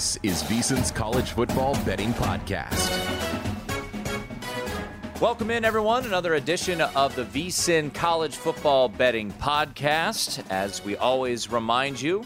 This 0.00 0.18
is 0.22 0.42
VSiN's 0.44 0.90
College 0.90 1.32
Football 1.32 1.74
Betting 1.84 2.14
Podcast. 2.14 2.88
Welcome 5.20 5.50
in, 5.50 5.62
everyone. 5.62 6.06
Another 6.06 6.36
edition 6.36 6.80
of 6.80 7.14
the 7.14 7.24
VSIN 7.26 7.92
College 7.92 8.34
Football 8.34 8.88
Betting 8.88 9.30
Podcast. 9.32 10.42
As 10.48 10.82
we 10.82 10.96
always 10.96 11.52
remind 11.52 12.00
you, 12.00 12.24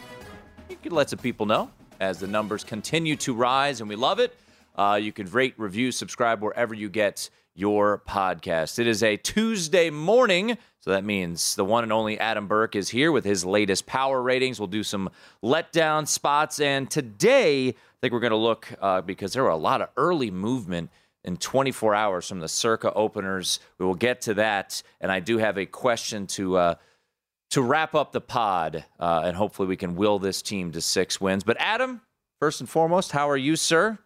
you 0.71 0.77
can 0.84 0.93
let 0.93 1.11
some 1.11 1.19
people 1.19 1.47
know 1.47 1.69
as 1.99 2.21
the 2.21 2.29
numbers 2.29 2.63
continue 2.63 3.17
to 3.17 3.34
rise, 3.34 3.81
and 3.81 3.89
we 3.89 3.97
love 3.97 4.21
it. 4.21 4.39
Uh, 4.77 5.01
you 5.03 5.11
can 5.11 5.29
rate, 5.33 5.55
review, 5.57 5.91
subscribe 5.91 6.43
wherever 6.43 6.75
you 6.75 6.89
get 6.89 7.29
your 7.57 8.03
podcast. 8.07 8.79
It 8.79 8.87
is 8.87 9.03
a 9.03 9.17
Tuesday 9.17 9.91
morning, 9.91 10.59
so 10.84 10.91
that 10.91 11.03
means 11.03 11.55
the 11.55 11.65
one 11.65 11.83
and 11.83 11.91
only 11.95 12.21
Adam 12.21 12.47
Burke 12.47 12.77
is 12.77 12.91
here 12.91 13.11
with 13.11 13.25
his 13.25 13.43
latest 13.43 13.87
power 13.87 14.21
ratings. 14.21 14.61
We'll 14.61 14.67
do 14.67 14.83
some 14.83 15.09
letdown 15.43 16.06
spots, 16.06 16.61
and 16.61 16.91
today 16.91 17.69
I 17.69 17.75
think 18.03 18.12
we're 18.12 18.21
going 18.21 18.33
to 18.33 18.37
look 18.37 18.71
uh, 18.83 19.00
because 19.00 19.33
there 19.33 19.45
were 19.45 19.49
a 19.49 19.56
lot 19.56 19.81
of 19.81 19.89
early 19.97 20.31
movement 20.31 20.91
in 21.25 21.39
24 21.39 21.95
hours 21.95 22.28
from 22.28 22.41
the 22.41 22.49
Circa 22.49 22.93
openers. 22.93 23.61
We 23.78 23.87
will 23.87 23.95
get 23.95 24.21
to 24.22 24.34
that, 24.34 24.83
and 25.00 25.11
I 25.11 25.21
do 25.21 25.39
have 25.39 25.56
a 25.56 25.65
question 25.65 26.27
to 26.27 26.59
uh, 26.59 26.75
to 27.53 27.62
wrap 27.62 27.95
up 27.95 28.12
the 28.12 28.21
pod, 28.21 28.84
uh, 29.01 29.22
and 29.25 29.34
hopefully 29.39 29.69
we 29.69 29.78
can 29.78 29.97
will 29.97 30.19
this 30.19 30.43
team 30.43 30.71
to 30.72 30.83
six 30.83 31.19
wins. 31.19 31.45
But 31.45 31.56
Adam, 31.61 32.03
first 32.41 32.61
and 32.61 32.69
foremost, 32.69 33.12
how 33.12 33.31
are 33.31 33.39
you, 33.39 33.56
sir? 33.56 34.01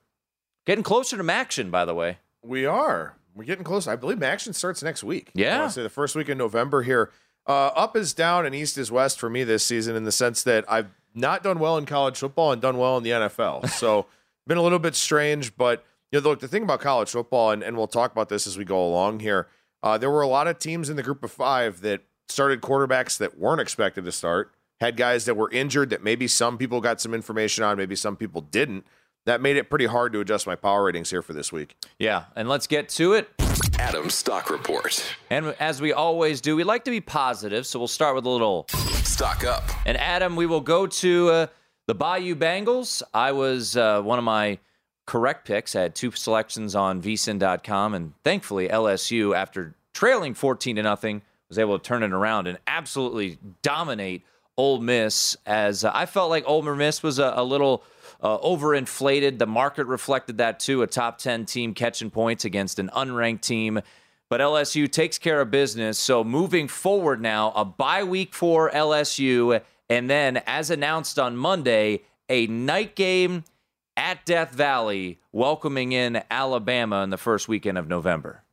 Getting 0.64 0.84
closer 0.84 1.16
to 1.16 1.28
action, 1.28 1.72
by 1.72 1.84
the 1.84 1.94
way. 1.96 2.18
We 2.40 2.66
are. 2.66 3.17
We're 3.38 3.44
getting 3.44 3.64
close. 3.64 3.86
I 3.86 3.96
believe 3.96 4.22
action 4.22 4.52
starts 4.52 4.82
next 4.82 5.04
week. 5.04 5.30
Yeah. 5.32 5.64
I 5.64 5.68
say 5.68 5.82
the 5.82 5.88
first 5.88 6.16
week 6.16 6.28
in 6.28 6.36
November 6.36 6.82
here. 6.82 7.10
Uh, 7.46 7.68
up 7.68 7.96
is 7.96 8.12
down 8.12 8.44
and 8.44 8.54
east 8.54 8.76
is 8.76 8.90
west 8.90 9.18
for 9.18 9.30
me 9.30 9.44
this 9.44 9.64
season 9.64 9.96
in 9.96 10.04
the 10.04 10.12
sense 10.12 10.42
that 10.42 10.64
I've 10.68 10.90
not 11.14 11.42
done 11.42 11.58
well 11.58 11.78
in 11.78 11.86
college 11.86 12.18
football 12.18 12.52
and 12.52 12.60
done 12.60 12.76
well 12.76 12.96
in 12.98 13.04
the 13.04 13.10
NFL. 13.10 13.70
So 13.78 14.06
been 14.46 14.58
a 14.58 14.62
little 14.62 14.78
bit 14.78 14.94
strange, 14.94 15.56
but 15.56 15.84
you 16.10 16.20
know, 16.20 16.28
look, 16.30 16.40
the 16.40 16.48
thing 16.48 16.62
about 16.62 16.80
college 16.80 17.10
football, 17.10 17.50
and, 17.50 17.62
and 17.62 17.76
we'll 17.76 17.86
talk 17.86 18.10
about 18.12 18.28
this 18.28 18.46
as 18.46 18.58
we 18.58 18.64
go 18.64 18.84
along 18.84 19.20
here. 19.20 19.46
Uh, 19.82 19.96
there 19.96 20.10
were 20.10 20.22
a 20.22 20.26
lot 20.26 20.48
of 20.48 20.58
teams 20.58 20.90
in 20.90 20.96
the 20.96 21.02
group 21.02 21.22
of 21.22 21.30
five 21.30 21.80
that 21.82 22.00
started 22.28 22.60
quarterbacks 22.60 23.18
that 23.18 23.38
weren't 23.38 23.60
expected 23.60 24.04
to 24.04 24.12
start, 24.12 24.52
had 24.80 24.96
guys 24.96 25.26
that 25.26 25.36
were 25.36 25.50
injured 25.50 25.90
that 25.90 26.02
maybe 26.02 26.26
some 26.26 26.58
people 26.58 26.80
got 26.80 27.00
some 27.00 27.14
information 27.14 27.62
on, 27.62 27.76
maybe 27.76 27.94
some 27.94 28.16
people 28.16 28.40
didn't. 28.40 28.84
That 29.28 29.42
made 29.42 29.58
it 29.58 29.68
pretty 29.68 29.84
hard 29.84 30.14
to 30.14 30.20
adjust 30.20 30.46
my 30.46 30.56
power 30.56 30.84
ratings 30.84 31.10
here 31.10 31.20
for 31.20 31.34
this 31.34 31.52
week. 31.52 31.76
Yeah, 31.98 32.24
and 32.34 32.48
let's 32.48 32.66
get 32.66 32.88
to 32.88 33.12
it. 33.12 33.28
Adam 33.78 34.08
Stock 34.08 34.48
Report. 34.48 35.04
And 35.28 35.54
as 35.60 35.82
we 35.82 35.92
always 35.92 36.40
do, 36.40 36.56
we 36.56 36.64
like 36.64 36.86
to 36.86 36.90
be 36.90 37.02
positive, 37.02 37.66
so 37.66 37.78
we'll 37.78 37.88
start 37.88 38.14
with 38.14 38.24
a 38.24 38.30
little. 38.30 38.64
Stock 39.04 39.44
up. 39.44 39.64
And 39.84 39.98
Adam, 39.98 40.34
we 40.34 40.46
will 40.46 40.62
go 40.62 40.86
to 40.86 41.28
uh, 41.28 41.46
the 41.86 41.94
Bayou 41.94 42.36
Bengals. 42.36 43.02
I 43.12 43.32
was 43.32 43.76
uh, 43.76 44.00
one 44.00 44.18
of 44.18 44.24
my 44.24 44.60
correct 45.04 45.46
picks. 45.46 45.76
I 45.76 45.82
had 45.82 45.94
two 45.94 46.10
selections 46.12 46.74
on 46.74 47.02
vsin.com, 47.02 47.92
and 47.92 48.14
thankfully 48.24 48.68
LSU, 48.68 49.36
after 49.36 49.74
trailing 49.92 50.32
14 50.32 50.76
to 50.76 50.82
nothing, 50.82 51.20
was 51.50 51.58
able 51.58 51.78
to 51.78 51.84
turn 51.84 52.02
it 52.02 52.14
around 52.14 52.46
and 52.46 52.56
absolutely 52.66 53.36
dominate 53.60 54.24
Ole 54.56 54.80
Miss. 54.80 55.36
As 55.44 55.84
uh, 55.84 55.90
I 55.92 56.06
felt 56.06 56.30
like 56.30 56.44
Ole 56.46 56.62
Miss 56.62 57.02
was 57.02 57.18
a, 57.18 57.34
a 57.36 57.44
little 57.44 57.84
uh, 58.20 58.38
overinflated. 58.38 59.38
The 59.38 59.46
market 59.46 59.86
reflected 59.86 60.38
that 60.38 60.60
too. 60.60 60.82
A 60.82 60.86
top 60.86 61.18
10 61.18 61.46
team 61.46 61.74
catching 61.74 62.10
points 62.10 62.44
against 62.44 62.78
an 62.78 62.90
unranked 62.94 63.42
team. 63.42 63.80
But 64.28 64.40
LSU 64.40 64.90
takes 64.90 65.18
care 65.18 65.40
of 65.40 65.50
business. 65.50 65.98
So 65.98 66.22
moving 66.22 66.68
forward 66.68 67.20
now, 67.20 67.52
a 67.52 67.64
bye 67.64 68.04
week 68.04 68.34
for 68.34 68.70
LSU. 68.70 69.60
And 69.88 70.10
then, 70.10 70.42
as 70.46 70.70
announced 70.70 71.18
on 71.18 71.36
Monday, 71.36 72.02
a 72.28 72.46
night 72.46 72.94
game 72.94 73.44
at 73.96 74.24
Death 74.26 74.52
Valley, 74.52 75.18
welcoming 75.32 75.92
in 75.92 76.22
Alabama 76.30 77.02
in 77.02 77.10
the 77.10 77.16
first 77.16 77.48
weekend 77.48 77.78
of 77.78 77.88
November. 77.88 78.44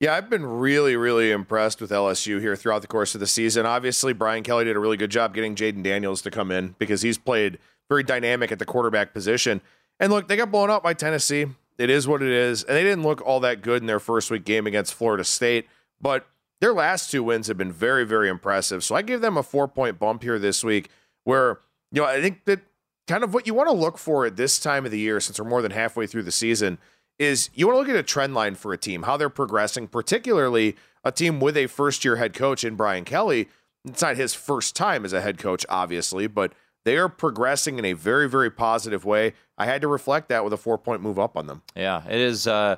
Yeah, 0.00 0.14
I've 0.14 0.28
been 0.28 0.44
really, 0.44 0.96
really 0.96 1.30
impressed 1.30 1.80
with 1.80 1.90
LSU 1.90 2.40
here 2.40 2.56
throughout 2.56 2.82
the 2.82 2.88
course 2.88 3.14
of 3.14 3.20
the 3.20 3.26
season. 3.26 3.66
Obviously, 3.66 4.12
Brian 4.12 4.42
Kelly 4.42 4.64
did 4.64 4.76
a 4.76 4.80
really 4.80 4.96
good 4.96 5.12
job 5.12 5.32
getting 5.32 5.54
Jayden 5.54 5.82
Daniels 5.82 6.22
to 6.22 6.30
come 6.30 6.50
in 6.50 6.74
because 6.78 7.02
he's 7.02 7.18
played 7.18 7.58
very 7.92 8.02
dynamic 8.02 8.50
at 8.50 8.58
the 8.58 8.64
quarterback 8.64 9.12
position. 9.12 9.60
And 10.00 10.10
look, 10.10 10.26
they 10.26 10.36
got 10.36 10.50
blown 10.50 10.70
out 10.70 10.82
by 10.82 10.94
Tennessee. 10.94 11.44
It 11.76 11.90
is 11.90 12.08
what 12.08 12.22
it 12.22 12.28
is. 12.30 12.64
And 12.64 12.74
they 12.74 12.82
didn't 12.82 13.02
look 13.02 13.20
all 13.20 13.40
that 13.40 13.60
good 13.60 13.82
in 13.82 13.86
their 13.86 14.00
first 14.00 14.30
week 14.30 14.44
game 14.44 14.66
against 14.66 14.94
Florida 14.94 15.24
State, 15.24 15.66
but 16.00 16.26
their 16.62 16.72
last 16.72 17.10
two 17.10 17.22
wins 17.22 17.48
have 17.48 17.58
been 17.58 17.72
very, 17.72 18.06
very 18.06 18.30
impressive. 18.30 18.82
So 18.82 18.94
I 18.94 19.02
give 19.02 19.20
them 19.20 19.36
a 19.36 19.42
four 19.42 19.68
point 19.68 19.98
bump 19.98 20.22
here 20.22 20.38
this 20.38 20.64
week, 20.64 20.88
where, 21.24 21.60
you 21.90 22.00
know, 22.00 22.08
I 22.08 22.22
think 22.22 22.46
that 22.46 22.60
kind 23.08 23.24
of 23.24 23.34
what 23.34 23.46
you 23.46 23.52
want 23.52 23.68
to 23.68 23.74
look 23.74 23.98
for 23.98 24.24
at 24.24 24.36
this 24.36 24.58
time 24.58 24.86
of 24.86 24.90
the 24.90 24.98
year, 24.98 25.20
since 25.20 25.38
we're 25.38 25.48
more 25.48 25.60
than 25.60 25.72
halfway 25.72 26.06
through 26.06 26.22
the 26.22 26.32
season, 26.32 26.78
is 27.18 27.50
you 27.52 27.66
want 27.66 27.76
to 27.76 27.80
look 27.80 27.88
at 27.88 27.96
a 27.96 28.02
trend 28.02 28.32
line 28.32 28.54
for 28.54 28.72
a 28.72 28.78
team, 28.78 29.02
how 29.02 29.18
they're 29.18 29.28
progressing, 29.28 29.86
particularly 29.86 30.76
a 31.04 31.12
team 31.12 31.40
with 31.40 31.56
a 31.56 31.66
first 31.66 32.04
year 32.04 32.16
head 32.16 32.32
coach 32.32 32.64
in 32.64 32.74
Brian 32.74 33.04
Kelly. 33.04 33.48
It's 33.84 34.00
not 34.02 34.16
his 34.16 34.32
first 34.32 34.76
time 34.76 35.04
as 35.04 35.12
a 35.12 35.20
head 35.20 35.36
coach, 35.36 35.66
obviously, 35.68 36.26
but 36.26 36.52
they 36.84 36.96
are 36.96 37.08
progressing 37.08 37.78
in 37.78 37.84
a 37.84 37.92
very, 37.92 38.28
very 38.28 38.50
positive 38.50 39.04
way. 39.04 39.34
I 39.56 39.66
had 39.66 39.82
to 39.82 39.88
reflect 39.88 40.28
that 40.28 40.44
with 40.44 40.52
a 40.52 40.56
four 40.56 40.78
point 40.78 41.02
move 41.02 41.18
up 41.18 41.36
on 41.36 41.46
them. 41.46 41.62
Yeah, 41.76 42.02
it 42.08 42.20
is. 42.20 42.46
Uh, 42.46 42.76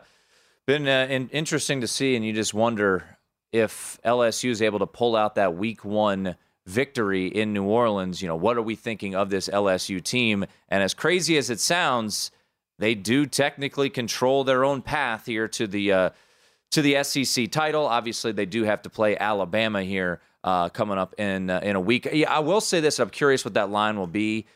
Been 0.66 0.88
uh, 0.88 1.06
in, 1.10 1.28
interesting 1.28 1.80
to 1.82 1.86
see, 1.86 2.16
and 2.16 2.24
you 2.24 2.32
just 2.32 2.54
wonder 2.54 3.18
if 3.52 3.98
LSU 4.04 4.50
is 4.50 4.62
able 4.62 4.78
to 4.78 4.86
pull 4.86 5.14
out 5.14 5.34
that 5.34 5.54
week 5.56 5.84
one 5.84 6.36
victory 6.66 7.26
in 7.26 7.52
New 7.52 7.64
Orleans. 7.64 8.22
You 8.22 8.28
know, 8.28 8.36
what 8.36 8.56
are 8.56 8.62
we 8.62 8.74
thinking 8.74 9.14
of 9.14 9.30
this 9.30 9.48
LSU 9.48 10.02
team? 10.02 10.46
And 10.68 10.82
as 10.82 10.94
crazy 10.94 11.36
as 11.36 11.50
it 11.50 11.60
sounds, 11.60 12.30
they 12.78 12.94
do 12.94 13.26
technically 13.26 13.90
control 13.90 14.42
their 14.42 14.64
own 14.64 14.82
path 14.82 15.26
here 15.26 15.48
to 15.48 15.66
the 15.66 15.92
uh, 15.92 16.10
to 16.70 16.82
the 16.82 17.02
SEC 17.04 17.50
title. 17.50 17.86
Obviously, 17.86 18.32
they 18.32 18.46
do 18.46 18.64
have 18.64 18.82
to 18.82 18.90
play 18.90 19.16
Alabama 19.16 19.82
here 19.82 20.20
uh, 20.44 20.68
coming 20.68 20.98
up 20.98 21.18
in 21.18 21.50
uh, 21.50 21.58
in 21.62 21.74
a 21.74 21.80
week. 21.80 22.06
Yeah, 22.12 22.30
I 22.30 22.38
will 22.38 22.60
say 22.60 22.80
this: 22.80 23.00
I'm 23.00 23.10
curious 23.10 23.44
what 23.44 23.54
that 23.54 23.70
line 23.70 23.98
will 23.98 24.06
be. 24.06 24.46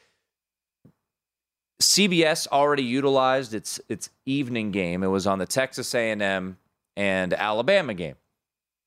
CBS 1.83 2.47
already 2.49 2.83
utilized 2.83 3.55
its 3.55 3.81
its 3.89 4.11
evening 4.27 4.71
game. 4.71 5.03
It 5.03 5.09
was 5.09 5.27
on 5.27 5.39
the 5.39 5.47
Texas 5.47 5.95
A&M 5.95 6.59
and 6.97 7.33
Alabama 7.33 7.95
game. 7.95 8.17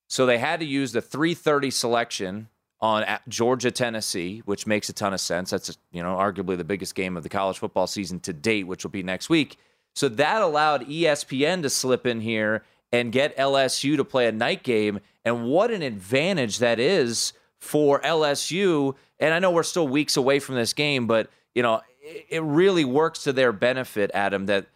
So 0.09 0.25
they 0.25 0.37
had 0.37 0.59
to 0.59 0.65
use 0.65 0.91
the 0.91 1.01
3:30 1.01 1.73
selection 1.73 2.49
on 2.79 3.05
Georgia 3.27 3.71
Tennessee, 3.71 4.41
which 4.45 4.67
makes 4.67 4.89
a 4.89 4.93
ton 4.93 5.13
of 5.13 5.21
sense. 5.21 5.49
That's 5.49 5.75
you 5.91 6.03
know 6.03 6.15
arguably 6.15 6.55
the 6.55 6.63
biggest 6.63 6.93
game 6.93 7.17
of 7.17 7.23
the 7.23 7.29
college 7.29 7.57
football 7.57 7.87
season 7.87 8.19
to 8.21 8.33
date, 8.33 8.67
which 8.67 8.83
will 8.83 8.91
be 8.91 9.03
next 9.03 9.27
week. 9.29 9.57
So 9.95 10.07
that 10.07 10.41
allowed 10.41 10.87
ESPN 10.87 11.63
to 11.63 11.69
slip 11.69 12.05
in 12.05 12.21
here 12.21 12.63
and 12.91 13.11
get 13.11 13.35
LSU 13.37 13.95
to 13.97 14.03
play 14.03 14.27
a 14.27 14.31
night 14.31 14.63
game. 14.63 14.99
And 15.23 15.45
what 15.45 15.71
an 15.71 15.81
advantage 15.81 16.59
that 16.59 16.79
is 16.79 17.33
for 17.59 18.01
LSU. 18.01 18.95
And 19.19 19.33
I 19.33 19.39
know 19.39 19.51
we're 19.51 19.63
still 19.63 19.87
weeks 19.87 20.17
away 20.17 20.39
from 20.39 20.55
this 20.55 20.73
game, 20.73 21.07
but 21.07 21.29
you 21.53 21.63
know 21.63 21.81
it 22.01 22.41
really 22.41 22.85
works 22.85 23.23
to 23.23 23.33
their 23.33 23.51
benefit, 23.51 24.11
Adam, 24.13 24.47
that 24.47 24.67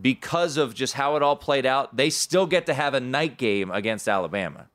because 0.00 0.56
of 0.56 0.74
just 0.74 0.94
how 0.94 1.16
it 1.16 1.22
all 1.22 1.36
played 1.36 1.64
out, 1.64 1.96
they 1.96 2.10
still 2.10 2.46
get 2.46 2.66
to 2.66 2.74
have 2.74 2.94
a 2.94 3.00
night 3.00 3.38
game 3.38 3.70
against 3.70 4.08
Alabama. 4.08 4.68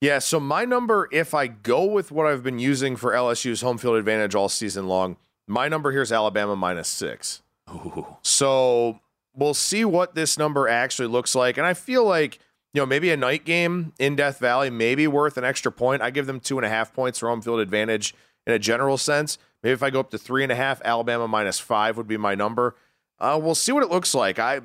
Yeah, 0.00 0.20
so 0.20 0.38
my 0.38 0.64
number, 0.64 1.08
if 1.10 1.34
I 1.34 1.48
go 1.48 1.84
with 1.84 2.12
what 2.12 2.26
I've 2.26 2.44
been 2.44 2.60
using 2.60 2.94
for 2.94 3.12
LSU's 3.12 3.62
home 3.62 3.78
field 3.78 3.96
advantage 3.96 4.36
all 4.36 4.48
season 4.48 4.86
long, 4.86 5.16
my 5.48 5.66
number 5.66 5.90
here 5.90 6.02
is 6.02 6.12
Alabama 6.12 6.54
minus 6.54 6.86
six. 6.86 7.42
Ooh. 7.70 8.06
So 8.22 9.00
we'll 9.38 9.54
see 9.54 9.84
what 9.84 10.14
this 10.14 10.36
number 10.36 10.68
actually 10.68 11.08
looks 11.08 11.34
like. 11.34 11.56
And 11.56 11.66
I 11.66 11.74
feel 11.74 12.04
like, 12.04 12.40
you 12.74 12.82
know, 12.82 12.86
maybe 12.86 13.10
a 13.10 13.16
night 13.16 13.44
game 13.44 13.92
in 13.98 14.16
Death 14.16 14.40
Valley 14.40 14.68
may 14.68 14.94
be 14.94 15.06
worth 15.06 15.36
an 15.36 15.44
extra 15.44 15.70
point. 15.70 16.02
I 16.02 16.10
give 16.10 16.26
them 16.26 16.40
two 16.40 16.58
and 16.58 16.66
a 16.66 16.68
half 16.68 16.92
points 16.92 17.20
for 17.20 17.28
home 17.28 17.40
field 17.40 17.60
advantage 17.60 18.14
in 18.46 18.52
a 18.52 18.58
general 18.58 18.98
sense. 18.98 19.38
Maybe 19.62 19.72
if 19.72 19.82
I 19.82 19.90
go 19.90 20.00
up 20.00 20.10
to 20.10 20.18
three 20.18 20.42
and 20.42 20.50
a 20.50 20.56
half, 20.56 20.82
Alabama 20.84 21.28
minus 21.28 21.60
five 21.60 21.96
would 21.96 22.08
be 22.08 22.16
my 22.16 22.34
number. 22.34 22.74
Uh, 23.20 23.38
we'll 23.40 23.54
see 23.54 23.72
what 23.72 23.82
it 23.82 23.90
looks 23.90 24.14
like. 24.14 24.38
I, 24.38 24.60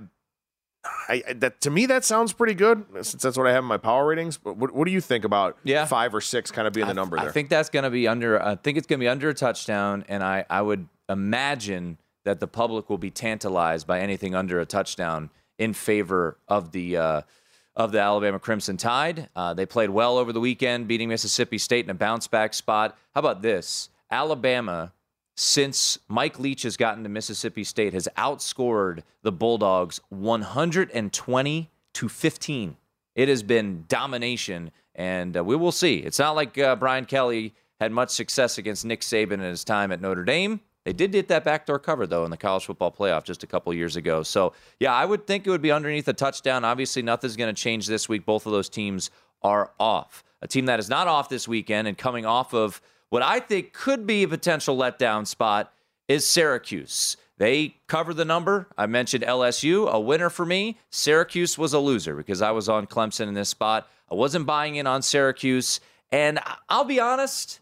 I 1.07 1.23
that 1.35 1.61
to 1.61 1.69
me 1.69 1.85
that 1.85 2.03
sounds 2.03 2.33
pretty 2.33 2.53
good 2.53 2.85
since 3.01 3.23
that's 3.23 3.37
what 3.37 3.47
I 3.47 3.53
have 3.53 3.63
in 3.63 3.67
my 3.67 3.77
power 3.77 4.05
ratings. 4.05 4.37
But 4.37 4.57
what, 4.57 4.73
what 4.73 4.85
do 4.85 4.91
you 4.91 5.01
think 5.01 5.23
about 5.23 5.57
yeah. 5.63 5.85
five 5.85 6.13
or 6.13 6.21
six 6.21 6.51
kind 6.51 6.67
of 6.67 6.73
being 6.73 6.87
the 6.87 6.93
number 6.93 7.17
there? 7.17 7.29
I 7.29 7.31
think 7.31 7.49
that's 7.49 7.69
going 7.69 7.83
to 7.83 7.89
be 7.89 8.07
under. 8.07 8.41
I 8.41 8.55
think 8.55 8.77
it's 8.77 8.85
going 8.85 8.99
to 8.99 9.03
be 9.03 9.07
under 9.07 9.29
a 9.29 9.33
touchdown, 9.33 10.03
and 10.07 10.23
I 10.23 10.45
I 10.49 10.61
would 10.61 10.87
imagine 11.09 11.97
that 12.23 12.39
the 12.39 12.47
public 12.47 12.89
will 12.89 12.97
be 12.97 13.11
tantalized 13.11 13.85
by 13.85 13.99
anything 13.99 14.35
under 14.35 14.59
a 14.59 14.65
touchdown 14.65 15.29
in 15.57 15.73
favor 15.73 16.37
of 16.47 16.71
the. 16.71 16.97
Uh, 16.97 17.21
of 17.75 17.91
the 17.91 17.99
Alabama 17.99 18.37
Crimson 18.37 18.77
Tide. 18.77 19.29
Uh, 19.35 19.53
they 19.53 19.65
played 19.65 19.89
well 19.89 20.17
over 20.19 20.31
the 20.31 20.39
weekend, 20.39 20.87
beating 20.87 21.09
Mississippi 21.09 21.57
State 21.57 21.85
in 21.85 21.89
a 21.89 21.95
bounce 21.95 22.27
back 22.27 22.53
spot. 22.53 22.95
How 23.15 23.19
about 23.19 23.41
this? 23.41 23.89
Alabama, 24.11 24.93
since 25.35 25.97
Mike 26.07 26.39
Leach 26.39 26.61
has 26.63 26.77
gotten 26.77 27.01
to 27.01 27.09
Mississippi 27.09 27.63
State, 27.63 27.93
has 27.93 28.07
outscored 28.15 29.01
the 29.23 29.31
Bulldogs 29.31 29.99
120 30.09 31.69
to 31.93 32.09
15. 32.09 32.77
It 33.15 33.27
has 33.27 33.43
been 33.43 33.85
domination, 33.87 34.71
and 34.95 35.37
uh, 35.37 35.43
we 35.43 35.55
will 35.55 35.71
see. 35.71 35.97
It's 35.97 36.19
not 36.19 36.35
like 36.35 36.57
uh, 36.57 36.75
Brian 36.75 37.05
Kelly 37.05 37.53
had 37.79 37.91
much 37.91 38.11
success 38.11 38.57
against 38.57 38.85
Nick 38.85 39.01
Saban 39.01 39.33
in 39.33 39.39
his 39.41 39.63
time 39.63 39.91
at 39.91 40.01
Notre 40.01 40.23
Dame. 40.23 40.61
They 40.85 40.93
did 40.93 41.11
get 41.11 41.29
that 41.29 41.43
backdoor 41.43 41.79
cover 41.79 42.05
though 42.05 42.25
in 42.25 42.31
the 42.31 42.37
college 42.37 42.65
football 42.65 42.91
playoff 42.91 43.23
just 43.23 43.43
a 43.43 43.47
couple 43.47 43.73
years 43.73 43.95
ago. 43.95 44.23
So 44.23 44.53
yeah, 44.79 44.93
I 44.93 45.05
would 45.05 45.25
think 45.25 45.47
it 45.47 45.49
would 45.49 45.61
be 45.61 45.71
underneath 45.71 46.07
a 46.07 46.13
touchdown. 46.13 46.65
Obviously, 46.65 47.01
nothing's 47.01 47.35
going 47.35 47.53
to 47.53 47.61
change 47.61 47.87
this 47.87 48.09
week. 48.09 48.25
Both 48.25 48.45
of 48.45 48.51
those 48.51 48.69
teams 48.69 49.09
are 49.41 49.71
off. 49.79 50.23
A 50.41 50.47
team 50.47 50.65
that 50.65 50.79
is 50.79 50.89
not 50.89 51.07
off 51.07 51.29
this 51.29 51.47
weekend 51.47 51.87
and 51.87 51.97
coming 51.97 52.25
off 52.25 52.53
of 52.53 52.81
what 53.09 53.21
I 53.21 53.39
think 53.39 53.73
could 53.73 54.05
be 54.05 54.23
a 54.23 54.27
potential 54.27 54.75
letdown 54.77 55.25
spot 55.25 55.71
is 56.07 56.27
Syracuse. 56.27 57.15
They 57.37 57.75
cover 57.87 58.13
the 58.13 58.25
number. 58.25 58.67
I 58.77 58.85
mentioned 58.85 59.23
LSU, 59.23 59.89
a 59.89 59.99
winner 59.99 60.29
for 60.29 60.45
me. 60.45 60.77
Syracuse 60.89 61.57
was 61.57 61.73
a 61.73 61.79
loser 61.79 62.15
because 62.15 62.41
I 62.41 62.51
was 62.51 62.69
on 62.69 62.87
Clemson 62.87 63.27
in 63.27 63.33
this 63.33 63.49
spot. 63.49 63.87
I 64.11 64.15
wasn't 64.15 64.45
buying 64.45 64.75
in 64.75 64.87
on 64.87 65.01
Syracuse. 65.01 65.79
And 66.11 66.39
I'll 66.69 66.83
be 66.85 66.99
honest, 66.99 67.59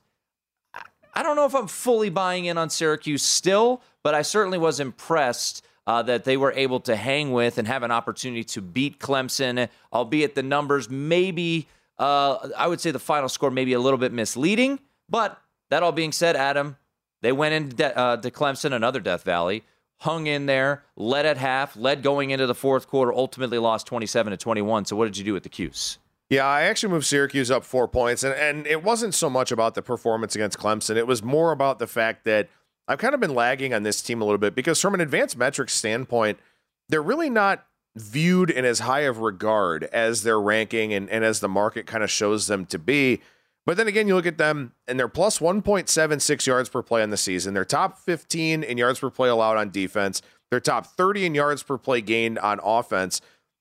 I 1.14 1.24
don't 1.24 1.36
know 1.36 1.46
if 1.46 1.56
I'm 1.56 1.68
fully 1.68 2.10
buying 2.10 2.46
in 2.46 2.58
on 2.58 2.70
Syracuse 2.70 3.24
still, 3.24 3.82
but 4.04 4.16
I 4.16 4.22
certainly 4.22 4.58
was 4.58 4.80
impressed 4.80 5.64
uh, 5.88 6.02
that 6.04 6.24
they 6.24 6.38
were 6.38 6.54
able 6.54 6.80
to 6.82 6.96
hang 6.96 7.32
with 7.32 7.58
and 7.58 7.68
have 7.68 7.84
an 7.84 7.92
opportunity 7.92 8.44
to 8.44 8.62
beat 8.62 9.00
Clemson, 9.00 9.68
albeit 9.92 10.36
the 10.36 10.44
numbers 10.44 10.90
maybe, 10.90 11.68
uh, 11.98 12.50
I 12.58 12.68
would 12.68 12.80
say 12.80 12.92
the 12.92 13.00
final 13.00 13.30
score 13.30 13.52
maybe 13.52 13.74
a 13.74 13.80
little 13.80 13.98
bit 13.98 14.14
misleading. 14.14 14.80
But 15.10 15.42
that 15.70 15.84
all 15.84 15.92
being 15.92 16.12
said, 16.12 16.36
Adam, 16.36 16.78
they 17.22 17.32
went 17.32 17.54
into 17.54 17.98
uh, 17.98 18.18
to 18.18 18.32
Clemson, 18.32 18.74
another 18.74 19.00
Death 19.00 19.24
Valley, 19.24 19.64
hung 19.98 20.28
in 20.28 20.46
there, 20.46 20.84
led 20.96 21.26
at 21.26 21.38
half, 21.38 21.76
led 21.76 22.04
going 22.04 22.32
into 22.32 22.48
the 22.48 22.56
fourth 22.56 22.88
quarter, 22.88 23.14
ultimately 23.14 23.58
lost 23.58 23.88
27 23.88 24.32
to 24.32 24.38
21. 24.38 24.86
So 24.86 24.96
what 24.96 25.06
did 25.06 25.18
you 25.18 25.24
do 25.24 25.34
with 25.34 25.44
the 25.44 25.50
Cuse? 25.50 25.98
Yeah, 26.32 26.46
I 26.46 26.62
actually 26.62 26.94
moved 26.94 27.06
Syracuse 27.06 27.52
up 27.52 27.66
four 27.66 27.90
points, 27.90 28.24
and, 28.24 28.34
and 28.34 28.66
it 28.66 28.86
wasn't 28.86 29.14
so 29.14 29.30
much 29.30 29.52
about 29.52 29.76
the 29.76 29.82
performance 29.82 30.34
against 30.34 30.58
Clemson. 30.58 30.96
It 30.96 31.06
was 31.06 31.22
more 31.22 31.52
about 31.52 31.78
the 31.78 31.88
fact 31.88 32.24
that 32.24 32.48
I've 32.88 33.00
kind 33.00 33.14
of 33.14 33.20
been 33.20 33.36
lagging 33.36 33.74
on 33.74 33.84
this 33.84 34.02
team 34.02 34.22
a 34.22 34.24
little 34.24 34.38
bit 34.38 34.56
because, 34.56 34.80
from 34.80 34.94
an 34.94 35.02
advanced 35.02 35.38
metrics 35.38 35.74
standpoint, 35.74 36.40
they're 36.88 37.02
really 37.02 37.30
not 37.30 37.66
viewed 37.98 38.50
in 38.50 38.64
as 38.64 38.80
high 38.80 39.02
of 39.02 39.18
regard 39.20 39.84
as 39.92 40.24
their 40.24 40.40
ranking 40.40 40.94
and, 40.94 41.10
and 41.10 41.26
as 41.26 41.42
the 41.42 41.50
market 41.50 41.86
kind 41.86 42.02
of 42.02 42.10
shows 42.10 42.48
them 42.48 42.66
to 42.68 42.80
be. 42.80 43.20
But 43.66 43.76
then 43.76 43.90
again, 43.90 44.08
you 44.08 44.16
look 44.16 44.26
at 44.26 44.38
them 44.38 44.72
and 44.88 44.98
they're 44.98 45.10
plus 45.10 45.40
1.76 45.40 46.48
yards 46.48 46.70
per 46.70 46.82
play 46.82 47.04
on 47.04 47.10
the 47.10 47.18
season. 47.18 47.54
They're 47.54 47.66
top 47.66 48.00
15 48.00 48.64
in 48.64 48.78
yards 48.78 49.00
per 49.00 49.10
play 49.10 49.28
allowed 49.28 49.58
on 49.58 49.70
defense. 49.70 50.22
They're 50.50 50.62
top 50.62 50.86
30 50.86 51.26
in 51.26 51.36
yards 51.36 51.62
per 51.62 51.78
play 51.78 52.00
gained 52.00 52.40
on 52.40 52.62
offense. 52.64 53.20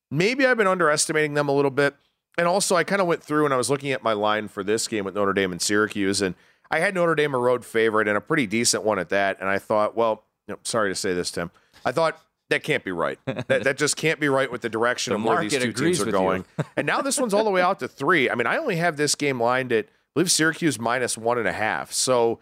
Maybe 0.08 0.46
I've 0.46 0.56
been 0.56 0.68
underestimating 0.68 1.34
them 1.34 1.48
a 1.48 1.52
little 1.52 1.72
bit. 1.72 1.96
And 2.38 2.46
also, 2.46 2.76
I 2.76 2.84
kind 2.84 3.00
of 3.00 3.06
went 3.06 3.22
through 3.22 3.44
and 3.44 3.52
I 3.52 3.56
was 3.56 3.70
looking 3.70 3.92
at 3.92 4.02
my 4.02 4.12
line 4.12 4.48
for 4.48 4.64
this 4.64 4.88
game 4.88 5.04
with 5.04 5.14
Notre 5.14 5.32
Dame 5.32 5.52
and 5.52 5.60
Syracuse, 5.60 6.22
and 6.22 6.34
I 6.70 6.78
had 6.78 6.94
Notre 6.94 7.14
Dame 7.14 7.34
a 7.34 7.38
road 7.38 7.64
favorite 7.64 8.08
and 8.08 8.16
a 8.16 8.20
pretty 8.20 8.46
decent 8.46 8.84
one 8.84 8.98
at 8.98 9.08
that. 9.08 9.38
And 9.40 9.48
I 9.48 9.58
thought, 9.58 9.96
well, 9.96 10.24
sorry 10.62 10.90
to 10.90 10.94
say 10.94 11.12
this, 11.12 11.30
Tim. 11.30 11.50
I 11.84 11.92
thought 11.92 12.20
that 12.48 12.62
can't 12.62 12.84
be 12.84 12.92
right. 12.92 13.18
that, 13.24 13.64
that 13.64 13.76
just 13.76 13.96
can't 13.96 14.20
be 14.20 14.28
right 14.28 14.50
with 14.50 14.60
the 14.62 14.68
direction 14.68 15.12
the 15.12 15.18
of 15.18 15.24
where 15.24 15.40
these 15.40 15.56
two 15.56 15.72
teams 15.72 16.00
are 16.00 16.10
going. 16.10 16.44
and 16.76 16.86
now 16.86 17.00
this 17.00 17.18
one's 17.18 17.34
all 17.34 17.44
the 17.44 17.50
way 17.50 17.62
out 17.62 17.80
to 17.80 17.88
three. 17.88 18.30
I 18.30 18.34
mean, 18.34 18.46
I 18.46 18.56
only 18.58 18.76
have 18.76 18.96
this 18.96 19.14
game 19.14 19.40
lined 19.40 19.72
at, 19.72 19.86
I 19.86 19.90
believe, 20.14 20.30
Syracuse 20.30 20.78
minus 20.78 21.18
one 21.18 21.38
and 21.38 21.48
a 21.48 21.52
half. 21.52 21.92
So 21.92 22.40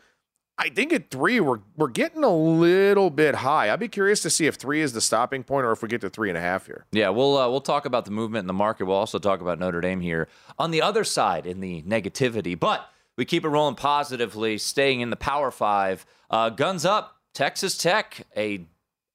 I 0.60 0.70
think 0.70 0.92
at 0.92 1.10
three, 1.10 1.38
we're 1.38 1.60
we're 1.76 1.88
getting 1.88 2.24
a 2.24 2.34
little 2.34 3.10
bit 3.10 3.36
high. 3.36 3.72
I'd 3.72 3.78
be 3.78 3.88
curious 3.88 4.20
to 4.22 4.30
see 4.30 4.46
if 4.46 4.56
three 4.56 4.80
is 4.80 4.92
the 4.92 5.00
stopping 5.00 5.44
point 5.44 5.64
or 5.64 5.70
if 5.70 5.82
we 5.82 5.88
get 5.88 6.00
to 6.00 6.10
three 6.10 6.28
and 6.28 6.36
a 6.36 6.40
half 6.40 6.66
here. 6.66 6.84
Yeah, 6.90 7.10
we'll 7.10 7.38
uh, 7.38 7.48
we'll 7.48 7.60
talk 7.60 7.84
about 7.86 8.04
the 8.04 8.10
movement 8.10 8.42
in 8.42 8.46
the 8.48 8.52
market. 8.52 8.86
We'll 8.86 8.96
also 8.96 9.20
talk 9.20 9.40
about 9.40 9.60
Notre 9.60 9.80
Dame 9.80 10.00
here 10.00 10.28
on 10.58 10.72
the 10.72 10.82
other 10.82 11.04
side 11.04 11.46
in 11.46 11.60
the 11.60 11.82
negativity, 11.82 12.58
but 12.58 12.90
we 13.16 13.24
keep 13.24 13.44
it 13.44 13.48
rolling 13.48 13.76
positively, 13.76 14.58
staying 14.58 15.00
in 15.00 15.10
the 15.10 15.16
Power 15.16 15.52
Five. 15.52 16.04
Uh, 16.28 16.50
guns 16.50 16.84
up, 16.84 17.18
Texas 17.34 17.78
Tech, 17.78 18.26
a 18.36 18.66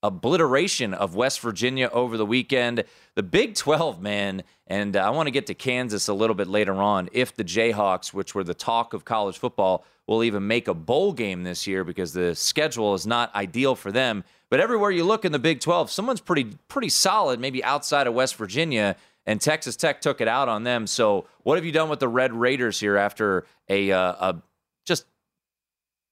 obliteration 0.04 0.94
of 0.94 1.16
West 1.16 1.40
Virginia 1.40 1.90
over 1.92 2.18
the 2.18 2.26
weekend. 2.26 2.84
The 3.16 3.24
Big 3.24 3.56
12, 3.56 4.02
man, 4.02 4.44
and 4.68 4.96
I 4.96 5.10
want 5.10 5.28
to 5.28 5.32
get 5.32 5.48
to 5.48 5.54
Kansas 5.54 6.10
a 6.10 6.14
little 6.14 6.36
bit 6.36 6.48
later 6.48 6.76
on 6.76 7.10
if 7.14 7.34
the 7.34 7.44
Jayhawks, 7.44 8.14
which 8.14 8.36
were 8.36 8.44
the 8.44 8.54
talk 8.54 8.94
of 8.94 9.06
college 9.06 9.38
football, 9.38 9.86
will 10.06 10.24
even 10.24 10.46
make 10.46 10.68
a 10.68 10.74
bowl 10.74 11.14
game 11.14 11.44
this 11.44 11.66
year 11.66 11.84
because 11.86 12.12
the 12.14 12.36
schedule 12.36 12.94
is 12.94 13.08
not 13.08 13.34
ideal 13.34 13.74
for 13.76 13.92
them. 13.92 14.24
But 14.50 14.60
everywhere 14.60 14.92
you 14.92 15.06
look 15.06 15.26
in 15.26 15.32
the 15.32 15.40
Big 15.40 15.62
12, 15.62 15.90
someone's 15.90 16.22
pretty 16.22 16.56
pretty 16.68 16.90
solid, 16.90 17.40
maybe 17.40 17.64
outside 17.64 18.06
of 18.06 18.14
West 18.14 18.36
Virginia, 18.36 18.98
and 19.26 19.40
Texas 19.40 19.76
Tech 19.78 20.02
took 20.02 20.20
it 20.20 20.28
out 20.28 20.50
on 20.50 20.64
them. 20.64 20.86
So, 20.86 21.26
what 21.44 21.58
have 21.58 21.66
you 21.66 21.72
done 21.72 21.90
with 21.90 22.00
the 22.00 22.10
Red 22.10 22.34
Raiders 22.34 22.80
here 22.80 22.98
after 22.98 23.46
a, 23.70 23.92
uh, 23.92 24.34
a 24.34 24.42
just 24.86 25.06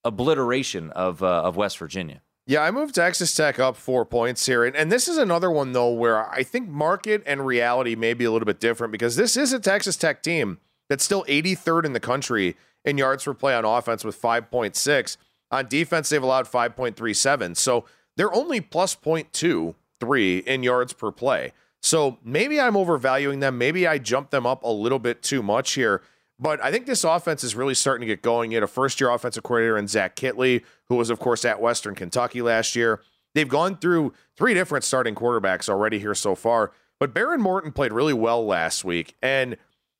obliteration 0.03 0.89
of 0.91 1.21
uh, 1.21 1.43
of 1.43 1.57
West 1.57 1.77
Virginia? 1.77 2.21
Yeah, 2.48 2.63
I 2.63 2.71
moved 2.71 2.95
Texas 2.95 3.33
Tech 3.36 3.60
up 3.60 3.75
four 3.75 4.03
points 4.05 4.45
here. 4.45 4.65
And, 4.65 4.75
and 4.75 4.91
this 4.91 5.07
is 5.07 5.17
another 5.17 5.51
one, 5.51 5.74
though, 5.74 5.91
where 5.91 6.29
I 6.29 6.43
think 6.43 6.67
market 6.67 7.21
and 7.25 7.45
reality 7.45 7.95
may 7.95 8.13
be 8.13 8.25
a 8.25 8.31
little 8.31 8.45
bit 8.45 8.60
different 8.60 8.91
because 8.91 9.15
this 9.15 9.38
is 9.38 9.53
a 9.53 9.60
Texas 9.60 9.95
Tech 9.95 10.24
team 10.24 10.60
that's 10.89 11.03
still 11.03 11.24
83rd 11.25 11.86
in 11.86 11.93
the 11.93 12.00
country 12.00 12.57
in 12.83 12.98
yards 12.98 13.24
per 13.24 13.33
play 13.33 13.53
on 13.53 13.63
offense 13.63 14.03
with 14.03 14.19
5.6. 14.19 15.17
On 15.51 15.67
defense, 15.67 16.10
they've 16.10 16.24
allowed 16.24 16.48
5.37. 16.48 17.55
So 17.57 17.86
they're 18.17 18.33
only 18.33 18.60
plus 18.60 18.95
0.23 18.95 20.43
in 20.43 20.63
yards 20.63 20.93
per 20.93 21.12
play. 21.12 21.53
So 21.81 22.17
maybe 22.24 22.60
I'm 22.60 22.75
overvaluing 22.75 23.39
them. 23.39 23.57
Maybe 23.57 23.88
I 23.88 23.98
jumped 23.98 24.31
them 24.31 24.45
up 24.45 24.63
a 24.63 24.69
little 24.69 25.00
bit 25.00 25.21
too 25.21 25.43
much 25.43 25.74
here. 25.74 26.01
But 26.41 26.62
I 26.63 26.71
think 26.71 26.88
this 26.88 27.03
offense 27.03 27.43
is 27.43 27.55
really 27.55 27.75
starting 27.75 28.01
to 28.01 28.07
get 28.07 28.24
going. 28.24 28.51
You 28.51 28.57
had 28.57 28.63
a 28.63 28.67
first 28.67 29.00
year 29.00 29.12
offensive 29.12 29.43
coordinator 29.43 29.77
in 29.77 29.88
Zach 29.88 30.15
Kittley, 30.15 30.63
who 30.89 30.95
was, 30.95 31.12
of 31.12 31.19
course, 31.19 31.45
at 31.45 31.62
Western 31.62 31.93
Kentucky 31.93 32.41
last 32.41 32.75
year. 32.75 33.00
They've 33.36 33.48
gone 33.48 33.77
through 33.77 34.13
three 34.36 34.55
different 34.55 34.83
starting 34.83 35.13
quarterbacks 35.13 35.69
already 35.69 36.00
here 36.00 36.15
so 36.15 36.33
far. 36.33 36.71
But 37.00 37.13
Behren 37.13 37.39
Morton 37.39 37.71
played 37.71 37.93
really 37.93 38.13
well 38.13 38.43
last 38.43 38.83
week. 38.83 39.15
And 39.21 39.55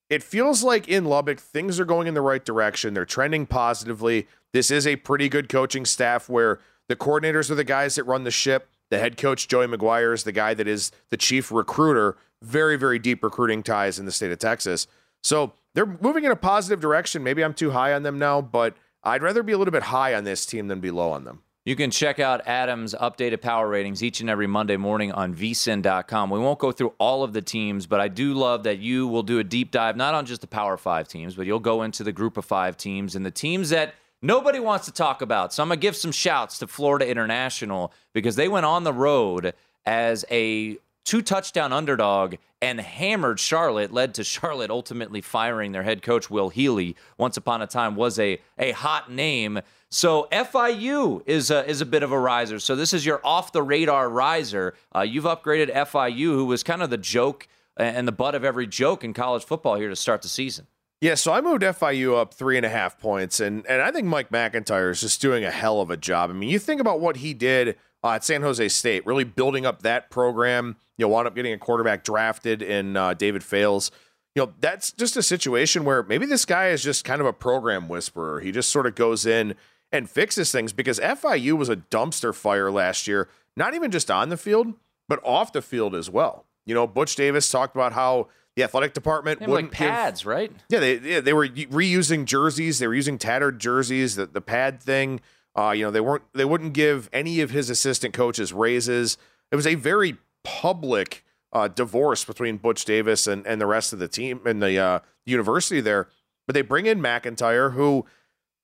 it 0.10 0.24
feels 0.24 0.64
like 0.64 0.88
in 0.88 1.06
Lubbock, 1.06 1.40
things 1.40 1.80
are 1.80 1.86
going 1.86 2.08
in 2.08 2.16
the 2.16 2.22
right 2.22 2.44
direction. 2.44 2.96
They're 2.96 3.06
trending 3.06 3.46
positively. 3.46 4.28
This 4.52 4.72
is 4.72 4.86
a 4.86 4.96
pretty 4.98 5.30
good 5.30 5.48
coaching 5.48 5.86
staff 5.86 6.28
where 6.28 6.60
the 6.90 6.96
coordinators 6.96 7.52
are 7.52 7.56
the 7.56 7.64
guys 7.64 7.96
that 7.96 8.04
run 8.04 8.24
the 8.24 8.32
ship. 8.32 8.68
The 8.90 9.00
head 9.00 9.16
coach, 9.16 9.48
Joey 9.48 9.68
McGuire, 9.68 10.14
is 10.14 10.24
the 10.24 10.34
guy 10.34 10.54
that 10.56 10.68
is 10.68 10.92
the 11.12 11.18
chief 11.18 11.52
recruiter. 11.52 12.18
Very, 12.42 12.78
very 12.78 13.00
deep 13.00 13.24
recruiting 13.24 13.64
ties 13.64 14.00
in 14.00 14.06
the 14.06 14.12
state 14.12 14.32
of 14.32 14.40
Texas. 14.40 14.88
So 15.24 15.54
they're 15.74 15.98
moving 16.02 16.24
in 16.24 16.32
a 16.32 16.36
positive 16.36 16.80
direction. 16.80 17.24
Maybe 17.24 17.44
I'm 17.44 17.54
too 17.54 17.72
high 17.72 17.94
on 17.94 18.04
them 18.04 18.20
now, 18.20 18.42
but 18.42 18.76
I'd 19.04 19.22
rather 19.22 19.44
be 19.44 19.54
a 19.54 19.58
little 19.58 19.72
bit 19.72 19.84
high 19.84 20.14
on 20.14 20.24
this 20.24 20.46
team 20.46 20.68
than 20.68 20.80
be 20.80 20.92
low 20.92 21.12
on 21.12 21.24
them. 21.24 21.42
You 21.64 21.76
can 21.76 21.92
check 21.92 22.20
out 22.20 22.48
Adam's 22.48 22.96
updated 22.96 23.42
power 23.42 23.68
ratings 23.70 24.04
each 24.04 24.20
and 24.20 24.30
every 24.32 24.48
Monday 24.48 24.78
morning 24.78 25.12
on 25.12 25.36
vsin.com. 25.36 26.32
We 26.32 26.40
won't 26.40 26.58
go 26.58 26.72
through 26.72 26.94
all 26.98 27.24
of 27.24 27.34
the 27.34 27.42
teams, 27.42 27.86
but 27.86 28.00
I 28.00 28.08
do 28.08 28.34
love 28.34 28.64
that 28.64 28.80
you 28.80 29.08
will 29.08 29.22
do 29.22 29.38
a 29.38 29.44
deep 29.44 29.70
dive, 29.70 29.96
not 29.96 30.16
on 30.16 30.26
just 30.26 30.42
the 30.42 30.48
Power 30.48 30.76
Five 30.76 31.08
teams, 31.08 31.36
but 31.36 31.46
you'll 31.46 31.60
go 31.60 31.84
into 31.84 32.04
the 32.04 32.12
group 32.12 32.36
of 32.36 32.46
five 32.46 32.78
teams 32.78 33.16
and 33.16 33.24
the 33.24 33.32
teams 33.32 33.70
that 33.70 33.94
nobody 34.24 34.60
wants 34.60 34.86
to 34.86 34.92
talk 34.92 35.22
about. 35.22 35.54
So 35.54 35.62
I'm 35.62 35.70
going 35.70 35.80
to 35.80 35.82
give 35.82 35.96
some 35.96 36.12
shouts 36.12 36.58
to 36.60 36.68
Florida 36.68 37.08
International 37.08 37.94
because 38.12 38.36
they 38.36 38.48
went 38.48 38.66
on 38.66 38.84
the 38.84 38.94
road 38.94 39.54
as 39.86 40.26
a 40.32 40.78
two 41.04 41.22
touchdown 41.22 41.74
underdog 41.74 42.36
and 42.62 42.80
hammered 42.80 43.40
Charlotte, 43.40 43.92
led 43.92 44.14
to 44.16 44.24
Charlotte 44.24 44.70
ultimately 44.70 45.22
firing 45.22 45.72
their 45.72 45.84
head 45.84 46.02
coach, 46.02 46.30
Will 46.30 46.50
Healy. 46.50 46.96
Once 47.18 47.38
upon 47.38 47.62
a 47.62 47.68
time 47.68 47.96
was 47.96 48.20
a, 48.20 48.40
a 48.58 48.72
hot 48.72 49.12
name. 49.12 49.60
So 49.90 50.28
FIU 50.32 51.22
is 51.26 51.52
a, 51.52 51.68
is 51.68 51.82
a 51.82 51.86
bit 51.86 52.04
of 52.04 52.12
a 52.12 52.20
riser. 52.20 52.60
So 52.60 52.76
this 52.76 52.94
is 52.94 53.06
your 53.06 53.20
off 53.24 53.52
the 53.52 53.64
radar 53.64 54.10
riser. 54.10 54.76
Uh, 54.96 55.02
you've 55.02 55.26
upgraded 55.26 55.74
FIU, 55.74 56.34
who 56.34 56.46
was 56.46 56.64
kind 56.64 56.82
of 56.82 56.90
the 56.90 56.98
joke 56.98 57.48
and 57.78 58.08
the 58.08 58.12
butt 58.12 58.36
of 58.36 58.44
every 58.44 58.68
joke 58.68 59.04
in 59.04 59.14
college 59.14 59.44
football 59.44 59.76
here 59.76 59.90
to 59.90 59.96
start 59.96 60.22
the 60.22 60.28
season. 60.28 60.68
Yeah, 61.02 61.16
so 61.16 61.34
I 61.34 61.42
moved 61.42 61.64
FIU 61.64 62.16
up 62.16 62.34
three 62.36 62.58
and 62.58 62.66
a 62.66 62.70
half 62.70 63.00
points, 63.00 63.40
and 63.40 63.66
and 63.66 63.82
I 63.82 63.92
think 63.92 64.06
Mike 64.06 64.30
MacIntyre 64.30 64.92
is 64.92 65.02
just 65.02 65.20
doing 65.20 65.44
a 65.44 65.50
hell 65.50 65.82
of 65.82 65.90
a 65.90 65.98
job. 65.98 66.30
I 66.30 66.34
mean, 66.34 66.50
you 66.50 66.60
think 66.60 66.80
about 66.80 67.00
what 67.00 67.18
he 67.18 67.34
did 67.34 67.76
uh, 68.04 68.12
at 68.12 68.24
San 68.24 68.42
Jose 68.42 68.68
State, 68.70 69.06
really 69.06 69.24
building 69.24 69.66
up 69.66 69.82
that 69.84 70.10
program. 70.10 70.76
You 70.98 71.06
know, 71.06 71.10
wound 71.10 71.28
up 71.28 71.36
getting 71.36 71.54
a 71.54 71.58
quarterback 71.58 72.04
drafted 72.04 72.62
in 72.62 72.96
uh, 72.98 73.14
David 73.14 73.44
Fales. 73.44 73.92
You 74.36 74.44
know, 74.44 74.54
that's 74.60 74.92
just 74.94 75.18
a 75.18 75.24
situation 75.24 75.84
where 75.84 76.04
maybe 76.04 76.26
this 76.26 76.46
guy 76.46 76.70
is 76.70 76.84
just 76.84 77.04
kind 77.04 77.20
of 77.20 77.28
a 77.28 77.34
program 77.34 77.90
whisperer. 77.90 78.40
He 78.40 78.52
just 78.52 78.70
sort 78.70 78.86
of 78.86 78.96
goes 78.96 79.26
in 79.26 79.56
and 79.92 80.10
fixes 80.10 80.52
things 80.52 80.72
because 80.72 81.00
FIU 81.00 81.58
was 81.58 81.70
a 81.70 81.76
dumpster 81.76 82.34
fire 82.34 82.72
last 82.72 83.08
year, 83.08 83.28
not 83.58 83.74
even 83.74 83.92
just 83.92 84.10
on 84.10 84.30
the 84.30 84.38
field, 84.38 84.74
but 85.10 85.20
off 85.26 85.52
the 85.52 85.62
field 85.62 85.94
as 85.94 86.10
well. 86.10 86.46
You 86.66 86.74
know, 86.74 86.88
Butch 86.88 87.16
Davis 87.16 87.50
talked 87.52 87.76
about 87.76 87.94
how 87.94 88.30
the 88.56 88.64
athletic 88.64 88.94
department 88.94 89.40
They 89.40 89.48
wouldn't 89.48 89.72
like 89.72 89.78
pads, 89.78 90.22
give, 90.22 90.28
right? 90.28 90.52
Yeah, 90.70 90.80
they 90.80 91.00
yeah, 91.00 91.20
they 91.20 91.34
were 91.34 91.48
reusing 91.48 92.26
jerseys. 92.26 92.80
They 92.80 92.88
were 92.88 92.96
using 92.96 93.18
tattered 93.18 93.60
jerseys. 93.60 94.16
The 94.16 94.26
the 94.26 94.42
pad 94.42 94.82
thing. 94.82 95.22
Uh, 95.58 95.72
you 95.72 95.84
know, 95.84 95.92
they 95.92 96.02
weren't 96.02 96.24
they 96.34 96.46
wouldn't 96.46 96.74
give 96.74 97.10
any 97.12 97.42
of 97.42 97.52
his 97.52 97.70
assistant 97.70 98.14
coaches 98.14 98.54
raises. 98.54 99.18
It 99.52 99.56
was 99.56 99.68
a 99.68 99.76
very 99.76 100.18
public 100.44 101.26
uh, 101.54 101.68
divorce 101.68 102.24
between 102.24 102.58
Butch 102.58 102.86
Davis 102.86 103.28
and 103.28 103.46
and 103.46 103.60
the 103.60 103.68
rest 103.68 103.94
of 103.94 104.00
the 104.00 104.08
team 104.08 104.42
and 104.46 104.62
the 104.62 104.78
uh, 104.78 105.00
university 105.26 105.82
there. 105.82 106.08
But 106.48 106.54
they 106.54 106.62
bring 106.62 106.86
in 106.86 107.02
MacIntyre, 107.02 107.72
who 107.72 108.06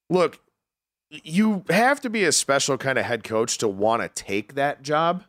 look, 0.09 0.39
you 1.09 1.63
have 1.69 2.01
to 2.01 2.09
be 2.09 2.23
a 2.23 2.31
special 2.31 2.77
kind 2.77 2.97
of 2.97 3.05
head 3.05 3.23
coach 3.23 3.57
to 3.59 3.67
want 3.67 4.01
to 4.01 4.23
take 4.23 4.55
that 4.55 4.81
job. 4.81 5.23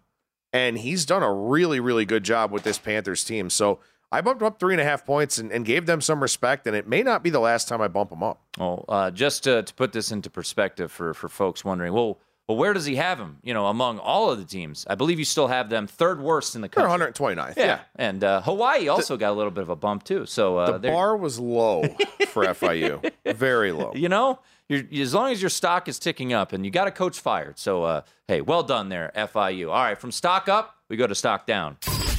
And 0.52 0.78
he's 0.78 1.04
done 1.04 1.22
a 1.22 1.32
really, 1.32 1.78
really 1.78 2.06
good 2.06 2.24
job 2.24 2.50
with 2.50 2.62
this 2.62 2.78
Panthers 2.78 3.22
team. 3.22 3.50
So 3.50 3.80
I 4.10 4.20
bumped 4.22 4.42
up 4.42 4.58
three 4.58 4.74
and 4.74 4.80
a 4.80 4.84
half 4.84 5.04
points 5.04 5.38
and, 5.38 5.52
and 5.52 5.64
gave 5.64 5.86
them 5.86 6.00
some 6.00 6.20
respect. 6.22 6.66
And 6.66 6.74
it 6.74 6.86
may 6.88 7.02
not 7.02 7.22
be 7.22 7.30
the 7.30 7.40
last 7.40 7.68
time 7.68 7.80
I 7.82 7.88
bump 7.88 8.10
them 8.10 8.22
up. 8.22 8.40
Well, 8.58 8.84
uh, 8.88 9.10
just 9.10 9.44
to, 9.44 9.62
to 9.62 9.74
put 9.74 9.92
this 9.92 10.10
into 10.10 10.30
perspective 10.30 10.90
for, 10.90 11.12
for 11.14 11.28
folks 11.28 11.64
wondering, 11.64 11.92
well, 11.92 12.18
well, 12.48 12.56
where 12.56 12.72
does 12.72 12.86
he 12.86 12.96
have 12.96 13.18
him? 13.18 13.36
You 13.42 13.52
know, 13.52 13.66
among 13.66 13.98
all 13.98 14.30
of 14.30 14.38
the 14.38 14.46
teams, 14.46 14.86
I 14.88 14.94
believe 14.94 15.18
you 15.18 15.26
still 15.26 15.48
have 15.48 15.68
them 15.68 15.86
third 15.86 16.18
worst 16.22 16.54
in 16.54 16.62
the 16.62 16.68
They're 16.68 16.86
country. 16.86 17.12
129th. 17.12 17.56
Yeah, 17.58 17.64
Yeah. 17.66 17.80
and 17.96 18.24
uh, 18.24 18.40
Hawaii 18.40 18.88
also 18.88 19.18
got 19.18 19.32
a 19.32 19.36
little 19.36 19.50
bit 19.50 19.60
of 19.60 19.68
a 19.68 19.76
bump 19.76 20.04
too. 20.04 20.24
So 20.24 20.56
uh, 20.56 20.70
The 20.72 20.78
they're- 20.78 20.92
bar 20.92 21.14
was 21.14 21.38
low 21.38 21.82
for 22.28 22.46
FIU. 22.46 23.12
Very 23.26 23.72
low. 23.72 23.92
you 23.94 24.08
know, 24.08 24.38
you're, 24.70 24.82
as 25.02 25.12
long 25.12 25.30
as 25.32 25.42
your 25.42 25.50
stock 25.50 25.88
is 25.88 25.98
ticking 25.98 26.32
up, 26.32 26.54
and 26.54 26.64
you 26.64 26.70
got 26.70 26.88
a 26.88 26.90
coach 26.90 27.20
fired. 27.20 27.58
So, 27.58 27.84
uh, 27.84 28.00
hey, 28.26 28.40
well 28.40 28.62
done 28.62 28.88
there, 28.88 29.12
FIU. 29.14 29.68
All 29.68 29.82
right, 29.84 29.98
from 30.00 30.10
stock 30.12 30.48
up, 30.48 30.74
we 30.88 30.96
go 30.96 31.06
to 31.06 31.14
stock 31.14 31.44
down. 31.46 31.76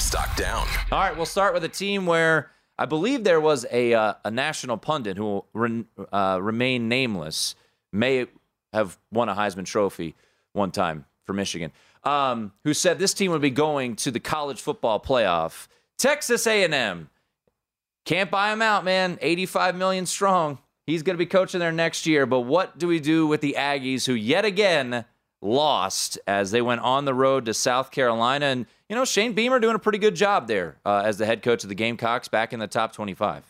Stock 0.09 0.35
down. 0.35 0.67
All 0.91 0.99
right, 0.99 1.15
we'll 1.15 1.27
start 1.27 1.53
with 1.53 1.63
a 1.63 1.69
team 1.69 2.07
where 2.07 2.49
I 2.79 2.87
believe 2.87 3.23
there 3.23 3.39
was 3.39 3.67
a 3.69 3.93
uh, 3.93 4.15
a 4.25 4.31
national 4.31 4.77
pundit 4.77 5.17
who 5.17 5.23
will 5.23 5.45
re- 5.53 5.85
uh, 6.11 6.39
remain 6.41 6.89
nameless, 6.89 7.53
may 7.93 8.25
have 8.73 8.97
won 9.11 9.29
a 9.29 9.35
Heisman 9.35 9.65
Trophy 9.65 10.15
one 10.53 10.71
time 10.71 11.05
for 11.27 11.33
Michigan, 11.33 11.71
um, 12.03 12.53
who 12.63 12.73
said 12.73 12.97
this 12.97 13.13
team 13.13 13.29
would 13.29 13.43
be 13.43 13.51
going 13.51 13.95
to 13.97 14.09
the 14.09 14.19
college 14.19 14.59
football 14.59 14.99
playoff. 14.99 15.67
Texas 15.99 16.47
A&M 16.47 17.11
can't 18.03 18.31
buy 18.31 18.51
him 18.51 18.63
out, 18.63 18.83
man. 18.83 19.19
85 19.21 19.75
million 19.75 20.07
strong. 20.07 20.57
He's 20.87 21.03
going 21.03 21.17
to 21.17 21.23
be 21.23 21.27
coaching 21.27 21.59
there 21.59 21.71
next 21.71 22.07
year. 22.07 22.25
But 22.25 22.39
what 22.39 22.79
do 22.79 22.87
we 22.87 22.99
do 22.99 23.27
with 23.27 23.41
the 23.41 23.57
Aggies, 23.59 24.07
who 24.07 24.13
yet 24.13 24.43
again 24.43 25.05
lost 25.41 26.19
as 26.27 26.51
they 26.51 26.61
went 26.61 26.81
on 26.81 27.05
the 27.05 27.13
road 27.13 27.45
to 27.45 27.53
South 27.53 27.91
Carolina? 27.91 28.45
And 28.47 28.65
you 28.89 28.95
know, 28.95 29.05
Shane 29.05 29.33
Beamer 29.33 29.59
doing 29.59 29.75
a 29.75 29.79
pretty 29.79 29.97
good 29.99 30.15
job 30.15 30.47
there 30.47 30.77
uh, 30.85 31.03
as 31.05 31.17
the 31.17 31.25
head 31.25 31.41
coach 31.41 31.63
of 31.63 31.69
the 31.69 31.75
Gamecocks, 31.75 32.27
back 32.27 32.53
in 32.53 32.59
the 32.59 32.67
top 32.67 32.93
25. 32.93 33.43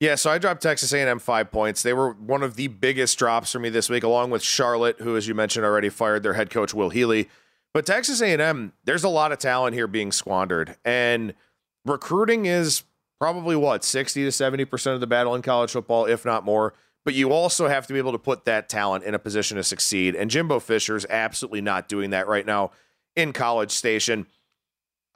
Yeah, 0.00 0.14
so 0.14 0.30
I 0.30 0.38
dropped 0.38 0.62
Texas 0.62 0.92
A&M 0.92 1.18
five 1.18 1.50
points. 1.50 1.82
They 1.82 1.92
were 1.92 2.12
one 2.12 2.44
of 2.44 2.54
the 2.54 2.68
biggest 2.68 3.18
drops 3.18 3.50
for 3.50 3.58
me 3.58 3.68
this 3.68 3.90
week, 3.90 4.04
along 4.04 4.30
with 4.30 4.42
Charlotte, 4.42 5.00
who, 5.00 5.16
as 5.16 5.26
you 5.26 5.34
mentioned, 5.34 5.64
already 5.64 5.88
fired 5.88 6.22
their 6.22 6.34
head 6.34 6.50
coach 6.50 6.72
Will 6.72 6.90
Healy. 6.90 7.28
But 7.74 7.84
Texas 7.84 8.22
A&M, 8.22 8.72
there's 8.84 9.02
a 9.02 9.08
lot 9.08 9.32
of 9.32 9.38
talent 9.38 9.74
here 9.74 9.88
being 9.88 10.12
squandered, 10.12 10.76
and 10.84 11.34
recruiting 11.84 12.46
is 12.46 12.84
probably 13.20 13.56
what 13.56 13.82
60 13.82 14.24
to 14.24 14.32
70 14.32 14.64
percent 14.66 14.94
of 14.94 15.00
the 15.00 15.06
battle 15.08 15.34
in 15.34 15.42
college 15.42 15.72
football, 15.72 16.06
if 16.06 16.24
not 16.24 16.44
more. 16.44 16.74
But 17.08 17.14
you 17.14 17.32
also 17.32 17.68
have 17.68 17.86
to 17.86 17.94
be 17.94 17.98
able 17.98 18.12
to 18.12 18.18
put 18.18 18.44
that 18.44 18.68
talent 18.68 19.02
in 19.02 19.14
a 19.14 19.18
position 19.18 19.56
to 19.56 19.64
succeed, 19.64 20.14
and 20.14 20.30
Jimbo 20.30 20.60
Fisher 20.60 20.94
is 20.94 21.06
absolutely 21.08 21.62
not 21.62 21.88
doing 21.88 22.10
that 22.10 22.28
right 22.28 22.44
now 22.44 22.70
in 23.16 23.32
College 23.32 23.70
Station. 23.70 24.26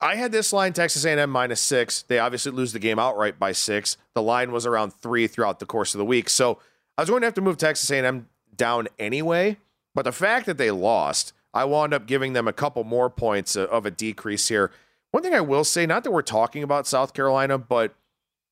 I 0.01 0.15
had 0.15 0.33
this 0.33 0.55
line 0.55 0.73
Texas 0.73 1.05
A&M 1.05 1.29
minus 1.29 1.61
six. 1.61 2.01
They 2.01 2.19
obviously 2.19 2.51
lose 2.51 2.73
the 2.73 2.79
game 2.79 2.99
outright 2.99 3.39
by 3.39 3.53
six. 3.53 3.99
The 4.15 4.23
line 4.23 4.53
was 4.53 4.65
around 4.65 4.95
three 4.95 5.27
throughout 5.27 5.59
the 5.59 5.67
course 5.67 5.93
of 5.93 5.99
the 5.99 6.07
week, 6.07 6.31
so 6.31 6.59
I 6.97 7.03
was 7.03 7.11
going 7.11 7.21
to 7.21 7.27
have 7.27 7.35
to 7.35 7.43
move 7.43 7.59
Texas 7.59 7.91
A&M 7.91 8.27
down 8.57 8.89
anyway. 8.99 9.59
But 9.95 10.07
the 10.07 10.13
fact 10.13 10.47
that 10.47 10.57
they 10.57 10.71
lost, 10.71 11.35
I 11.53 11.67
wound 11.67 11.93
up 11.93 12.07
giving 12.07 12.33
them 12.33 12.49
a 12.49 12.55
couple 12.55 12.85
more 12.85 13.11
points 13.11 13.55
of 13.55 13.85
a 13.85 13.91
decrease 13.91 14.49
here. 14.49 14.71
One 15.11 15.23
thing 15.23 15.35
I 15.35 15.43
will 15.43 15.63
say, 15.63 15.85
not 15.85 16.05
that 16.05 16.11
we're 16.11 16.23
talking 16.23 16.63
about 16.63 16.87
South 16.87 17.13
Carolina, 17.13 17.59
but 17.59 17.95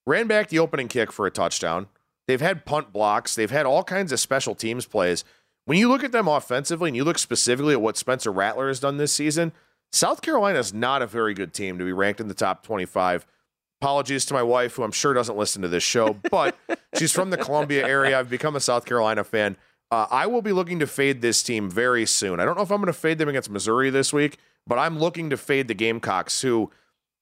ran 0.06 0.26
back 0.26 0.50
the 0.50 0.58
opening 0.58 0.88
kick 0.88 1.10
for 1.10 1.26
a 1.26 1.30
touchdown. 1.30 1.86
They've 2.30 2.40
had 2.40 2.64
punt 2.64 2.92
blocks. 2.92 3.34
They've 3.34 3.50
had 3.50 3.66
all 3.66 3.82
kinds 3.82 4.12
of 4.12 4.20
special 4.20 4.54
teams 4.54 4.86
plays. 4.86 5.24
When 5.64 5.78
you 5.78 5.88
look 5.88 6.04
at 6.04 6.12
them 6.12 6.28
offensively 6.28 6.88
and 6.88 6.94
you 6.96 7.02
look 7.02 7.18
specifically 7.18 7.72
at 7.72 7.80
what 7.80 7.96
Spencer 7.96 8.30
Rattler 8.30 8.68
has 8.68 8.78
done 8.78 8.98
this 8.98 9.12
season, 9.12 9.50
South 9.90 10.22
Carolina 10.22 10.60
is 10.60 10.72
not 10.72 11.02
a 11.02 11.08
very 11.08 11.34
good 11.34 11.52
team 11.52 11.76
to 11.80 11.84
be 11.84 11.92
ranked 11.92 12.20
in 12.20 12.28
the 12.28 12.34
top 12.34 12.62
25. 12.64 13.26
Apologies 13.80 14.24
to 14.26 14.34
my 14.34 14.44
wife, 14.44 14.76
who 14.76 14.84
I'm 14.84 14.92
sure 14.92 15.12
doesn't 15.12 15.36
listen 15.36 15.60
to 15.62 15.66
this 15.66 15.82
show, 15.82 16.20
but 16.30 16.56
she's 16.96 17.10
from 17.10 17.30
the 17.30 17.36
Columbia 17.36 17.84
area. 17.84 18.16
I've 18.16 18.30
become 18.30 18.54
a 18.54 18.60
South 18.60 18.84
Carolina 18.84 19.24
fan. 19.24 19.56
Uh, 19.90 20.06
I 20.08 20.28
will 20.28 20.40
be 20.40 20.52
looking 20.52 20.78
to 20.78 20.86
fade 20.86 21.22
this 21.22 21.42
team 21.42 21.68
very 21.68 22.06
soon. 22.06 22.38
I 22.38 22.44
don't 22.44 22.56
know 22.56 22.62
if 22.62 22.70
I'm 22.70 22.80
going 22.80 22.86
to 22.86 22.92
fade 22.92 23.18
them 23.18 23.28
against 23.28 23.50
Missouri 23.50 23.90
this 23.90 24.12
week, 24.12 24.38
but 24.68 24.78
I'm 24.78 25.00
looking 25.00 25.30
to 25.30 25.36
fade 25.36 25.66
the 25.66 25.74
Gamecocks, 25.74 26.42
who 26.42 26.70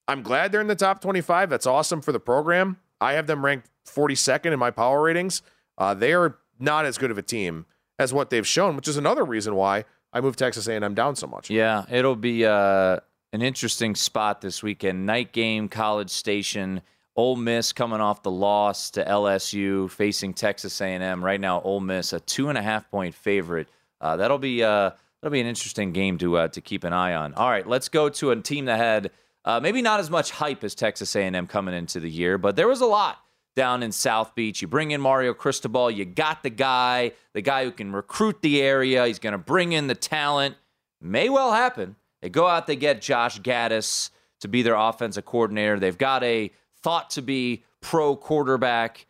I'm 0.07 0.21
glad 0.21 0.51
they're 0.51 0.61
in 0.61 0.67
the 0.67 0.75
top 0.75 1.01
25. 1.01 1.49
That's 1.49 1.65
awesome 1.65 2.03
for 2.03 2.11
the 2.11 2.19
program. 2.19 2.77
I 3.01 3.13
have 3.13 3.27
them 3.27 3.43
ranked 3.43 3.69
42nd 3.87 4.51
in 4.51 4.59
my 4.59 4.71
power 4.71 5.01
ratings. 5.01 5.41
Uh, 5.77 5.93
they 5.93 6.13
are 6.13 6.37
not 6.59 6.85
as 6.85 6.97
good 6.97 7.11
of 7.11 7.17
a 7.17 7.21
team 7.21 7.65
as 7.97 8.13
what 8.13 8.29
they've 8.29 8.47
shown, 8.47 8.75
which 8.75 8.87
is 8.87 8.97
another 8.97 9.23
reason 9.23 9.55
why 9.55 9.85
I 10.11 10.21
moved 10.21 10.39
Texas 10.39 10.67
A&M 10.67 10.93
down 10.93 11.15
so 11.15 11.27
much. 11.27 11.49
Yeah, 11.49 11.85
it'll 11.89 12.15
be 12.15 12.45
uh, 12.45 12.99
an 13.31 13.41
interesting 13.41 13.95
spot 13.95 14.41
this 14.41 14.63
weekend. 14.63 15.05
Night 15.05 15.31
game, 15.31 15.69
College 15.69 16.09
Station. 16.09 16.81
Ole 17.15 17.35
Miss 17.35 17.73
coming 17.73 17.99
off 17.99 18.23
the 18.23 18.31
loss 18.31 18.91
to 18.91 19.03
LSU, 19.03 19.89
facing 19.91 20.33
Texas 20.33 20.79
A&M. 20.79 21.23
Right 21.23 21.41
now, 21.41 21.59
Ole 21.61 21.81
Miss 21.81 22.13
a 22.13 22.19
two 22.21 22.47
and 22.47 22.57
a 22.57 22.61
half 22.61 22.89
point 22.89 23.13
favorite. 23.13 23.67
Uh, 23.99 24.15
that'll 24.15 24.37
be 24.37 24.63
uh, 24.63 24.91
that'll 25.21 25.33
be 25.33 25.41
an 25.41 25.47
interesting 25.47 25.91
game 25.91 26.17
to 26.19 26.37
uh, 26.37 26.47
to 26.49 26.61
keep 26.61 26.85
an 26.85 26.93
eye 26.93 27.13
on. 27.13 27.33
All 27.33 27.49
right, 27.49 27.67
let's 27.67 27.89
go 27.89 28.07
to 28.07 28.31
a 28.31 28.37
team 28.37 28.65
that 28.65 28.77
had 28.77 29.11
Uh, 29.49 29.59
maybe 29.59 29.81
not 29.81 29.99
as 29.99 30.11
much 30.11 30.29
hype 30.29 30.63
as 30.63 30.75
Texas 30.75 31.15
A&M 31.15 31.47
coming 31.47 31.73
into 31.73 31.99
the 31.99 32.07
year, 32.07 32.37
but 32.37 32.55
there 32.55 32.67
was 32.67 32.81
a 32.81 32.85
lot 32.85 33.17
down 33.55 33.81
in 33.81 33.91
South 33.91 34.35
Beach. 34.35 34.61
You 34.61 34.67
bring 34.67 34.91
in 34.91 35.01
Mario 35.01 35.33
Cristobal, 35.33 35.89
you 35.89 36.05
got 36.05 36.43
the 36.43 36.51
guy, 36.51 37.13
the 37.33 37.41
guy 37.41 37.63
who 37.63 37.71
can 37.71 37.91
recruit 37.91 38.43
the 38.43 38.61
area. 38.61 39.07
He's 39.07 39.17
going 39.17 39.31
to 39.31 39.39
bring 39.39 39.71
in 39.71 39.87
the 39.87 39.95
talent. 39.95 40.55
May 41.01 41.29
well 41.29 41.51
happen. 41.51 41.95
They 42.21 42.29
go 42.29 42.45
out, 42.45 42.67
they 42.67 42.75
get 42.75 43.01
Josh 43.01 43.41
Gattis 43.41 44.11
to 44.41 44.47
be 44.47 44.61
their 44.61 44.75
offensive 44.75 45.25
coordinator. 45.25 45.79
They've 45.79 45.97
got 45.97 46.21
a 46.23 46.51
thought 46.83 47.09
to 47.11 47.23
be 47.23 47.63
pro 47.81 48.15
quarterback, 48.15 49.07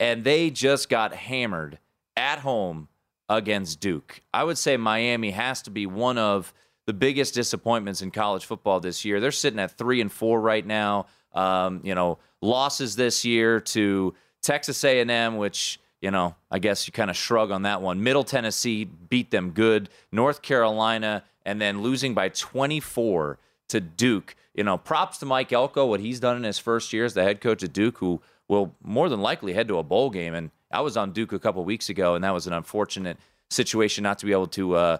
and 0.00 0.24
they 0.24 0.48
just 0.48 0.88
got 0.88 1.12
hammered 1.12 1.78
at 2.16 2.38
home 2.38 2.88
against 3.28 3.80
Duke. 3.80 4.22
I 4.32 4.44
would 4.44 4.56
say 4.56 4.78
Miami 4.78 5.32
has 5.32 5.60
to 5.60 5.70
be 5.70 5.84
one 5.84 6.16
of 6.16 6.54
the 6.86 6.92
biggest 6.92 7.34
disappointments 7.34 8.02
in 8.02 8.10
college 8.10 8.44
football 8.44 8.80
this 8.80 9.04
year. 9.04 9.20
They're 9.20 9.32
sitting 9.32 9.58
at 9.58 9.72
three 9.78 10.00
and 10.00 10.12
four 10.12 10.40
right 10.40 10.64
now. 10.64 11.06
Um, 11.32 11.80
you 11.82 11.94
know, 11.94 12.18
losses 12.40 12.94
this 12.96 13.24
year 13.24 13.58
to 13.60 14.14
Texas 14.42 14.84
A&M, 14.84 15.36
which 15.36 15.80
you 16.04 16.10
know, 16.10 16.34
I 16.50 16.58
guess 16.58 16.86
you 16.86 16.92
kind 16.92 17.08
of 17.08 17.16
shrug 17.16 17.50
on 17.50 17.62
that 17.62 17.80
one. 17.80 18.02
Middle 18.02 18.24
Tennessee 18.24 18.84
beat 18.84 19.30
them 19.30 19.52
good. 19.52 19.88
North 20.12 20.42
Carolina, 20.42 21.24
and 21.46 21.58
then 21.58 21.80
losing 21.80 22.12
by 22.12 22.28
24 22.28 23.38
to 23.68 23.80
Duke. 23.80 24.36
You 24.54 24.64
know, 24.64 24.76
props 24.76 25.16
to 25.18 25.26
Mike 25.26 25.50
Elko, 25.50 25.86
what 25.86 26.00
he's 26.00 26.20
done 26.20 26.36
in 26.36 26.42
his 26.42 26.58
first 26.58 26.92
year 26.92 27.06
as 27.06 27.14
the 27.14 27.22
head 27.22 27.40
coach 27.40 27.62
of 27.62 27.72
Duke, 27.72 27.96
who 27.98 28.20
will 28.48 28.74
more 28.82 29.08
than 29.08 29.22
likely 29.22 29.54
head 29.54 29.66
to 29.68 29.78
a 29.78 29.82
bowl 29.82 30.10
game. 30.10 30.34
And 30.34 30.50
I 30.70 30.82
was 30.82 30.98
on 30.98 31.12
Duke 31.12 31.32
a 31.32 31.38
couple 31.38 31.64
weeks 31.64 31.88
ago, 31.88 32.14
and 32.14 32.22
that 32.22 32.34
was 32.34 32.46
an 32.46 32.52
unfortunate 32.52 33.16
situation 33.48 34.02
not 34.02 34.18
to 34.18 34.26
be 34.26 34.32
able 34.32 34.48
to 34.48 34.74
uh, 34.74 34.98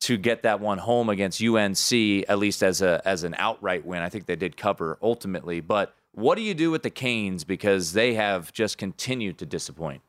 to 0.00 0.16
get 0.16 0.42
that 0.42 0.60
one 0.60 0.78
home 0.78 1.08
against 1.08 1.42
UNC, 1.42 1.92
at 2.28 2.38
least 2.38 2.62
as 2.62 2.82
a 2.82 3.02
as 3.04 3.24
an 3.24 3.34
outright 3.38 3.84
win. 3.84 4.02
I 4.02 4.08
think 4.08 4.26
they 4.26 4.36
did 4.36 4.56
cover 4.56 4.98
ultimately, 5.02 5.60
but 5.60 5.94
what 6.12 6.36
do 6.36 6.42
you 6.42 6.54
do 6.54 6.70
with 6.70 6.82
the 6.82 6.90
Canes 6.90 7.44
because 7.44 7.92
they 7.92 8.14
have 8.14 8.52
just 8.52 8.78
continued 8.78 9.38
to 9.38 9.46
disappoint? 9.46 10.02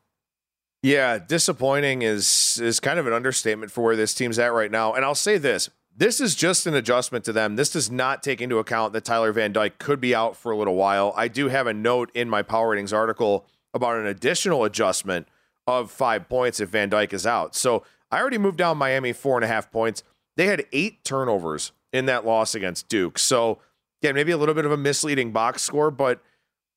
Yeah, 0.82 1.18
disappointing 1.18 2.02
is 2.02 2.58
is 2.62 2.80
kind 2.80 2.98
of 2.98 3.06
an 3.06 3.12
understatement 3.12 3.72
for 3.72 3.82
where 3.82 3.96
this 3.96 4.14
team's 4.14 4.38
at 4.38 4.52
right 4.52 4.70
now. 4.70 4.94
And 4.94 5.04
I'll 5.04 5.14
say 5.14 5.38
this: 5.38 5.68
this 5.96 6.20
is 6.20 6.34
just 6.34 6.66
an 6.66 6.74
adjustment 6.74 7.24
to 7.26 7.32
them. 7.32 7.56
This 7.56 7.70
does 7.70 7.90
not 7.90 8.22
take 8.22 8.40
into 8.40 8.58
account 8.58 8.92
that 8.94 9.04
Tyler 9.04 9.32
Van 9.32 9.52
Dyke 9.52 9.78
could 9.78 10.00
be 10.00 10.14
out 10.14 10.36
for 10.36 10.52
a 10.52 10.56
little 10.56 10.76
while. 10.76 11.12
I 11.16 11.28
do 11.28 11.48
have 11.48 11.66
a 11.66 11.74
note 11.74 12.10
in 12.14 12.30
my 12.30 12.42
Power 12.42 12.70
Ratings 12.70 12.92
article 12.92 13.46
about 13.74 13.96
an 13.96 14.06
additional 14.06 14.64
adjustment 14.64 15.28
of 15.66 15.90
five 15.90 16.28
points 16.28 16.60
if 16.60 16.70
Van 16.70 16.88
Dyke 16.88 17.12
is 17.12 17.26
out. 17.26 17.54
So 17.54 17.84
I 18.10 18.20
already 18.20 18.38
moved 18.38 18.58
down 18.58 18.78
Miami 18.78 19.12
four 19.12 19.36
and 19.36 19.44
a 19.44 19.48
half 19.48 19.70
points. 19.70 20.02
They 20.36 20.46
had 20.46 20.66
eight 20.72 21.04
turnovers 21.04 21.72
in 21.92 22.06
that 22.06 22.24
loss 22.24 22.54
against 22.54 22.88
Duke. 22.88 23.18
So 23.18 23.58
yeah, 24.02 24.12
maybe 24.12 24.32
a 24.32 24.36
little 24.36 24.54
bit 24.54 24.64
of 24.64 24.72
a 24.72 24.76
misleading 24.76 25.32
box 25.32 25.62
score, 25.62 25.90
but 25.90 26.22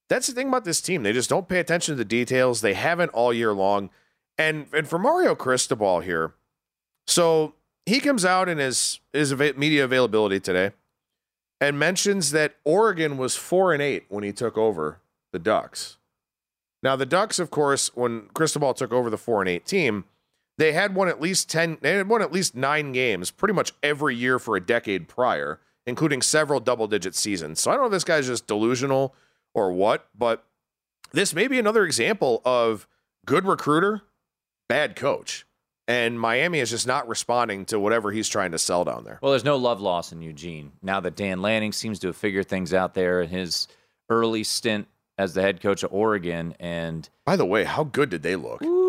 that's 0.10 0.28
the 0.28 0.34
thing 0.34 0.50
about 0.50 0.66
this 0.66 0.82
team. 0.82 1.04
They 1.04 1.13
just 1.13 1.30
don't 1.30 1.48
pay 1.48 1.60
attention 1.60 1.94
to 1.94 1.98
the 1.98 2.06
details. 2.06 2.62
They 2.62 2.74
haven't 2.74 3.10
all 3.10 3.34
year 3.34 3.54
long. 3.54 3.90
And 4.38 4.68
and 4.74 4.88
for 4.88 4.98
Mario 5.00 5.36
Cristobal 5.36 6.02
here, 6.02 6.34
so 7.06 7.54
he 7.86 8.00
comes 8.00 8.25
out 8.25 8.50
in 8.50 8.58
his 8.58 9.00
his 9.12 9.34
media 9.34 9.86
availability 9.86 10.40
today 10.40 10.72
and 11.62 11.78
mentions 11.78 12.32
that 12.32 12.56
Oregon 12.66 13.18
was 13.18 13.36
four 13.36 13.74
and 13.74 13.82
eight 13.82 14.06
when 14.10 14.24
he 14.24 14.32
took 14.32 14.58
over 14.58 15.00
the 15.32 15.40
Ducks. 15.40 15.98
Now 16.82 16.96
the 16.96 17.06
Ducks, 17.06 17.40
of 17.40 17.52
course, 17.52 17.92
when 17.96 18.28
Cristobal 18.34 18.74
took 18.74 18.92
over 18.92 19.10
the 19.10 19.18
four 19.18 19.42
and 19.42 19.50
eight 19.50 19.66
team, 19.66 20.06
they 20.58 20.74
had 20.74 20.96
won 20.96 21.08
at 21.08 21.22
least 21.22 21.50
ten. 21.50 21.78
They 21.82 21.94
had 21.94 22.08
won 22.08 22.22
at 22.22 22.32
least 22.32 22.56
nine 22.56 22.92
games 22.92 23.32
pretty 23.32 23.54
much 23.54 23.72
every 23.82 24.16
year 24.16 24.40
for 24.40 24.56
a 24.56 24.62
decade 24.62 25.08
prior, 25.08 25.60
including 25.86 26.22
several 26.22 26.60
double 26.60 26.88
digit 26.88 27.16
seasons. 27.16 27.60
So 27.60 27.72
I 27.72 27.74
don't 27.74 27.84
know 27.84 27.88
if 27.88 27.94
this 27.94 28.04
guy's 28.04 28.28
just 28.28 28.48
delusional 28.48 29.16
or 29.54 29.72
what, 29.72 30.08
but 30.18 30.46
this 31.12 31.34
may 31.34 31.48
be 31.48 31.60
another 31.60 31.86
example 31.86 32.42
of 32.46 32.88
good 33.26 33.46
recruiter, 33.46 34.02
bad 34.68 34.96
coach. 34.96 35.46
And 35.86 36.18
Miami 36.18 36.60
is 36.60 36.70
just 36.70 36.88
not 36.88 37.10
responding 37.10 37.66
to 37.66 37.80
whatever 37.80 38.12
he's 38.12 38.30
trying 38.30 38.52
to 38.52 38.58
sell 38.58 38.86
down 38.86 39.04
there. 39.04 39.20
Well, 39.22 39.32
there's 39.32 39.44
no 39.44 39.58
love 39.58 39.82
loss 39.82 40.13
in 40.13 40.22
Eugene. 40.22 40.72
Now 40.82 41.02
that 41.02 41.16
Dan 41.16 41.42
Lanning 41.42 41.74
seems 41.74 42.00
to 42.00 42.08
have 42.08 42.16
figured 42.16 42.48
things 42.48 42.74
out 42.74 42.94
there 42.94 43.22
in 43.22 43.30
his 43.30 43.68
early 44.10 44.46
stint 44.46 44.88
as 45.18 45.34
the 45.34 45.42
head 45.42 45.62
coach 45.62 45.84
of 45.84 45.92
Oregon. 45.92 46.56
And 46.58 47.10
by 47.26 47.36
the 47.36 47.46
way, 47.46 47.66
how 47.66 47.84
good 47.84 48.10
did 48.10 48.24
they 48.24 48.38
look? 48.38 48.63
Ooh, 48.63 48.83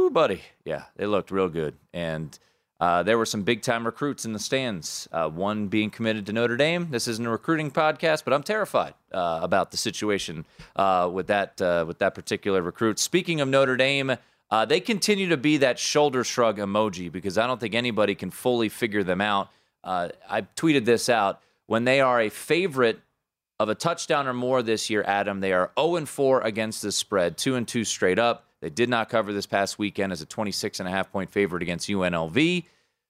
Yeah, 0.65 0.85
they 0.97 1.07
looked 1.07 1.31
real 1.31 1.49
good. 1.49 1.75
And 1.93 2.39
uh, 2.81 3.03
there 3.03 3.17
were 3.19 3.27
some 3.27 3.43
big 3.43 3.63
time 3.63 3.85
recruits 3.87 4.25
in 4.25 4.33
the 4.33 4.39
stands. 4.39 5.09
Uh, 5.13 5.29
one 5.29 5.69
being 5.69 5.91
committed 5.91 6.27
to 6.27 6.33
Notre 6.33 6.57
Dame. 6.57 6.89
This 6.91 7.09
isn't 7.09 7.27
a 7.27 7.31
recruiting 7.31 7.71
podcast, 7.71 8.25
but 8.25 8.33
I'm 8.33 8.43
terrified 8.43 8.95
uh, 9.13 9.41
about 9.43 9.71
the 9.71 9.77
situation 9.77 10.45
uh, 10.77 11.09
with 11.13 11.29
that 11.29 11.61
uh, 11.61 11.85
with 11.87 11.99
that 12.01 12.15
particular 12.15 12.63
recruit. 12.63 12.99
Speaking 12.99 13.41
of 13.41 13.49
Notre 13.49 13.77
Dame, 13.77 14.17
uh, 14.51 14.65
they 14.65 14.81
continue 14.81 15.29
to 15.29 15.37
be 15.37 15.57
that 15.59 15.79
shoulder 15.79 16.25
shrug 16.25 16.59
emoji 16.59 17.11
because 17.11 17.39
I 17.39 17.47
don't 17.47 17.61
think 17.61 17.75
anybody 17.75 18.15
can 18.15 18.31
fully 18.31 18.69
figure 18.69 19.03
them 19.03 19.21
out. 19.21 19.51
I 19.83 20.47
tweeted 20.57 20.87
this 20.87 21.09
out 21.11 21.41
when 21.67 21.85
they 21.85 22.01
are 22.01 22.21
a 22.21 22.31
favorite 22.31 23.01
of 23.61 23.69
a 23.69 23.75
touchdown 23.75 24.27
or 24.27 24.33
more 24.33 24.63
this 24.63 24.89
year. 24.91 25.05
Adam, 25.07 25.41
they 25.41 25.53
are 25.53 25.71
0 25.79 26.07
4 26.07 26.41
against 26.41 26.83
the 26.83 26.91
spread, 26.91 27.37
two 27.37 27.55
and 27.57 27.69
two 27.69 27.85
straight 27.85 28.19
up. 28.19 28.47
They 28.65 28.71
did 28.71 28.89
not 28.89 29.11
cover 29.11 29.31
this 29.35 29.45
past 29.45 29.79
weekend 29.79 30.11
as 30.11 30.23
a 30.23 30.25
26 30.25 30.81
and 30.81 30.89
a 30.89 30.91
half 30.91 31.13
point 31.13 31.29
favorite 31.29 31.63
against 31.63 31.87
UNLV, 31.87 32.65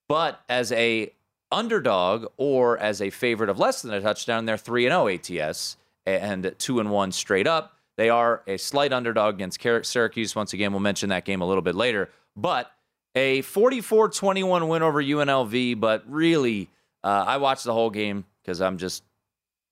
but 0.08 0.40
as 0.48 0.72
a 0.72 1.12
underdog 1.52 2.26
or 2.36 2.76
as 2.76 3.00
a 3.00 3.10
favorite 3.10 3.48
of 3.48 3.60
less 3.60 3.80
than 3.80 3.94
a 3.94 4.00
touchdown, 4.00 4.46
they're 4.46 4.56
3 4.56 4.86
and 4.86 4.92
0 4.92 5.38
ATS 5.38 5.76
and 6.06 6.52
2 6.58 6.80
and 6.80 6.90
1 6.90 7.12
straight 7.12 7.46
up. 7.46 7.76
They 7.96 8.10
are 8.10 8.42
a 8.48 8.56
slight 8.56 8.92
underdog 8.92 9.36
against 9.36 9.62
Syracuse. 9.62 10.34
Once 10.34 10.54
again, 10.54 10.72
we'll 10.72 10.80
mention 10.80 11.10
that 11.10 11.24
game 11.24 11.40
a 11.40 11.46
little 11.46 11.62
bit 11.62 11.76
later, 11.76 12.10
but 12.34 12.72
a 13.14 13.42
44-21 13.42 14.66
win 14.66 14.82
over 14.82 15.00
UNLV, 15.00 15.78
but 15.78 16.02
really 16.08 16.68
uh, 17.04 17.26
I 17.28 17.36
watched 17.36 17.62
the 17.62 17.72
whole 17.72 17.90
game 17.90 18.24
because 18.42 18.60
I'm 18.60 18.76
just 18.76 19.04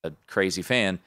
a 0.05 0.13
crazy 0.29 0.63
fan. 0.63 1.01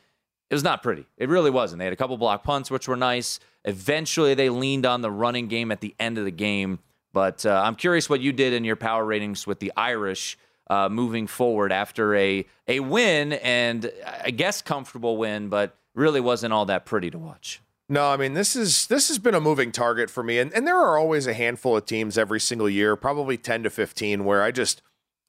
It 0.49 0.53
was 0.53 0.65
not 0.65 0.83
pretty. 0.83 1.05
It 1.17 1.29
really 1.29 1.49
wasn't. 1.49 1.79
They 1.79 1.85
had 1.85 1.93
a 1.93 1.95
couple 1.95 2.17
block 2.17 2.43
punts, 2.43 2.69
which 2.69 2.89
were 2.89 2.97
nice. 2.97 3.39
Eventually, 3.65 4.33
they 4.33 4.49
leaned 4.49 4.85
on 4.85 5.01
the 5.01 5.11
running 5.11 5.47
game 5.47 5.71
at 5.71 5.81
the 5.81 5.93
end 5.99 6.17
of 6.17 6.23
the 6.23 6.31
game. 6.31 6.79
But 7.11 7.45
uh, 7.45 7.61
I'm 7.63 7.75
curious 7.75 8.09
what 8.09 8.21
you 8.21 8.31
did 8.31 8.53
in 8.53 8.63
your 8.63 8.75
power 8.75 9.03
ratings 9.03 9.47
with 9.47 9.59
the 9.59 9.71
Irish 9.75 10.37
uh, 10.69 10.89
moving 10.89 11.27
forward 11.27 11.71
after 11.71 12.15
a 12.15 12.45
a 12.67 12.79
win 12.79 13.33
and 13.33 13.91
I 14.23 14.31
guess 14.31 14.61
comfortable 14.61 15.17
win, 15.17 15.49
but 15.49 15.77
really 15.93 16.19
wasn't 16.19 16.53
all 16.53 16.65
that 16.65 16.85
pretty 16.85 17.09
to 17.11 17.17
watch. 17.17 17.61
No, 17.87 18.07
I 18.07 18.17
mean 18.17 18.33
this 18.33 18.55
is 18.55 18.87
this 18.87 19.07
has 19.09 19.19
been 19.19 19.35
a 19.35 19.39
moving 19.39 19.71
target 19.71 20.09
for 20.09 20.23
me, 20.23 20.39
and 20.39 20.51
and 20.53 20.67
there 20.67 20.77
are 20.77 20.97
always 20.97 21.27
a 21.27 21.33
handful 21.33 21.77
of 21.77 21.85
teams 21.85 22.17
every 22.17 22.39
single 22.39 22.69
year, 22.69 22.95
probably 22.95 23.37
ten 23.37 23.63
to 23.63 23.69
fifteen, 23.69 24.25
where 24.25 24.41
I 24.41 24.51
just 24.51 24.81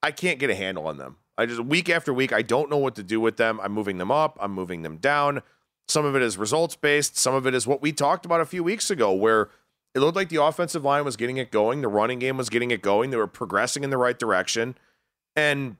I 0.03 0.11
can't 0.11 0.39
get 0.39 0.51
a 0.51 0.55
handle 0.55 0.87
on 0.87 0.97
them. 0.97 1.17
I 1.39 1.45
just 1.45 1.61
week 1.61 1.91
after 1.91 2.15
week, 2.15 2.33
I 2.33 2.41
don't 2.43 2.71
know 2.71 2.79
what 2.79 2.95
to 2.95 3.03
do 3.03 3.21
with 3.21 3.37
them. 3.37 3.61
I'm 3.63 3.73
moving 3.73 3.99
them 3.99 4.11
up, 4.11 4.39
I'm 4.41 4.53
moving 4.53 4.83
them 4.83 4.97
down. 4.97 5.43
Some 5.89 6.05
of 6.05 6.17
it 6.17 6.23
is 6.23 6.37
results 6.37 6.77
based. 6.77 7.17
Some 7.17 7.35
of 7.35 7.47
it 7.47 7.55
is 7.55 7.67
what 7.67 7.81
we 7.81 7.93
talked 7.93 8.27
about 8.27 8.41
a 8.41 8.47
few 8.47 8.65
weeks 8.65 8.91
ago, 8.91 9.13
where 9.13 9.49
it 9.95 10.01
looked 10.01 10.17
like 10.17 10.29
the 10.29 10.43
offensive 10.43 10.85
line 10.85 11.05
was 11.05 11.17
getting 11.17 11.37
it 11.37 11.51
going, 11.51 11.81
the 11.81 11.89
running 11.89 12.19
game 12.19 12.37
was 12.37 12.49
getting 12.51 12.71
it 12.71 12.83
going, 12.83 13.11
they 13.11 13.17
were 13.17 13.27
progressing 13.27 13.83
in 13.85 13.91
the 13.91 13.97
right 13.97 14.19
direction, 14.19 14.77
and 15.35 15.77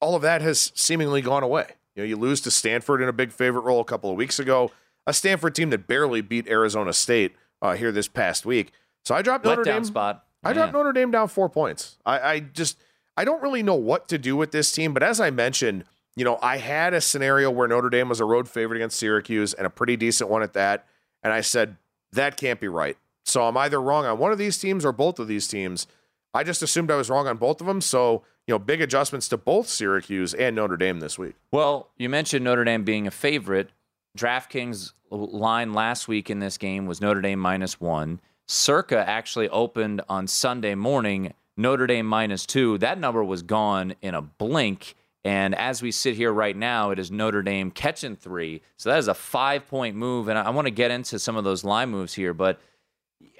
all 0.00 0.16
of 0.16 0.22
that 0.22 0.42
has 0.42 0.72
seemingly 0.74 1.22
gone 1.22 1.42
away. 1.42 1.66
You 1.94 2.02
know, 2.02 2.08
you 2.08 2.16
lose 2.16 2.40
to 2.42 2.50
Stanford 2.50 3.02
in 3.02 3.08
a 3.08 3.12
big 3.12 3.30
favorite 3.30 3.60
role 3.62 3.80
a 3.80 3.84
couple 3.84 4.10
of 4.10 4.16
weeks 4.16 4.38
ago, 4.38 4.72
a 5.06 5.12
Stanford 5.12 5.54
team 5.54 5.70
that 5.70 5.86
barely 5.86 6.22
beat 6.22 6.48
Arizona 6.48 6.92
State 6.92 7.36
uh, 7.60 7.74
here 7.74 7.92
this 7.92 8.08
past 8.08 8.44
week. 8.46 8.72
So 9.04 9.14
I 9.14 9.22
dropped 9.22 9.44
Let 9.44 9.58
Notre 9.58 9.72
Dame 9.72 9.84
spot. 9.84 10.24
I 10.42 10.52
dropped 10.52 10.72
Notre 10.72 10.92
Dame 10.92 11.10
down 11.10 11.28
four 11.28 11.48
points. 11.48 11.98
I, 12.04 12.18
I 12.18 12.40
just 12.40 12.78
I 13.16 13.24
don't 13.24 13.42
really 13.42 13.62
know 13.62 13.74
what 13.74 14.08
to 14.08 14.18
do 14.18 14.36
with 14.36 14.50
this 14.52 14.72
team, 14.72 14.92
but 14.92 15.02
as 15.02 15.20
I 15.20 15.30
mentioned, 15.30 15.84
you 16.16 16.24
know, 16.24 16.38
I 16.42 16.58
had 16.58 16.94
a 16.94 17.00
scenario 17.00 17.50
where 17.50 17.68
Notre 17.68 17.90
Dame 17.90 18.08
was 18.08 18.20
a 18.20 18.24
road 18.24 18.48
favorite 18.48 18.76
against 18.76 18.98
Syracuse 18.98 19.54
and 19.54 19.66
a 19.66 19.70
pretty 19.70 19.96
decent 19.96 20.28
one 20.28 20.42
at 20.42 20.52
that. 20.52 20.86
And 21.22 21.32
I 21.32 21.40
said, 21.40 21.76
that 22.12 22.36
can't 22.36 22.60
be 22.60 22.68
right. 22.68 22.96
So 23.24 23.46
I'm 23.46 23.56
either 23.56 23.80
wrong 23.80 24.04
on 24.04 24.18
one 24.18 24.32
of 24.32 24.38
these 24.38 24.58
teams 24.58 24.84
or 24.84 24.92
both 24.92 25.18
of 25.18 25.28
these 25.28 25.48
teams. 25.48 25.86
I 26.34 26.44
just 26.44 26.62
assumed 26.62 26.90
I 26.90 26.96
was 26.96 27.08
wrong 27.08 27.26
on 27.28 27.36
both 27.36 27.60
of 27.60 27.66
them. 27.66 27.80
So, 27.80 28.22
you 28.46 28.54
know, 28.54 28.58
big 28.58 28.80
adjustments 28.80 29.28
to 29.28 29.36
both 29.36 29.68
Syracuse 29.68 30.34
and 30.34 30.56
Notre 30.56 30.76
Dame 30.76 31.00
this 31.00 31.18
week. 31.18 31.34
Well, 31.50 31.90
you 31.96 32.08
mentioned 32.08 32.44
Notre 32.44 32.64
Dame 32.64 32.84
being 32.84 33.06
a 33.06 33.10
favorite. 33.10 33.70
DraftKings 34.18 34.92
line 35.10 35.72
last 35.72 36.08
week 36.08 36.28
in 36.28 36.40
this 36.40 36.58
game 36.58 36.86
was 36.86 37.00
Notre 37.00 37.20
Dame 37.20 37.38
minus 37.38 37.80
one. 37.80 38.20
Circa 38.48 39.08
actually 39.08 39.48
opened 39.48 40.02
on 40.08 40.26
Sunday 40.26 40.74
morning, 40.74 41.32
Notre 41.56 41.86
Dame 41.86 42.06
minus 42.06 42.44
two. 42.44 42.76
That 42.78 42.98
number 42.98 43.22
was 43.24 43.42
gone 43.42 43.94
in 44.02 44.14
a 44.14 44.20
blink. 44.22 44.94
And 45.24 45.54
as 45.54 45.82
we 45.82 45.92
sit 45.92 46.16
here 46.16 46.32
right 46.32 46.56
now, 46.56 46.90
it 46.90 46.98
is 46.98 47.10
Notre 47.10 47.42
Dame 47.42 47.70
catching 47.70 48.16
three. 48.16 48.62
So 48.76 48.90
that 48.90 48.98
is 48.98 49.08
a 49.08 49.14
five 49.14 49.68
point 49.68 49.96
move. 49.96 50.28
And 50.28 50.38
I, 50.38 50.50
want 50.50 50.66
to 50.66 50.72
get 50.72 50.90
into 50.90 51.18
some 51.18 51.36
of 51.36 51.44
those 51.44 51.62
line 51.62 51.90
moves 51.90 52.14
here, 52.14 52.34
but 52.34 52.60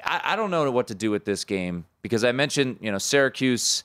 I, 0.04 0.20
I, 0.24 0.36
don't 0.36 0.52
know 0.52 0.70
what 0.70 0.86
to 0.88 0.94
do 0.94 1.10
with 1.10 1.24
this 1.24 1.44
game 1.44 1.86
because 2.00 2.22
I 2.22 2.30
mentioned, 2.30 2.78
you 2.80 2.92
know, 2.92 2.98
Syracuse 2.98 3.82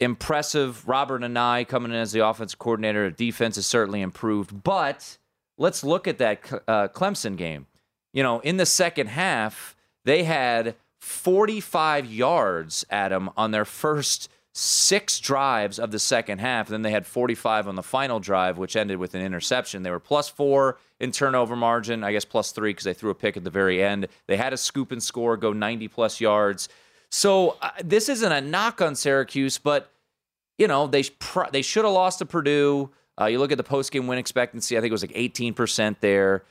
impressive. 0.00 0.86
Robert 0.86 1.22
Anae 1.22 1.66
coming 1.66 1.90
in 1.90 1.98
as 1.98 2.12
the 2.12 2.24
offensive 2.24 2.58
coordinator. 2.58 3.10
Defense 3.10 3.56
has 3.56 3.66
certainly 3.66 4.00
improved. 4.00 4.62
But 4.62 5.18
let's 5.56 5.82
look 5.82 6.06
at 6.06 6.18
that 6.18 6.40
uh, 6.66 6.88
Clemson 6.88 7.36
game. 7.36 7.66
You 8.12 8.22
know, 8.22 8.40
in 8.40 8.56
the 8.56 8.66
second 8.66 9.08
half, 9.08 9.76
they 10.04 10.24
had 10.24 10.76
45 11.00 12.06
yards, 12.06 12.86
Adam, 12.90 13.30
on 13.36 13.50
their 13.50 13.64
first 13.64 14.30
six 14.60 15.20
drives 15.20 15.78
of 15.78 15.92
the 15.92 16.00
second 16.00 16.40
half. 16.40 16.66
And 16.66 16.74
then 16.74 16.82
they 16.82 16.90
had 16.90 17.06
45 17.06 17.68
on 17.68 17.76
the 17.76 17.82
final 17.82 18.18
drive, 18.18 18.58
which 18.58 18.74
ended 18.74 18.98
with 18.98 19.14
an 19.14 19.22
interception. 19.22 19.84
They 19.84 19.90
were 19.92 20.00
plus 20.00 20.28
four 20.28 20.78
in 20.98 21.12
turnover 21.12 21.54
margin, 21.54 22.02
I 22.02 22.10
guess 22.10 22.24
plus 22.24 22.50
three 22.50 22.70
because 22.70 22.82
they 22.82 22.92
threw 22.92 23.10
a 23.10 23.14
pick 23.14 23.36
at 23.36 23.44
the 23.44 23.50
very 23.50 23.80
end. 23.80 24.08
They 24.26 24.36
had 24.36 24.52
a 24.52 24.56
scoop 24.56 24.90
and 24.90 25.00
score, 25.00 25.36
go 25.36 25.52
90 25.52 25.86
plus 25.86 26.20
yards. 26.20 26.68
So 27.08 27.56
uh, 27.62 27.70
this 27.84 28.08
isn't 28.08 28.32
a 28.32 28.40
knock 28.40 28.82
on 28.82 28.96
Syracuse, 28.96 29.58
but 29.58 29.92
you 30.58 30.66
know 30.66 30.88
they 30.88 31.04
pr- 31.04 31.50
they 31.52 31.62
should 31.62 31.84
have 31.84 31.94
lost 31.94 32.18
to 32.18 32.26
Purdue. 32.26 32.90
Uh, 33.20 33.26
you 33.26 33.38
look 33.38 33.52
at 33.52 33.58
the 33.58 33.64
post 33.64 33.92
game 33.92 34.08
win 34.08 34.18
expectancy; 34.18 34.76
I 34.76 34.80
think 34.80 34.90
it 34.90 34.92
was 34.92 35.02
like 35.02 35.12
18% 35.12 35.96
there. 36.00 36.44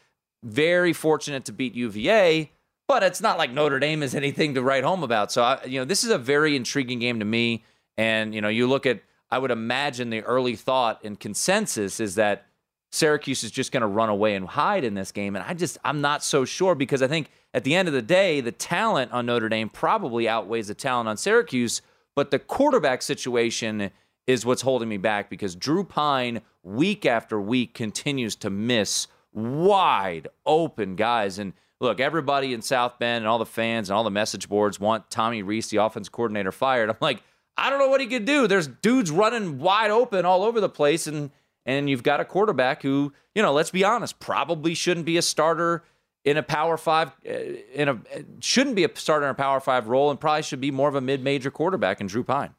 Very 0.43 0.93
fortunate 0.93 1.43
to 1.45 1.51
beat 1.51 1.75
UVA, 1.75 2.51
but 2.87 3.03
it's 3.03 3.21
not 3.21 3.37
like 3.37 3.51
Notre 3.51 3.79
Dame 3.79 4.01
is 4.01 4.15
anything 4.15 4.53
to 4.55 4.63
write 4.63 4.85
home 4.85 5.03
about. 5.03 5.31
So 5.31 5.43
I, 5.43 5.63
you 5.65 5.77
know 5.79 5.85
this 5.85 6.05
is 6.05 6.09
a 6.09 6.17
very 6.17 6.55
intriguing 6.55 6.99
game 6.99 7.19
to 7.19 7.25
me. 7.25 7.63
And 7.97 8.33
you 8.33 8.41
know 8.41 8.49
you 8.49 8.67
look 8.67 8.85
at 8.85 9.01
I 9.29 9.39
would 9.39 9.51
imagine 9.51 10.09
the 10.09 10.21
early 10.21 10.55
thought 10.55 11.03
and 11.03 11.19
consensus 11.19 11.99
is 11.99 12.15
that 12.15 12.45
Syracuse 12.91 13.43
is 13.43 13.51
just 13.51 13.71
going 13.71 13.81
to 13.81 13.87
run 13.87 14.09
away 14.09 14.35
and 14.35 14.47
hide 14.47 14.83
in 14.83 14.93
this 14.93 15.11
game. 15.11 15.35
And 15.35 15.43
I 15.45 15.53
just, 15.53 15.77
I'm 15.83 15.99
not 15.99 16.23
so 16.23 16.45
sure 16.45 16.75
because 16.75 17.01
I 17.01 17.07
think 17.07 17.29
at 17.53 17.63
the 17.63 17.75
end 17.75 17.87
of 17.87 17.93
the 17.93 18.01
day, 18.01 18.39
the 18.39 18.51
talent 18.51 19.11
on 19.11 19.25
Notre 19.25 19.49
Dame 19.49 19.69
probably 19.69 20.29
outweighs 20.29 20.69
the 20.69 20.73
talent 20.73 21.09
on 21.09 21.17
Syracuse, 21.17 21.81
but 22.15 22.31
the 22.31 22.39
quarterback 22.39 23.01
situation 23.01 23.91
is 24.25 24.45
what's 24.45 24.61
holding 24.61 24.89
me 24.89 24.97
back 24.97 25.29
because 25.29 25.55
Drew 25.55 25.83
Pyne, 25.83 26.41
week 26.63 27.05
after 27.05 27.39
week, 27.39 27.73
continues 27.73 28.35
to 28.37 28.49
miss 28.49 29.07
wide 29.33 30.27
open 30.45 30.95
guys. 30.95 31.39
And 31.39 31.53
look, 31.81 31.99
everybody 31.99 32.53
in 32.53 32.61
South 32.61 32.99
Bend 32.99 33.17
and 33.17 33.27
all 33.27 33.39
the 33.39 33.45
fans 33.45 33.89
and 33.89 33.97
all 33.97 34.03
the 34.03 34.11
message 34.11 34.47
boards 34.47 34.79
want 34.79 35.09
Tommy 35.09 35.43
Rees, 35.43 35.67
the 35.67 35.77
offense 35.77 36.07
coordinator, 36.07 36.51
fired. 36.51 36.89
I'm 36.89 36.97
like, 37.01 37.21
I 37.57 37.69
don't 37.69 37.79
know 37.79 37.89
what 37.89 38.01
he 38.01 38.07
could 38.07 38.25
do. 38.25 38.47
There's 38.47 38.67
dudes 38.67 39.09
running 39.09 39.59
wide 39.59 39.91
open 39.91 40.25
all 40.25 40.43
over 40.43 40.61
the 40.61 40.69
place. 40.69 41.07
And 41.07 41.31
and 41.65 41.89
you've 41.89 42.03
got 42.03 42.19
a 42.19 42.25
quarterback 42.25 42.81
who, 42.81 43.13
you 43.35 43.41
know, 43.41 43.51
let's 43.51 43.71
be 43.71 43.83
honest, 43.83 44.19
probably 44.19 44.73
shouldn't 44.73 45.05
be 45.05 45.17
a 45.17 45.21
starter 45.21 45.83
in 46.23 46.37
a 46.37 46.43
Power 46.43 46.77
Five, 46.77 47.09
uh, 47.27 47.31
in 47.73 47.89
a 47.89 47.99
shouldn't 48.39 48.75
be 48.75 48.83
a 48.83 48.89
starter 48.95 49.25
in 49.25 49.31
a 49.31 49.35
Power 49.35 49.59
Five 49.59 49.87
role, 49.87 50.09
and 50.09 50.19
probably 50.19 50.43
should 50.43 50.61
be 50.61 50.71
more 50.71 50.89
of 50.89 50.95
a 50.95 51.01
mid-major 51.01 51.51
quarterback 51.51 52.01
in 52.01 52.07
Drew 52.07 52.23
Pyne. 52.23 52.53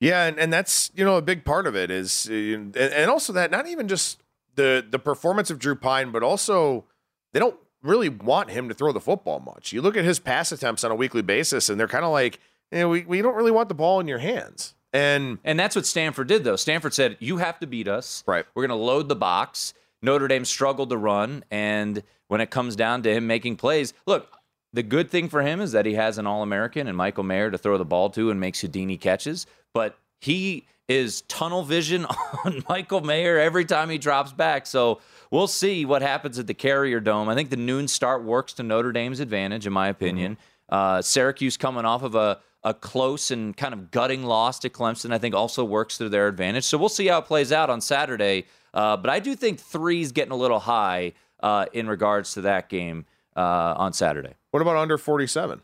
Yeah, 0.00 0.24
and, 0.24 0.38
and 0.38 0.52
that's 0.52 0.90
you 0.94 1.04
know 1.04 1.16
a 1.16 1.22
big 1.22 1.44
part 1.44 1.66
of 1.66 1.76
it 1.76 1.90
is, 1.90 2.26
and, 2.26 2.76
and 2.76 3.10
also 3.10 3.32
that 3.32 3.50
not 3.50 3.68
even 3.68 3.86
just 3.86 4.20
the 4.56 4.84
the 4.88 4.98
performance 4.98 5.50
of 5.50 5.58
Drew 5.58 5.76
Pyne, 5.76 6.10
but 6.10 6.22
also 6.22 6.84
they 7.32 7.38
don't 7.38 7.56
really 7.82 8.08
want 8.08 8.50
him 8.50 8.68
to 8.68 8.74
throw 8.74 8.92
the 8.92 9.00
football 9.00 9.40
much. 9.40 9.72
You 9.72 9.82
look 9.82 9.96
at 9.96 10.04
his 10.04 10.18
pass 10.18 10.52
attempts 10.52 10.84
on 10.84 10.90
a 10.90 10.94
weekly 10.96 11.22
basis, 11.22 11.68
and 11.68 11.78
they're 11.78 11.88
kind 11.88 12.04
of 12.04 12.12
like, 12.12 12.40
you 12.72 12.78
know, 12.78 12.88
we, 12.88 13.04
we 13.04 13.22
don't 13.22 13.34
really 13.34 13.50
want 13.50 13.68
the 13.68 13.74
ball 13.74 14.00
in 14.00 14.08
your 14.08 14.18
hands. 14.18 14.74
And 14.92 15.38
and 15.44 15.58
that's 15.58 15.74
what 15.74 15.86
Stanford 15.86 16.28
did 16.28 16.44
though. 16.44 16.56
Stanford 16.56 16.92
said, 16.92 17.16
"You 17.18 17.38
have 17.38 17.58
to 17.60 17.66
beat 17.66 17.88
us. 17.88 18.22
Right. 18.26 18.44
We're 18.54 18.66
going 18.66 18.78
to 18.78 18.84
load 18.84 19.08
the 19.08 19.16
box." 19.16 19.74
Notre 20.02 20.26
Dame 20.26 20.44
struggled 20.44 20.90
to 20.90 20.96
run, 20.96 21.44
and 21.50 22.02
when 22.26 22.40
it 22.40 22.50
comes 22.50 22.74
down 22.74 23.02
to 23.04 23.14
him 23.14 23.28
making 23.28 23.54
plays, 23.54 23.94
look, 24.04 24.28
the 24.72 24.82
good 24.82 25.10
thing 25.10 25.28
for 25.28 25.42
him 25.42 25.60
is 25.60 25.72
that 25.72 25.86
he 25.86 25.94
has 25.94 26.18
an 26.18 26.26
All-American 26.26 26.88
and 26.88 26.96
Michael 26.96 27.22
Mayer 27.22 27.52
to 27.52 27.58
throw 27.58 27.78
the 27.78 27.84
ball 27.84 28.10
to 28.10 28.30
and 28.30 28.40
makes 28.40 28.60
Houdini 28.60 28.96
catches, 28.96 29.46
but 29.72 29.96
he 30.20 30.66
is 30.88 31.22
tunnel 31.22 31.62
vision 31.62 32.04
on 32.44 32.64
Michael 32.68 33.00
Mayer 33.00 33.38
every 33.38 33.64
time 33.64 33.90
he 33.90 33.98
drops 33.98 34.32
back. 34.32 34.66
So 34.66 35.00
we'll 35.30 35.46
see 35.46 35.84
what 35.84 36.02
happens 36.02 36.38
at 36.38 36.46
the 36.46 36.54
Carrier 36.54 37.00
Dome. 37.00 37.28
I 37.28 37.34
think 37.34 37.50
the 37.50 37.56
noon 37.56 37.86
start 37.86 38.24
works 38.24 38.54
to 38.54 38.62
Notre 38.62 38.92
Dame's 38.92 39.20
advantage, 39.20 39.66
in 39.66 39.72
my 39.72 39.88
opinion. 39.88 40.34
Mm-hmm. 40.34 40.74
Uh, 40.74 41.02
Syracuse 41.02 41.56
coming 41.56 41.84
off 41.84 42.02
of 42.02 42.14
a 42.14 42.40
a 42.64 42.72
close 42.72 43.30
and 43.30 43.56
kind 43.56 43.74
of 43.74 43.90
gutting 43.90 44.24
loss 44.24 44.58
to 44.60 44.70
Clemson, 44.70 45.12
I 45.12 45.18
think 45.18 45.34
also 45.34 45.64
works 45.64 45.98
to 45.98 46.08
their 46.08 46.28
advantage. 46.28 46.64
So 46.64 46.78
we'll 46.78 46.88
see 46.88 47.08
how 47.08 47.18
it 47.18 47.26
plays 47.26 47.52
out 47.52 47.70
on 47.70 47.80
Saturday. 47.80 48.46
Uh, 48.72 48.96
but 48.96 49.10
I 49.10 49.18
do 49.18 49.34
think 49.34 49.58
three's 49.58 50.12
getting 50.12 50.32
a 50.32 50.36
little 50.36 50.60
high 50.60 51.12
uh, 51.42 51.66
in 51.72 51.88
regards 51.88 52.34
to 52.34 52.42
that 52.42 52.68
game 52.68 53.04
uh, 53.36 53.74
on 53.76 53.92
Saturday. 53.92 54.34
What 54.50 54.62
about 54.62 54.76
under 54.76 54.96
47? 54.96 55.60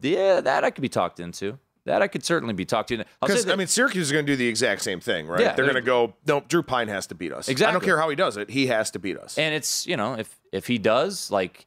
Yeah, 0.00 0.40
that 0.40 0.64
I 0.64 0.70
could 0.70 0.82
be 0.82 0.88
talked 0.88 1.20
into. 1.20 1.58
That 1.84 2.02
I 2.02 2.08
could 2.08 2.24
certainly 2.24 2.52
be 2.52 2.64
talked 2.64 2.90
into. 2.90 3.06
Because 3.20 3.48
I 3.48 3.54
mean, 3.54 3.68
Syracuse 3.68 4.06
is 4.06 4.12
going 4.12 4.26
to 4.26 4.32
do 4.32 4.36
the 4.36 4.48
exact 4.48 4.82
same 4.82 4.98
thing, 4.98 5.28
right? 5.28 5.40
Yeah, 5.40 5.54
they're 5.54 5.64
going 5.64 5.76
to 5.76 5.80
go. 5.80 6.14
No, 6.26 6.40
Drew 6.40 6.64
Pyne 6.64 6.88
has 6.88 7.06
to 7.06 7.14
beat 7.14 7.32
us. 7.32 7.48
Exactly. 7.48 7.70
I 7.70 7.72
don't 7.72 7.84
care 7.84 7.96
how 7.96 8.08
he 8.08 8.16
does 8.16 8.36
it; 8.36 8.50
he 8.50 8.66
has 8.66 8.90
to 8.90 8.98
beat 8.98 9.16
us. 9.16 9.38
And 9.38 9.54
it's 9.54 9.86
you 9.86 9.96
know, 9.96 10.14
if 10.14 10.36
if 10.50 10.66
he 10.66 10.78
does, 10.78 11.30
like 11.30 11.66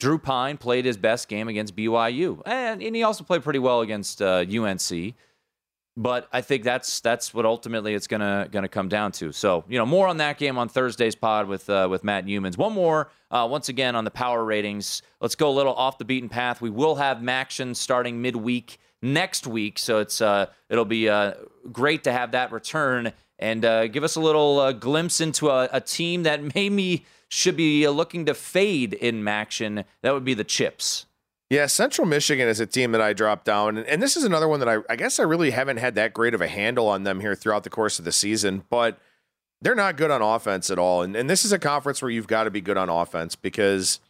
Drew 0.00 0.18
Pyne 0.18 0.56
played 0.56 0.86
his 0.86 0.96
best 0.96 1.28
game 1.28 1.46
against 1.46 1.76
BYU, 1.76 2.42
and, 2.46 2.82
and 2.82 2.96
he 2.96 3.02
also 3.02 3.22
played 3.22 3.44
pretty 3.44 3.58
well 3.58 3.82
against 3.82 4.20
uh, 4.20 4.44
UNC. 4.50 5.14
But 5.96 6.28
I 6.32 6.40
think 6.40 6.64
that's 6.64 7.00
that's 7.00 7.34
what 7.34 7.44
ultimately 7.44 7.94
it's 7.94 8.06
gonna 8.06 8.48
gonna 8.50 8.68
come 8.68 8.88
down 8.88 9.12
to. 9.12 9.32
So 9.32 9.64
you 9.68 9.76
know 9.76 9.84
more 9.84 10.06
on 10.08 10.16
that 10.16 10.38
game 10.38 10.56
on 10.56 10.68
Thursday's 10.68 11.14
pod 11.14 11.46
with 11.46 11.68
uh, 11.68 11.88
with 11.90 12.04
Matt 12.04 12.24
Youmans. 12.24 12.56
One 12.56 12.72
more 12.72 13.10
uh, 13.30 13.46
once 13.50 13.68
again 13.68 13.94
on 13.94 14.04
the 14.04 14.10
power 14.10 14.42
ratings. 14.42 15.02
Let's 15.20 15.34
go 15.34 15.50
a 15.50 15.52
little 15.52 15.74
off 15.74 15.98
the 15.98 16.04
beaten 16.06 16.28
path. 16.30 16.62
We 16.62 16.70
will 16.70 16.94
have 16.94 17.18
MACtion 17.18 17.76
starting 17.76 18.22
midweek 18.22 18.78
next 19.02 19.46
week, 19.46 19.78
so 19.78 19.98
it's 19.98 20.22
uh, 20.22 20.46
it'll 20.70 20.86
be 20.86 21.08
uh, 21.08 21.34
great 21.70 22.04
to 22.04 22.12
have 22.12 22.32
that 22.32 22.50
return 22.50 23.12
and 23.38 23.64
uh, 23.64 23.86
give 23.88 24.04
us 24.04 24.16
a 24.16 24.20
little 24.20 24.72
glimpse 24.72 25.20
into 25.20 25.50
a, 25.50 25.68
a 25.72 25.80
team 25.80 26.22
that 26.22 26.42
made 26.54 26.72
me 26.72 27.04
should 27.30 27.56
be 27.56 27.86
looking 27.88 28.26
to 28.26 28.34
fade 28.34 28.92
in 28.92 29.22
MACtion. 29.22 29.84
That 30.02 30.12
would 30.12 30.24
be 30.24 30.34
the 30.34 30.44
Chips. 30.44 31.06
Yeah, 31.48 31.66
Central 31.66 32.06
Michigan 32.06 32.48
is 32.48 32.60
a 32.60 32.66
team 32.66 32.92
that 32.92 33.00
I 33.00 33.12
dropped 33.12 33.44
down. 33.44 33.76
And, 33.76 33.86
and 33.86 34.02
this 34.02 34.16
is 34.16 34.24
another 34.24 34.46
one 34.46 34.60
that 34.60 34.68
I, 34.68 34.78
I 34.88 34.96
guess 34.96 35.18
I 35.18 35.22
really 35.22 35.50
haven't 35.50 35.78
had 35.78 35.94
that 35.94 36.12
great 36.12 36.34
of 36.34 36.40
a 36.40 36.48
handle 36.48 36.88
on 36.88 37.04
them 37.04 37.20
here 37.20 37.34
throughout 37.34 37.64
the 37.64 37.70
course 37.70 37.98
of 37.98 38.04
the 38.04 38.12
season, 38.12 38.64
but 38.68 38.98
they're 39.62 39.74
not 39.74 39.96
good 39.96 40.10
on 40.10 40.22
offense 40.22 40.70
at 40.70 40.78
all. 40.78 41.02
And, 41.02 41.16
and 41.16 41.30
this 41.30 41.44
is 41.44 41.52
a 41.52 41.58
conference 41.58 42.02
where 42.02 42.10
you've 42.10 42.26
got 42.26 42.44
to 42.44 42.50
be 42.50 42.60
good 42.60 42.76
on 42.76 42.88
offense 42.88 43.36
because 43.36 44.00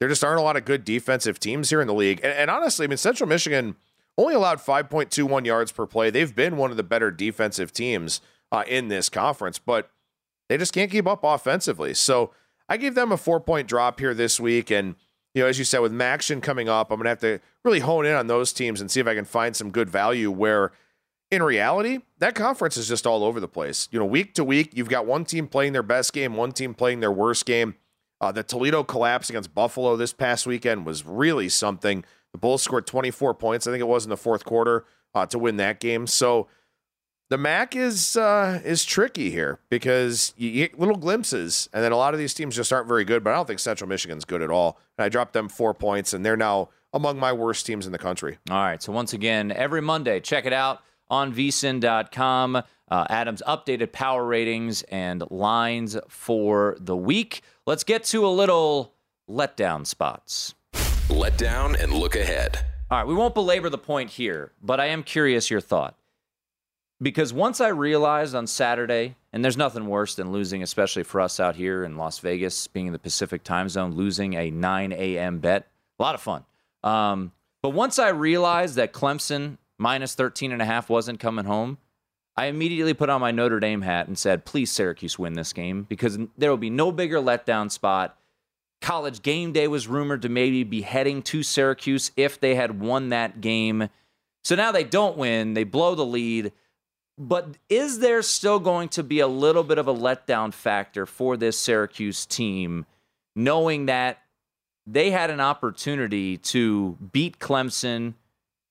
there 0.00 0.08
just 0.08 0.22
aren't 0.22 0.40
a 0.40 0.42
lot 0.42 0.56
of 0.56 0.64
good 0.64 0.84
defensive 0.84 1.40
teams 1.40 1.70
here 1.70 1.80
in 1.80 1.86
the 1.86 1.94
league. 1.94 2.20
And, 2.22 2.32
and 2.32 2.50
honestly, 2.50 2.84
I 2.84 2.88
mean, 2.88 2.96
Central 2.96 3.28
Michigan 3.28 3.76
only 4.16 4.34
allowed 4.34 4.58
5.21 4.58 5.46
yards 5.46 5.72
per 5.72 5.86
play. 5.86 6.10
They've 6.10 6.34
been 6.34 6.56
one 6.56 6.70
of 6.70 6.76
the 6.76 6.82
better 6.82 7.10
defensive 7.10 7.72
teams 7.72 8.20
uh, 8.50 8.64
in 8.66 8.88
this 8.88 9.08
conference, 9.08 9.58
but 9.58 9.90
they 10.48 10.58
just 10.58 10.72
can't 10.72 10.90
keep 10.90 11.06
up 11.06 11.20
offensively. 11.22 11.94
So 11.94 12.32
I 12.68 12.76
gave 12.76 12.94
them 12.94 13.12
a 13.12 13.16
four 13.16 13.40
point 13.40 13.68
drop 13.68 14.00
here 14.00 14.14
this 14.14 14.38
week. 14.38 14.70
And, 14.70 14.94
you 15.34 15.42
know, 15.42 15.48
as 15.48 15.58
you 15.58 15.64
said, 15.64 15.80
with 15.80 15.92
MACtion 15.92 16.42
coming 16.42 16.68
up, 16.68 16.90
I'm 16.90 16.98
going 16.98 17.04
to 17.04 17.10
have 17.10 17.20
to 17.20 17.40
really 17.64 17.80
hone 17.80 18.06
in 18.06 18.14
on 18.14 18.26
those 18.26 18.52
teams 18.52 18.80
and 18.80 18.90
see 18.90 19.00
if 19.00 19.06
I 19.06 19.14
can 19.14 19.24
find 19.24 19.56
some 19.56 19.70
good 19.70 19.88
value 19.88 20.30
where 20.30 20.72
in 21.30 21.42
reality, 21.42 21.98
that 22.18 22.34
conference 22.34 22.76
is 22.76 22.88
just 22.88 23.06
all 23.06 23.22
over 23.22 23.38
the 23.38 23.48
place. 23.48 23.88
You 23.90 23.98
know, 23.98 24.06
week 24.06 24.34
to 24.34 24.44
week, 24.44 24.70
you've 24.74 24.88
got 24.88 25.06
one 25.06 25.24
team 25.24 25.46
playing 25.46 25.74
their 25.74 25.82
best 25.82 26.12
game, 26.12 26.36
one 26.36 26.52
team 26.52 26.74
playing 26.74 27.00
their 27.00 27.12
worst 27.12 27.44
game. 27.44 27.74
Uh, 28.20 28.32
the 28.32 28.42
Toledo 28.42 28.82
collapse 28.82 29.28
against 29.30 29.54
Buffalo 29.54 29.96
this 29.96 30.12
past 30.12 30.46
weekend 30.46 30.86
was 30.86 31.04
really 31.04 31.48
something. 31.48 32.04
The 32.32 32.38
Bulls 32.38 32.62
scored 32.62 32.86
24 32.86 33.34
points, 33.34 33.66
I 33.66 33.70
think 33.70 33.80
it 33.80 33.88
was 33.88 34.04
in 34.04 34.10
the 34.10 34.16
fourth 34.16 34.44
quarter, 34.44 34.84
uh, 35.14 35.26
to 35.26 35.38
win 35.38 35.56
that 35.58 35.80
game. 35.80 36.06
So 36.06 36.48
the 37.28 37.38
MAC 37.38 37.76
is 37.76 38.16
uh, 38.16 38.60
is 38.64 38.84
tricky 38.84 39.30
here 39.30 39.58
because 39.68 40.32
you 40.36 40.52
get 40.52 40.78
little 40.78 40.96
glimpses, 40.96 41.68
and 41.72 41.84
then 41.84 41.92
a 41.92 41.96
lot 41.96 42.14
of 42.14 42.20
these 42.20 42.32
teams 42.34 42.56
just 42.56 42.72
aren't 42.72 42.88
very 42.88 43.04
good. 43.04 43.22
But 43.22 43.30
I 43.30 43.36
don't 43.36 43.46
think 43.46 43.60
Central 43.60 43.88
Michigan's 43.88 44.24
good 44.24 44.42
at 44.42 44.50
all. 44.50 44.78
And 44.96 45.04
I 45.04 45.08
dropped 45.08 45.34
them 45.34 45.48
four 45.48 45.74
points, 45.74 46.12
and 46.12 46.24
they're 46.24 46.36
now 46.36 46.70
among 46.92 47.18
my 47.18 47.32
worst 47.32 47.66
teams 47.66 47.86
in 47.86 47.92
the 47.92 47.98
country. 47.98 48.38
All 48.50 48.56
right. 48.56 48.82
So 48.82 48.92
once 48.92 49.12
again, 49.12 49.52
every 49.52 49.82
Monday, 49.82 50.20
check 50.20 50.46
it 50.46 50.52
out 50.52 50.82
on 51.10 51.34
vsin.com. 51.34 52.62
Uh, 52.90 53.06
Adam's 53.10 53.42
updated 53.46 53.92
power 53.92 54.24
ratings 54.24 54.82
and 54.84 55.22
lines 55.30 55.98
for 56.08 56.76
the 56.80 56.96
week. 56.96 57.42
Let's 57.66 57.84
get 57.84 58.04
to 58.04 58.26
a 58.26 58.28
little 58.28 58.94
letdown 59.28 59.86
spots. 59.86 60.54
Let 61.10 61.36
down 61.36 61.76
and 61.76 61.92
look 61.92 62.16
ahead. 62.16 62.64
All 62.90 62.98
right, 62.98 63.06
we 63.06 63.14
won't 63.14 63.34
belabor 63.34 63.68
the 63.68 63.76
point 63.76 64.08
here, 64.08 64.52
but 64.62 64.80
I 64.80 64.86
am 64.86 65.02
curious 65.02 65.50
your 65.50 65.60
thought 65.60 65.98
because 67.00 67.32
once 67.32 67.60
I 67.60 67.68
realized 67.68 68.34
on 68.34 68.46
Saturday, 68.46 69.16
and 69.32 69.44
there's 69.44 69.56
nothing 69.56 69.86
worse 69.86 70.14
than 70.14 70.32
losing, 70.32 70.62
especially 70.62 71.04
for 71.04 71.20
us 71.20 71.38
out 71.38 71.56
here 71.56 71.84
in 71.84 71.96
Las 71.96 72.18
Vegas, 72.18 72.66
being 72.66 72.86
in 72.86 72.92
the 72.92 72.98
Pacific 72.98 73.44
time 73.44 73.68
zone, 73.68 73.94
losing 73.94 74.34
a 74.34 74.50
9 74.50 74.92
a.m. 74.92 75.38
bet. 75.38 75.68
A 75.98 76.02
lot 76.02 76.14
of 76.14 76.20
fun. 76.20 76.44
Um, 76.82 77.32
but 77.62 77.70
once 77.70 77.98
I 77.98 78.08
realized 78.08 78.76
that 78.76 78.92
Clemson 78.92 79.58
minus 79.78 80.14
13 80.14 80.52
and 80.52 80.62
a 80.62 80.64
half 80.64 80.88
wasn't 80.88 81.20
coming 81.20 81.44
home, 81.44 81.78
I 82.36 82.46
immediately 82.46 82.94
put 82.94 83.10
on 83.10 83.20
my 83.20 83.32
Notre 83.32 83.60
Dame 83.60 83.82
hat 83.82 84.06
and 84.06 84.16
said, 84.16 84.44
please, 84.44 84.70
Syracuse, 84.70 85.18
win 85.18 85.34
this 85.34 85.52
game 85.52 85.84
because 85.88 86.18
there 86.36 86.50
will 86.50 86.56
be 86.56 86.70
no 86.70 86.92
bigger 86.92 87.18
letdown 87.18 87.70
spot. 87.70 88.16
College 88.80 89.22
game 89.22 89.52
day 89.52 89.66
was 89.66 89.88
rumored 89.88 90.22
to 90.22 90.28
maybe 90.28 90.62
be 90.62 90.82
heading 90.82 91.20
to 91.22 91.42
Syracuse 91.42 92.12
if 92.16 92.38
they 92.38 92.54
had 92.54 92.80
won 92.80 93.08
that 93.08 93.40
game. 93.40 93.88
So 94.44 94.54
now 94.54 94.70
they 94.70 94.84
don't 94.84 95.16
win, 95.16 95.54
they 95.54 95.64
blow 95.64 95.96
the 95.96 96.06
lead 96.06 96.52
But 97.18 97.56
is 97.68 97.98
there 97.98 98.22
still 98.22 98.60
going 98.60 98.90
to 98.90 99.02
be 99.02 99.18
a 99.18 99.26
little 99.26 99.64
bit 99.64 99.78
of 99.78 99.88
a 99.88 99.94
letdown 99.94 100.54
factor 100.54 101.04
for 101.04 101.36
this 101.36 101.58
Syracuse 101.58 102.24
team, 102.24 102.86
knowing 103.34 103.86
that 103.86 104.22
they 104.86 105.10
had 105.10 105.28
an 105.30 105.40
opportunity 105.40 106.38
to 106.38 106.96
beat 107.12 107.40
Clemson, 107.40 108.14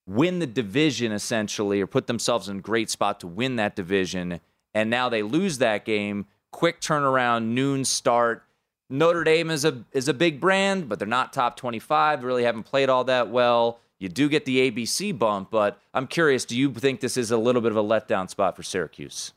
win 0.07 0.39
the 0.39 0.47
division 0.47 1.11
essentially, 1.11 1.81
or 1.81 1.87
put 1.87 2.07
themselves 2.07 2.47
in 2.47 2.59
a 2.59 2.61
great 2.61 2.89
spot 2.89 3.19
to 3.19 3.27
win 3.27 3.57
that 3.57 3.75
division, 3.75 4.39
and 4.73 4.89
now 4.89 5.09
they 5.09 5.21
lose 5.21 5.57
that 5.57 5.83
game? 5.83 6.25
Quick 6.51 6.79
turnaround, 6.79 7.47
noon 7.47 7.83
start. 7.83 8.43
Notre 8.89 9.25
Dame 9.25 9.51
is 9.51 9.65
a 9.65 9.83
is 9.91 10.07
a 10.07 10.13
big 10.13 10.39
brand, 10.39 10.87
but 10.87 10.97
they're 10.97 11.07
not 11.07 11.33
top 11.33 11.57
25. 11.57 12.23
Really 12.23 12.43
haven't 12.43 12.63
played 12.63 12.87
all 12.87 13.03
that 13.03 13.29
well. 13.29 13.79
You 13.99 14.09
do 14.09 14.29
get 14.29 14.45
the 14.45 14.69
ABC 14.69 15.17
bump, 15.17 15.49
but 15.49 15.81
I'm 15.93 16.07
curious, 16.07 16.45
do 16.45 16.57
you 16.57 16.71
think 16.73 16.99
this 16.99 17.17
is 17.17 17.31
a 17.31 17.37
little 17.37 17.61
bit 17.61 17.71
of 17.71 17.77
a 17.77 17.83
letdown 17.83 18.29
spot 18.29 18.55
for 18.55 18.63
Syracuse? 18.63 19.33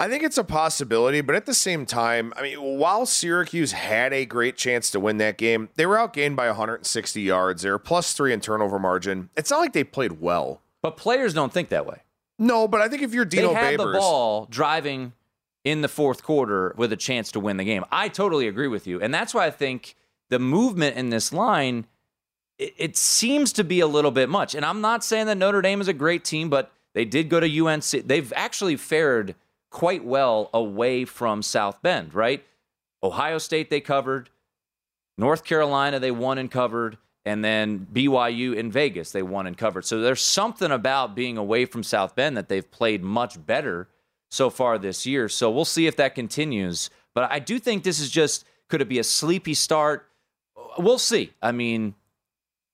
I 0.00 0.08
think 0.08 0.22
it's 0.22 0.38
a 0.38 0.44
possibility, 0.44 1.22
but 1.22 1.34
at 1.34 1.46
the 1.46 1.54
same 1.54 1.84
time, 1.84 2.32
I 2.36 2.42
mean, 2.42 2.60
while 2.60 3.04
Syracuse 3.04 3.72
had 3.72 4.12
a 4.12 4.26
great 4.26 4.56
chance 4.56 4.92
to 4.92 5.00
win 5.00 5.16
that 5.18 5.38
game, 5.38 5.70
they 5.74 5.86
were 5.86 5.96
outgained 5.96 6.36
by 6.36 6.46
160 6.46 7.20
yards. 7.20 7.62
They 7.62 7.70
were 7.70 7.80
plus 7.80 8.12
three 8.12 8.32
in 8.32 8.40
turnover 8.40 8.78
margin. 8.78 9.30
It's 9.36 9.50
not 9.50 9.58
like 9.58 9.72
they 9.72 9.82
played 9.82 10.20
well. 10.20 10.60
But 10.82 10.96
players 10.96 11.34
don't 11.34 11.52
think 11.52 11.70
that 11.70 11.84
way. 11.84 12.02
No, 12.38 12.68
but 12.68 12.80
I 12.80 12.88
think 12.88 13.02
if 13.02 13.12
you're 13.12 13.24
Dino 13.24 13.48
they 13.48 13.54
had 13.54 13.80
Babers, 13.80 13.92
the 13.94 13.98
ball 13.98 14.46
driving 14.48 15.14
in 15.64 15.80
the 15.80 15.88
fourth 15.88 16.22
quarter 16.22 16.74
with 16.76 16.92
a 16.92 16.96
chance 16.96 17.32
to 17.32 17.40
win 17.40 17.56
the 17.56 17.64
game. 17.64 17.84
I 17.90 18.08
totally 18.08 18.46
agree 18.46 18.68
with 18.68 18.86
you, 18.86 19.00
and 19.00 19.12
that's 19.12 19.34
why 19.34 19.46
I 19.46 19.50
think 19.50 19.96
the 20.28 20.38
movement 20.38 20.96
in 20.96 21.10
this 21.10 21.32
line 21.32 21.86
it, 22.58 22.96
seems 22.96 23.52
to 23.54 23.64
be 23.64 23.80
a 23.80 23.86
little 23.86 24.10
bit 24.10 24.28
much. 24.28 24.54
And 24.54 24.64
I'm 24.64 24.80
not 24.80 25.04
saying 25.04 25.26
that 25.26 25.36
Notre 25.36 25.62
Dame 25.62 25.80
is 25.80 25.88
a 25.88 25.92
great 25.92 26.24
team, 26.24 26.50
but 26.50 26.72
they 26.94 27.04
did 27.04 27.28
go 27.28 27.40
to 27.40 27.66
UNC. 27.66 27.84
They've 27.84 28.32
actually 28.34 28.76
fared 28.76 29.34
quite 29.70 30.04
well 30.04 30.50
away 30.52 31.04
from 31.04 31.42
South 31.42 31.80
Bend, 31.82 32.14
right? 32.14 32.44
Ohio 33.02 33.38
State 33.38 33.70
they 33.70 33.80
covered, 33.80 34.30
North 35.16 35.44
Carolina 35.44 36.00
they 36.00 36.10
won 36.10 36.38
and 36.38 36.50
covered, 36.50 36.98
and 37.24 37.44
then 37.44 37.86
BYU 37.92 38.56
in 38.56 38.72
Vegas 38.72 39.12
they 39.12 39.22
won 39.22 39.46
and 39.46 39.56
covered. 39.56 39.84
So 39.84 40.00
there's 40.00 40.22
something 40.22 40.70
about 40.70 41.14
being 41.14 41.36
away 41.36 41.64
from 41.64 41.82
South 41.82 42.16
Bend 42.16 42.36
that 42.36 42.48
they've 42.48 42.68
played 42.68 43.02
much 43.02 43.44
better 43.46 43.88
so 44.30 44.50
far 44.50 44.78
this 44.78 45.06
year. 45.06 45.28
So 45.28 45.50
we'll 45.50 45.64
see 45.64 45.86
if 45.86 45.96
that 45.96 46.14
continues. 46.14 46.90
But 47.14 47.30
I 47.30 47.38
do 47.38 47.58
think 47.58 47.84
this 47.84 48.00
is 48.00 48.10
just 48.10 48.44
could 48.68 48.82
it 48.82 48.88
be 48.88 48.98
a 48.98 49.04
sleepy 49.04 49.54
start? 49.54 50.08
We'll 50.78 50.98
see. 50.98 51.32
I 51.42 51.52
mean, 51.52 51.94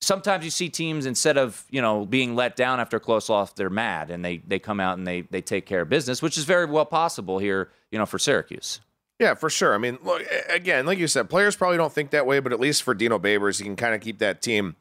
sometimes 0.05 0.45
you 0.45 0.51
see 0.51 0.69
teams 0.69 1.07
instead 1.07 1.37
of 1.39 1.65
you 1.71 1.83
know 1.83 2.05
being 2.05 2.35
let 2.35 2.57
down 2.57 2.81
after 2.81 2.99
a 2.99 3.01
close 3.01 3.29
loss, 3.29 3.53
they're 3.53 3.71
mad 3.71 4.11
and 4.11 4.25
they 4.25 4.39
they 4.39 4.59
come 4.59 4.81
out 4.81 4.99
and 4.99 5.07
they 5.07 5.23
they 5.23 5.41
take 5.41 5.67
care 5.67 5.83
of 5.83 5.89
business, 5.89 6.23
which 6.23 6.39
is 6.39 6.45
very 6.45 6.67
well 6.67 6.85
possible 6.85 7.39
here, 7.39 7.71
you 7.91 7.99
know, 7.99 8.07
for 8.07 8.19
Syracuse. 8.19 8.81
Yeah, 9.19 9.35
for 9.35 9.49
sure. 9.49 9.75
I 9.75 9.79
mean, 9.79 9.99
look 10.03 10.23
again, 10.49 10.87
like 10.87 10.99
you 10.99 11.07
said, 11.07 11.31
players 11.31 11.57
probably 11.57 11.77
don't 11.77 11.93
think 11.93 12.11
that 12.11 12.27
way, 12.27 12.41
but 12.41 12.53
at 12.53 12.61
least 12.61 12.83
for 12.83 12.95
Dino 12.95 13.19
Babers, 13.19 13.59
he 13.59 13.65
can 13.65 13.77
kind 13.77 13.95
of 13.95 14.01
keep 14.01 14.19
that 14.19 14.43
team 14.43 14.77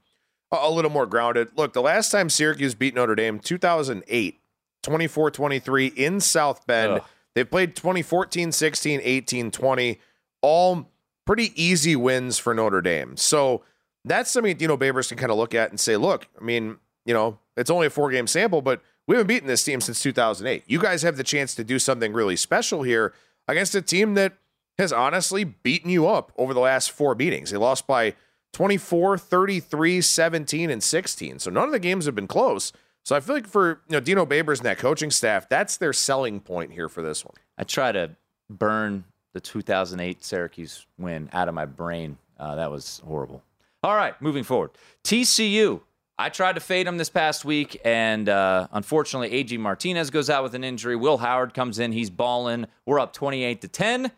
a, 0.52 0.58
a 0.64 0.72
little 0.72 0.92
more 0.92 1.06
grounded. 1.06 1.50
Look, 1.56 1.74
the 1.74 1.82
last 1.82 2.12
time 2.12 2.30
Syracuse 2.30 2.76
beat 2.76 2.96
Notre 2.96 3.16
Dame, 3.16 3.40
2008, 3.40 4.40
24-23 4.84 5.96
in 5.96 6.20
South 6.20 6.66
Bend. 6.66 6.94
Ugh. 6.94 7.04
They 7.36 7.44
played 7.44 7.76
2014, 7.76 8.52
16, 8.52 9.02
18, 9.04 9.52
20, 9.52 10.00
all 10.42 10.92
pretty 11.26 11.52
easy 11.62 11.96
wins 11.96 12.38
for 12.38 12.54
Notre 12.54 12.82
Dame. 12.82 13.18
So 13.18 13.64
that's 14.06 14.32
something 14.32 14.56
Dino 14.58 14.78
Babers 14.78 15.10
can 15.10 15.18
kind 15.18 15.32
of 15.32 15.38
look 15.38 15.56
at 15.56 15.70
and 15.70 15.80
say, 15.80 15.98
look, 15.98 16.28
I 16.40 16.44
mean, 16.44 16.78
you 17.06 17.14
know, 17.14 17.40
it's 17.56 17.70
only 17.70 17.88
a 17.88 17.90
four 17.90 18.12
game 18.12 18.28
sample, 18.28 18.62
but 18.62 18.82
we 19.08 19.16
haven't 19.16 19.28
beaten 19.28 19.48
this 19.48 19.64
team 19.64 19.82
since 19.82 20.02
2008. 20.02 20.64
You 20.68 20.80
guys 20.80 21.02
have 21.04 21.18
the 21.18 21.24
chance 21.24 21.56
to 21.56 21.64
do 21.64 21.80
something 21.80 22.14
really 22.14 22.36
special 22.36 22.84
here 22.84 23.14
against 23.48 23.76
a 23.76 23.82
team 23.82 24.14
that 24.16 24.34
has 24.78 24.92
honestly 24.92 25.44
beaten 25.44 25.90
you 25.90 26.08
up 26.08 26.32
over 26.38 26.54
the 26.54 26.60
last 26.60 26.92
four 26.92 27.16
meetings. 27.16 27.52
They 27.52 27.58
lost 27.58 27.86
by 27.86 28.16
24, 28.54 29.18
33, 29.18 30.02
17, 30.02 30.70
and 30.70 30.82
16. 30.82 31.40
So 31.40 31.52
none 31.52 31.66
of 31.66 31.72
the 31.72 31.80
games 31.80 32.06
have 32.06 32.16
been 32.16 32.28
close. 32.28 32.72
So 33.06 33.16
I 33.16 33.20
feel 33.20 33.36
like 33.36 33.48
for 33.48 33.82
you 33.90 33.94
know 33.94 34.00
Dino 34.00 34.26
Babers 34.26 34.58
and 34.58 34.66
that 34.66 34.78
coaching 34.78 35.12
staff, 35.12 35.50
that's 35.50 35.78
their 35.78 35.94
selling 35.94 36.40
point 36.40 36.72
here 36.72 36.88
for 36.88 37.02
this 37.02 37.26
one. 37.26 37.34
I 37.58 37.64
try 37.64 37.92
to 37.92 38.12
burn 38.50 39.04
the 39.34 39.42
2008 39.42 40.24
Syracuse 40.24 40.86
win 40.98 41.30
out 41.34 41.50
of 41.50 41.56
my 41.56 41.66
brain. 41.66 42.18
Uh, 42.40 42.56
that 42.56 42.72
was 42.72 43.02
horrible. 43.06 43.44
All 43.84 43.96
right, 43.96 44.20
moving 44.22 44.44
forward. 44.44 44.72
TCU. 45.04 45.82
I 46.18 46.30
tried 46.30 46.54
to 46.54 46.62
fade 46.62 46.88
them 46.88 46.98
this 46.98 47.10
past 47.10 47.44
week, 47.44 47.82
and 47.84 48.30
uh, 48.30 48.68
unfortunately, 48.72 49.32
AG 49.32 49.58
Martinez 49.58 50.10
goes 50.10 50.30
out 50.30 50.44
with 50.44 50.56
an 50.56 50.64
injury. 50.64 50.96
Will 50.96 51.18
Howard 51.18 51.54
comes 51.54 51.80
in. 51.80 51.92
He's 51.92 52.10
balling. 52.10 52.68
We're 52.86 53.00
up 53.00 53.12
28 53.14 53.62
to 53.62 53.68
10, 53.68 54.12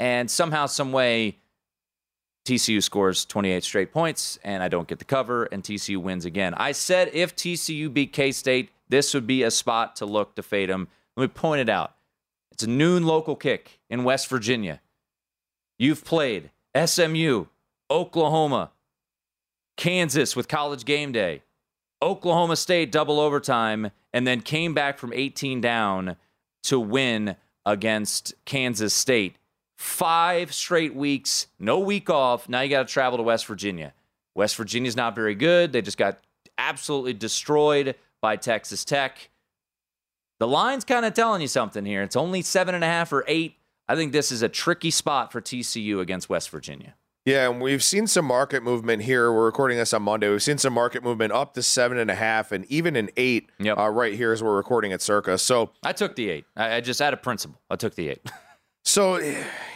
and 0.00 0.30
somehow, 0.30 0.66
some 0.66 0.92
way, 0.92 1.38
TCU 2.46 2.82
scores 2.82 3.26
28 3.26 3.62
straight 3.64 3.92
points, 3.92 4.38
and 4.42 4.62
I 4.62 4.68
don't 4.68 4.88
get 4.88 4.98
the 4.98 5.04
cover, 5.04 5.44
and 5.44 5.62
TCU 5.62 5.98
wins 5.98 6.24
again. 6.24 6.54
I 6.54 6.72
said 6.72 7.10
if 7.12 7.36
TCU 7.36 7.92
beat 7.92 8.12
K 8.12 8.32
State, 8.32 8.70
this 8.88 9.12
would 9.12 9.26
be 9.26 9.42
a 9.42 9.50
spot 9.50 9.96
to 9.96 10.06
look 10.06 10.34
to 10.36 10.42
fade 10.42 10.70
them. 10.70 10.88
Let 11.16 11.22
me 11.22 11.28
point 11.28 11.60
it 11.60 11.68
out. 11.68 11.94
It's 12.50 12.62
a 12.62 12.68
noon 12.68 13.04
local 13.04 13.36
kick 13.36 13.80
in 13.90 14.04
West 14.04 14.28
Virginia. 14.28 14.80
You've 15.78 16.04
played 16.04 16.50
SMU, 16.74 17.46
Oklahoma, 17.90 18.70
Kansas 19.76 20.36
with 20.36 20.48
college 20.48 20.84
game 20.84 21.12
day, 21.12 21.42
Oklahoma 22.00 22.56
State 22.56 22.92
double 22.92 23.20
overtime, 23.20 23.90
and 24.12 24.26
then 24.26 24.40
came 24.40 24.74
back 24.74 24.98
from 24.98 25.12
18 25.12 25.60
down 25.60 26.16
to 26.64 26.78
win 26.78 27.36
against 27.64 28.34
Kansas 28.44 28.94
State. 28.94 29.36
Five 29.78 30.52
straight 30.54 30.94
weeks, 30.94 31.48
no 31.58 31.78
week 31.78 32.08
off. 32.08 32.48
Now 32.48 32.60
you 32.60 32.70
got 32.70 32.86
to 32.86 32.92
travel 32.92 33.16
to 33.16 33.22
West 33.22 33.46
Virginia. 33.46 33.94
West 34.34 34.56
Virginia's 34.56 34.96
not 34.96 35.14
very 35.14 35.34
good. 35.34 35.72
They 35.72 35.82
just 35.82 35.98
got 35.98 36.18
absolutely 36.56 37.14
destroyed 37.14 37.96
by 38.20 38.36
Texas 38.36 38.84
Tech. 38.84 39.30
The 40.38 40.46
line's 40.46 40.84
kind 40.84 41.04
of 41.04 41.14
telling 41.14 41.40
you 41.40 41.48
something 41.48 41.84
here. 41.84 42.02
It's 42.02 42.16
only 42.16 42.42
seven 42.42 42.74
and 42.74 42.84
a 42.84 42.86
half 42.86 43.12
or 43.12 43.24
eight. 43.26 43.56
I 43.88 43.94
think 43.94 44.12
this 44.12 44.32
is 44.32 44.42
a 44.42 44.48
tricky 44.48 44.90
spot 44.90 45.32
for 45.32 45.40
TCU 45.40 46.00
against 46.00 46.28
West 46.28 46.50
Virginia. 46.50 46.94
Yeah, 47.24 47.48
and 47.48 47.60
we've 47.60 47.84
seen 47.84 48.08
some 48.08 48.24
market 48.24 48.64
movement 48.64 49.02
here. 49.02 49.30
We're 49.32 49.44
recording 49.44 49.78
this 49.78 49.92
on 49.94 50.02
Monday. 50.02 50.28
We've 50.28 50.42
seen 50.42 50.58
some 50.58 50.72
market 50.72 51.04
movement 51.04 51.32
up 51.32 51.54
to 51.54 51.62
seven 51.62 51.96
and 51.98 52.10
a 52.10 52.16
half 52.16 52.50
and 52.50 52.64
even 52.64 52.96
an 52.96 53.10
eight 53.16 53.48
Yep. 53.60 53.78
uh, 53.78 53.88
right 53.90 54.14
here 54.14 54.32
as 54.32 54.42
we're 54.42 54.56
recording 54.56 54.92
at 54.92 55.00
Circa. 55.00 55.38
So, 55.38 55.70
I 55.84 55.92
took 55.92 56.16
the 56.16 56.28
eight. 56.30 56.46
I, 56.56 56.74
I 56.76 56.80
just 56.80 57.00
out 57.00 57.12
of 57.12 57.22
principle, 57.22 57.60
I 57.70 57.76
took 57.76 57.94
the 57.94 58.08
eight. 58.08 58.28
so 58.84 59.20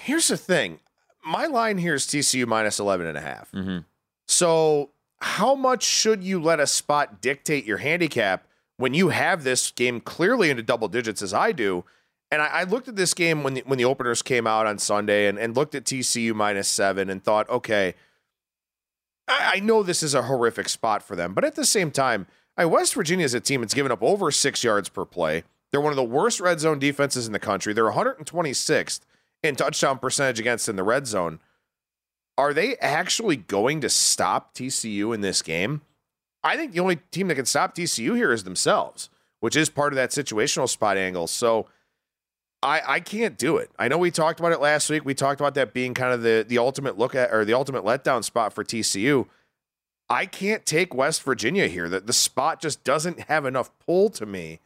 here's 0.03 0.27
the 0.27 0.37
thing. 0.37 0.81
My 1.25 1.47
line 1.47 1.79
here 1.79 1.95
is 1.95 2.05
TCU 2.05 2.47
minus 2.49 2.81
11 2.81 3.07
and 3.07 3.17
a 3.17 3.21
half. 3.21 3.53
Mhm. 3.53 3.85
So, 4.27 4.91
how 5.21 5.55
much 5.55 5.85
should 5.85 6.25
you 6.25 6.41
let 6.43 6.59
a 6.59 6.67
spot 6.67 7.21
dictate 7.21 7.65
your 7.65 7.79
handicap 7.79 8.49
when 8.77 8.93
you 8.93 9.11
have 9.11 9.45
this 9.45 9.71
game 9.71 10.01
clearly 10.01 10.51
into 10.51 10.65
double 10.65 10.89
digits 10.89 11.23
as 11.23 11.33
I 11.33 11.53
do? 11.53 11.85
And 12.31 12.43
I, 12.43 12.47
I 12.47 12.63
looked 12.65 12.89
at 12.89 12.97
this 12.97 13.15
game 13.15 13.43
when 13.43 13.55
the, 13.55 13.63
when 13.67 13.79
the 13.79 13.85
openers 13.85 14.23
came 14.23 14.47
out 14.47 14.67
on 14.67 14.79
Sunday 14.79 15.29
and, 15.29 15.39
and 15.39 15.57
looked 15.57 15.75
at 15.75 15.85
TCU 15.85 16.35
minus 16.35 16.69
seven 16.69 17.09
and 17.09 17.23
thought, 17.23 17.49
okay, 17.49 17.95
I, 19.29 19.53
I 19.55 19.61
know 19.61 19.83
this 19.83 20.03
is 20.03 20.15
a 20.15 20.23
horrific 20.23 20.69
spot 20.69 21.03
for 21.03 21.15
them, 21.15 21.35
but 21.35 21.45
at 21.45 21.55
the 21.55 21.65
same 21.65 21.91
time, 21.91 22.27
I, 22.57 22.65
West 22.65 22.95
Virginia 22.95 23.25
is 23.25 23.35
a 23.35 23.41
team 23.41 23.61
that's 23.61 23.75
given 23.75 23.93
up 23.93 24.03
over 24.03 24.31
six 24.31 24.65
yards 24.65 24.89
per 24.89 25.05
play. 25.05 25.45
They're 25.71 25.81
one 25.81 25.93
of 25.93 25.97
the 25.97 26.05
worst 26.05 26.41
red 26.41 26.61
zone 26.61 26.79
defenses 26.79 27.27
in 27.27 27.33
the 27.33 27.39
country. 27.39 27.73
They're 27.73 27.91
126th 27.91 29.01
in 29.43 29.57
touchdown 29.57 29.99
percentage 29.99 30.41
against 30.41 30.69
in 30.69 30.77
the 30.77 30.83
red 30.83 31.07
zone. 31.07 31.39
Are 32.39 32.53
they 32.53 32.77
actually 32.79 33.37
going 33.37 33.81
to 33.81 33.89
stop 33.89 34.55
TCU 34.55 35.15
in 35.15 35.21
this 35.21 35.43
game? 35.43 35.83
I 36.43 36.57
think 36.57 36.73
the 36.73 36.81
only 36.81 36.97
team 36.97 37.29
that 37.29 37.35
can 37.35 37.47
stop 37.47 37.75
TCU 37.75 38.15
here 38.15 38.33
is 38.33 38.45
themselves, 38.45 39.11
which 39.41 39.57
is 39.57 39.69
part 39.69 39.93
of 39.93 39.97
that 39.97 40.11
situational 40.11 40.69
spot 40.69 40.97
angle. 40.97 41.27
So 41.27 41.67
I, 42.67 42.95
I 42.97 43.01
can't 43.01 43.39
do 43.39 43.57
it. 43.59 43.71
I 43.79 43.89
know 43.89 43.97
we 43.99 44.11
talked 44.11 44.41
about 44.41 44.53
it 44.53 44.61
last 44.61 44.91
week. 44.91 45.05
We 45.05 45.15
talked 45.15 45.41
about 45.41 45.55
that 45.55 45.73
being 45.73 45.95
kind 45.95 46.13
of 46.13 46.23
the, 46.23 46.45
the 46.47 46.59
ultimate 46.59 46.99
look 46.99 47.15
at 47.15 47.33
or 47.33 47.45
the 47.45 47.55
ultimate 47.55 47.85
letdown 47.85 48.25
spot 48.25 48.53
for 48.53 48.65
TCU. 48.65 49.27
I 50.09 50.27
can't 50.27 50.67
take 50.67 50.95
West 50.95 51.23
Virginia 51.23 51.69
here. 51.69 51.89
That 51.89 52.07
the 52.07 52.13
spot 52.13 52.61
just 52.61 52.83
doesn't 52.85 53.21
have 53.29 53.47
enough 53.47 53.71
pull 53.87 54.11
to 54.11 54.27
me 54.27 54.61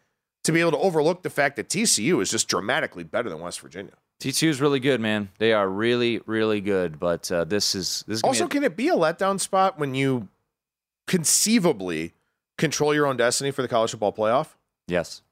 to 0.44 0.52
be 0.52 0.60
able 0.60 0.70
to 0.72 0.78
overlook 0.78 1.22
the 1.22 1.30
fact 1.30 1.56
that 1.56 1.68
TCU 1.68 2.20
is 2.22 2.30
just 2.30 2.48
dramatically 2.48 3.04
better 3.04 3.28
than 3.28 3.40
West 3.40 3.60
Virginia. 3.60 3.92
TCU 4.20 4.48
is 4.48 4.60
really 4.60 4.80
good, 4.80 5.00
man. 5.00 5.30
They 5.38 5.52
are 5.52 5.68
really, 5.68 6.20
really 6.26 6.60
good. 6.60 6.98
But 6.98 7.30
uh, 7.32 7.44
this 7.44 7.74
is 7.74 8.04
this 8.06 8.16
is 8.18 8.22
Also, 8.22 8.46
a- 8.46 8.48
can 8.48 8.64
it 8.64 8.76
be 8.76 8.88
a 8.88 8.94
letdown 8.94 9.38
spot 9.40 9.78
when 9.78 9.94
you 9.94 10.28
conceivably 11.06 12.12
control 12.58 12.94
your 12.94 13.06
own 13.06 13.16
destiny 13.16 13.50
for 13.50 13.62
the 13.62 13.68
college 13.68 13.90
football 13.90 14.12
playoff? 14.12 14.48
yes, 14.86 15.22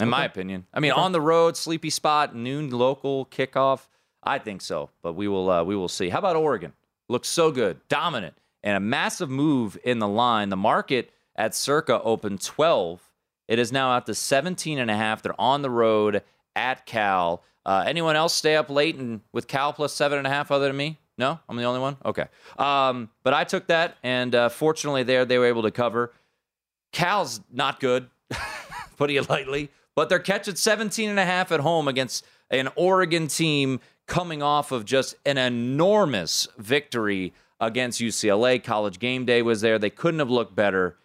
in 0.00 0.08
my 0.08 0.24
opinion. 0.24 0.66
I 0.74 0.80
mean, 0.80 0.92
Okay. 0.92 1.00
on 1.00 1.12
the 1.12 1.20
road, 1.20 1.56
sleepy 1.56 1.90
spot, 1.90 2.34
noon 2.34 2.70
local 2.70 3.26
kickoff. 3.26 3.86
I 4.22 4.38
think 4.38 4.60
so, 4.62 4.90
but 5.02 5.12
we 5.14 5.28
will 5.28 5.50
uh, 5.50 5.62
we 5.64 5.76
will 5.76 5.88
see. 5.88 6.08
How 6.08 6.18
about 6.18 6.36
Oregon? 6.36 6.72
Looks 7.08 7.28
so 7.28 7.50
good, 7.50 7.80
dominant, 7.88 8.34
and 8.62 8.76
a 8.76 8.80
massive 8.80 9.28
move 9.30 9.76
in 9.84 9.98
the 9.98 10.08
line. 10.08 10.48
The 10.48 10.56
market 10.56 11.10
at 11.36 11.54
Circa 11.54 12.00
opened 12.02 12.40
12, 12.40 13.00
It 13.48 13.58
is 13.58 13.70
now 13.72 13.90
out 13.92 14.06
to 14.06 14.14
17 14.14 14.78
and 14.78 14.90
a 14.90 14.96
half. 14.96 15.20
They're 15.20 15.38
on 15.40 15.60
the 15.62 15.68
road 15.70 16.22
at 16.56 16.86
Cal. 16.86 17.42
Uh, 17.66 17.84
anyone 17.86 18.14
else 18.16 18.32
stay 18.34 18.56
up 18.56 18.70
late 18.70 18.94
and 18.96 19.20
with 19.32 19.46
Cal 19.48 19.72
plus 19.72 19.92
seven 19.92 20.16
and 20.18 20.26
a 20.26 20.30
half 20.30 20.50
other 20.50 20.68
than 20.68 20.76
me? 20.76 20.98
No, 21.18 21.38
I'm 21.48 21.56
the 21.56 21.64
only 21.64 21.80
one. 21.80 21.96
Okay, 22.04 22.24
um, 22.58 23.10
but 23.22 23.34
I 23.34 23.44
took 23.44 23.66
that, 23.68 23.96
and 24.02 24.34
uh, 24.34 24.48
fortunately, 24.48 25.02
there 25.02 25.24
they 25.24 25.38
were 25.38 25.46
able 25.46 25.62
to 25.62 25.70
cover. 25.70 26.12
Cal's 26.92 27.40
not 27.52 27.80
good, 27.80 28.08
putting 28.96 29.16
it 29.16 29.28
lightly, 29.28 29.70
but 29.94 30.08
they're 30.08 30.18
catching 30.18 30.56
17 30.56 31.10
and 31.10 31.18
a 31.18 31.24
half 31.24 31.52
at 31.52 31.60
home 31.60 31.88
against 31.88 32.24
an 32.50 32.68
Oregon 32.76 33.26
team 33.28 33.80
coming 34.06 34.42
off 34.42 34.72
of 34.72 34.84
just 34.84 35.14
an 35.24 35.38
enormous 35.38 36.48
victory 36.58 37.32
against 37.60 38.00
UCLA. 38.00 38.62
College 38.62 38.98
game 38.98 39.24
day 39.24 39.42
was 39.42 39.60
there. 39.60 39.78
They 39.78 39.90
couldn't 39.90 40.20
have 40.20 40.30
looked 40.30 40.54
better. 40.54 40.96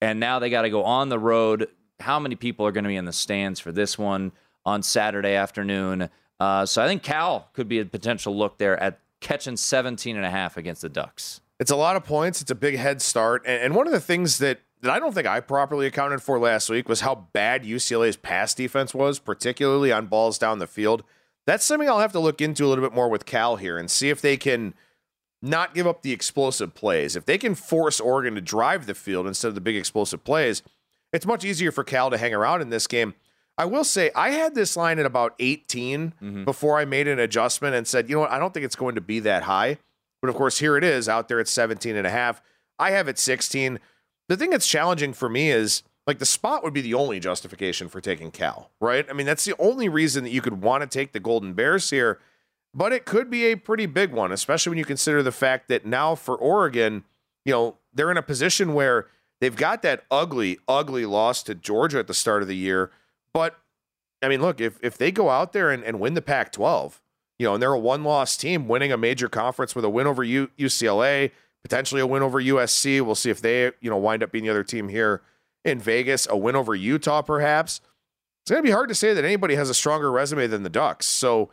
And 0.00 0.20
now 0.20 0.38
they 0.38 0.50
got 0.50 0.62
to 0.62 0.70
go 0.70 0.84
on 0.84 1.08
the 1.08 1.18
road. 1.18 1.68
How 2.00 2.18
many 2.18 2.36
people 2.36 2.66
are 2.66 2.72
going 2.72 2.84
to 2.84 2.88
be 2.88 2.96
in 2.96 3.04
the 3.04 3.12
stands 3.12 3.60
for 3.60 3.72
this 3.72 3.98
one 3.98 4.32
on 4.64 4.82
Saturday 4.82 5.34
afternoon? 5.34 6.08
Uh, 6.38 6.66
so 6.66 6.82
I 6.82 6.86
think 6.86 7.02
Cal 7.02 7.48
could 7.52 7.68
be 7.68 7.80
a 7.80 7.84
potential 7.84 8.36
look 8.36 8.58
there 8.58 8.80
at 8.80 9.00
catching 9.20 9.56
17 9.56 10.16
and 10.16 10.24
a 10.24 10.30
half 10.30 10.56
against 10.56 10.82
the 10.82 10.88
Ducks. 10.88 11.40
It's 11.58 11.72
a 11.72 11.76
lot 11.76 11.96
of 11.96 12.04
points. 12.04 12.40
It's 12.40 12.52
a 12.52 12.56
big 12.56 12.76
head 12.76 13.02
start. 13.02 13.42
And, 13.44 13.62
and 13.62 13.74
one 13.74 13.86
of 13.86 13.92
the 13.92 14.00
things 14.00 14.38
that, 14.38 14.60
that 14.82 14.90
I 14.90 14.98
don't 14.98 15.14
think 15.14 15.26
I 15.26 15.40
properly 15.40 15.86
accounted 15.86 16.22
for 16.22 16.38
last 16.38 16.70
week 16.70 16.88
was 16.88 17.00
how 17.00 17.26
bad 17.32 17.64
UCLA's 17.64 18.16
pass 18.16 18.54
defense 18.54 18.94
was, 18.94 19.18
particularly 19.18 19.92
on 19.92 20.06
balls 20.06 20.38
down 20.38 20.58
the 20.58 20.66
field. 20.66 21.02
That's 21.46 21.64
something 21.64 21.88
I'll 21.88 22.00
have 22.00 22.12
to 22.12 22.20
look 22.20 22.40
into 22.40 22.64
a 22.64 22.68
little 22.68 22.84
bit 22.84 22.94
more 22.94 23.08
with 23.08 23.26
Cal 23.26 23.56
here 23.56 23.78
and 23.78 23.90
see 23.90 24.10
if 24.10 24.20
they 24.20 24.36
can 24.36 24.74
not 25.40 25.74
give 25.74 25.86
up 25.86 26.02
the 26.02 26.12
explosive 26.12 26.74
plays. 26.74 27.16
If 27.16 27.24
they 27.24 27.38
can 27.38 27.54
force 27.54 28.00
Oregon 28.00 28.34
to 28.34 28.40
drive 28.40 28.86
the 28.86 28.94
field 28.94 29.26
instead 29.26 29.48
of 29.48 29.54
the 29.54 29.60
big 29.60 29.76
explosive 29.76 30.24
plays, 30.24 30.62
it's 31.12 31.26
much 31.26 31.44
easier 31.44 31.72
for 31.72 31.84
Cal 31.84 32.10
to 32.10 32.18
hang 32.18 32.34
around 32.34 32.60
in 32.60 32.70
this 32.70 32.86
game. 32.86 33.14
I 33.56 33.64
will 33.64 33.84
say 33.84 34.10
I 34.14 34.30
had 34.30 34.54
this 34.54 34.76
line 34.76 34.98
at 34.98 35.06
about 35.06 35.34
18 35.38 36.14
mm-hmm. 36.22 36.44
before 36.44 36.78
I 36.78 36.84
made 36.84 37.08
an 37.08 37.18
adjustment 37.18 37.74
and 37.74 37.86
said, 37.86 38.08
you 38.08 38.14
know 38.14 38.20
what, 38.20 38.30
I 38.30 38.38
don't 38.38 38.54
think 38.54 38.64
it's 38.64 38.76
going 38.76 38.94
to 38.94 39.00
be 39.00 39.18
that 39.20 39.44
high. 39.44 39.78
But 40.20 40.28
of 40.28 40.36
course, 40.36 40.58
here 40.58 40.76
it 40.76 40.84
is 40.84 41.08
out 41.08 41.28
there 41.28 41.40
at 41.40 41.48
17 41.48 41.96
and 41.96 42.06
a 42.06 42.10
half. 42.10 42.40
I 42.78 42.92
have 42.92 43.08
it 43.08 43.18
16. 43.18 43.78
The 44.28 44.36
thing 44.36 44.50
that's 44.50 44.68
challenging 44.68 45.12
for 45.12 45.28
me 45.28 45.50
is 45.50 45.82
like 46.06 46.18
the 46.18 46.26
spot 46.26 46.62
would 46.62 46.72
be 46.72 46.80
the 46.80 46.94
only 46.94 47.20
justification 47.20 47.88
for 47.88 48.00
taking 48.00 48.30
Cal, 48.30 48.70
right? 48.80 49.06
I 49.08 49.12
mean, 49.12 49.26
that's 49.26 49.44
the 49.44 49.54
only 49.58 49.88
reason 49.88 50.24
that 50.24 50.30
you 50.30 50.40
could 50.40 50.62
want 50.62 50.82
to 50.82 50.86
take 50.86 51.12
the 51.12 51.20
Golden 51.20 51.52
Bears 51.52 51.90
here, 51.90 52.18
but 52.74 52.92
it 52.92 53.04
could 53.04 53.30
be 53.30 53.46
a 53.46 53.56
pretty 53.56 53.86
big 53.86 54.12
one, 54.12 54.32
especially 54.32 54.70
when 54.70 54.78
you 54.78 54.84
consider 54.84 55.22
the 55.22 55.32
fact 55.32 55.68
that 55.68 55.84
now 55.84 56.14
for 56.14 56.36
Oregon, 56.36 57.04
you 57.44 57.52
know, 57.52 57.76
they're 57.92 58.10
in 58.10 58.16
a 58.16 58.22
position 58.22 58.74
where 58.74 59.06
they've 59.40 59.56
got 59.56 59.82
that 59.82 60.04
ugly, 60.10 60.58
ugly 60.66 61.04
loss 61.04 61.42
to 61.42 61.54
Georgia 61.54 61.98
at 61.98 62.06
the 62.06 62.14
start 62.14 62.42
of 62.42 62.48
the 62.48 62.56
year. 62.56 62.90
But 63.32 63.58
I 64.22 64.28
mean, 64.28 64.40
look, 64.40 64.60
if 64.60 64.78
if 64.82 64.98
they 64.98 65.12
go 65.12 65.30
out 65.30 65.52
there 65.52 65.70
and, 65.70 65.82
and 65.84 66.00
win 66.00 66.14
the 66.14 66.22
Pac 66.22 66.52
12, 66.52 67.00
you 67.38 67.46
know, 67.46 67.54
and 67.54 67.62
they're 67.62 67.72
a 67.72 67.78
one 67.78 68.04
loss 68.04 68.36
team 68.36 68.66
winning 68.66 68.92
a 68.92 68.96
major 68.96 69.28
conference 69.28 69.74
with 69.74 69.84
a 69.84 69.90
win 69.90 70.06
over 70.06 70.24
U- 70.24 70.50
UCLA, 70.58 71.30
potentially 71.68 72.00
a 72.00 72.06
win 72.06 72.22
over 72.22 72.40
USC. 72.40 73.00
We'll 73.02 73.14
see 73.14 73.30
if 73.30 73.42
they, 73.42 73.72
you 73.80 73.90
know, 73.90 73.98
wind 73.98 74.22
up 74.22 74.32
being 74.32 74.44
the 74.44 74.50
other 74.50 74.64
team 74.64 74.88
here 74.88 75.22
in 75.64 75.78
Vegas, 75.78 76.26
a 76.30 76.36
win 76.36 76.56
over 76.56 76.74
Utah, 76.74 77.20
perhaps. 77.22 77.80
It's 78.42 78.50
going 78.50 78.62
to 78.62 78.66
be 78.66 78.72
hard 78.72 78.88
to 78.88 78.94
say 78.94 79.12
that 79.12 79.24
anybody 79.24 79.54
has 79.56 79.68
a 79.68 79.74
stronger 79.74 80.10
resume 80.10 80.46
than 80.46 80.62
the 80.62 80.70
Ducks. 80.70 81.04
So 81.04 81.50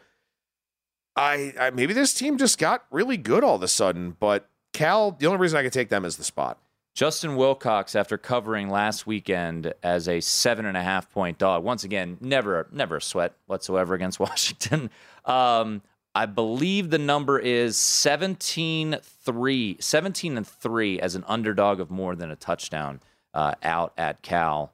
I, 1.16 1.54
I 1.60 1.70
maybe 1.72 1.94
this 1.94 2.14
team 2.14 2.38
just 2.38 2.58
got 2.58 2.86
really 2.92 3.18
good 3.18 3.44
all 3.44 3.56
of 3.56 3.64
a 3.64 3.68
sudden, 3.68 4.16
but 4.20 4.50
Cal, 4.72 5.12
the 5.12 5.26
only 5.28 5.40
reason 5.40 5.58
I 5.58 5.62
can 5.62 5.72
take 5.72 5.90
them 5.90 6.06
is 6.06 6.16
the 6.16 6.24
spot. 6.24 6.60
Justin 6.94 7.36
Wilcox, 7.36 7.94
after 7.94 8.18
covering 8.18 8.70
last 8.70 9.06
weekend 9.06 9.74
as 9.84 10.08
a 10.08 10.22
seven 10.22 10.66
and 10.66 10.78
a 10.78 10.82
half 10.82 11.12
point 11.12 11.38
dog, 11.38 11.62
once 11.62 11.84
again, 11.84 12.18
never, 12.22 12.68
never 12.72 12.98
a 12.98 13.02
sweat 13.02 13.34
whatsoever 13.48 13.94
against 13.94 14.18
Washington. 14.22 14.90
Um, 15.26 15.82
I 16.16 16.26
believe 16.26 16.90
the 16.90 16.98
number 16.98 17.38
is 17.38 17.76
17 17.78 18.98
3, 19.04 19.78
17 19.80 20.38
and 20.38 20.48
3 20.48 21.00
as 21.02 21.16
an 21.16 21.26
underdog 21.28 21.82
of 21.82 21.92
more 21.92 22.16
than 22.16 22.32
a 22.32 22.38
touchdown 22.38 23.02
uh, 23.34 23.56
out 23.62 23.92
at 23.98 24.22
Cal. 24.22 24.72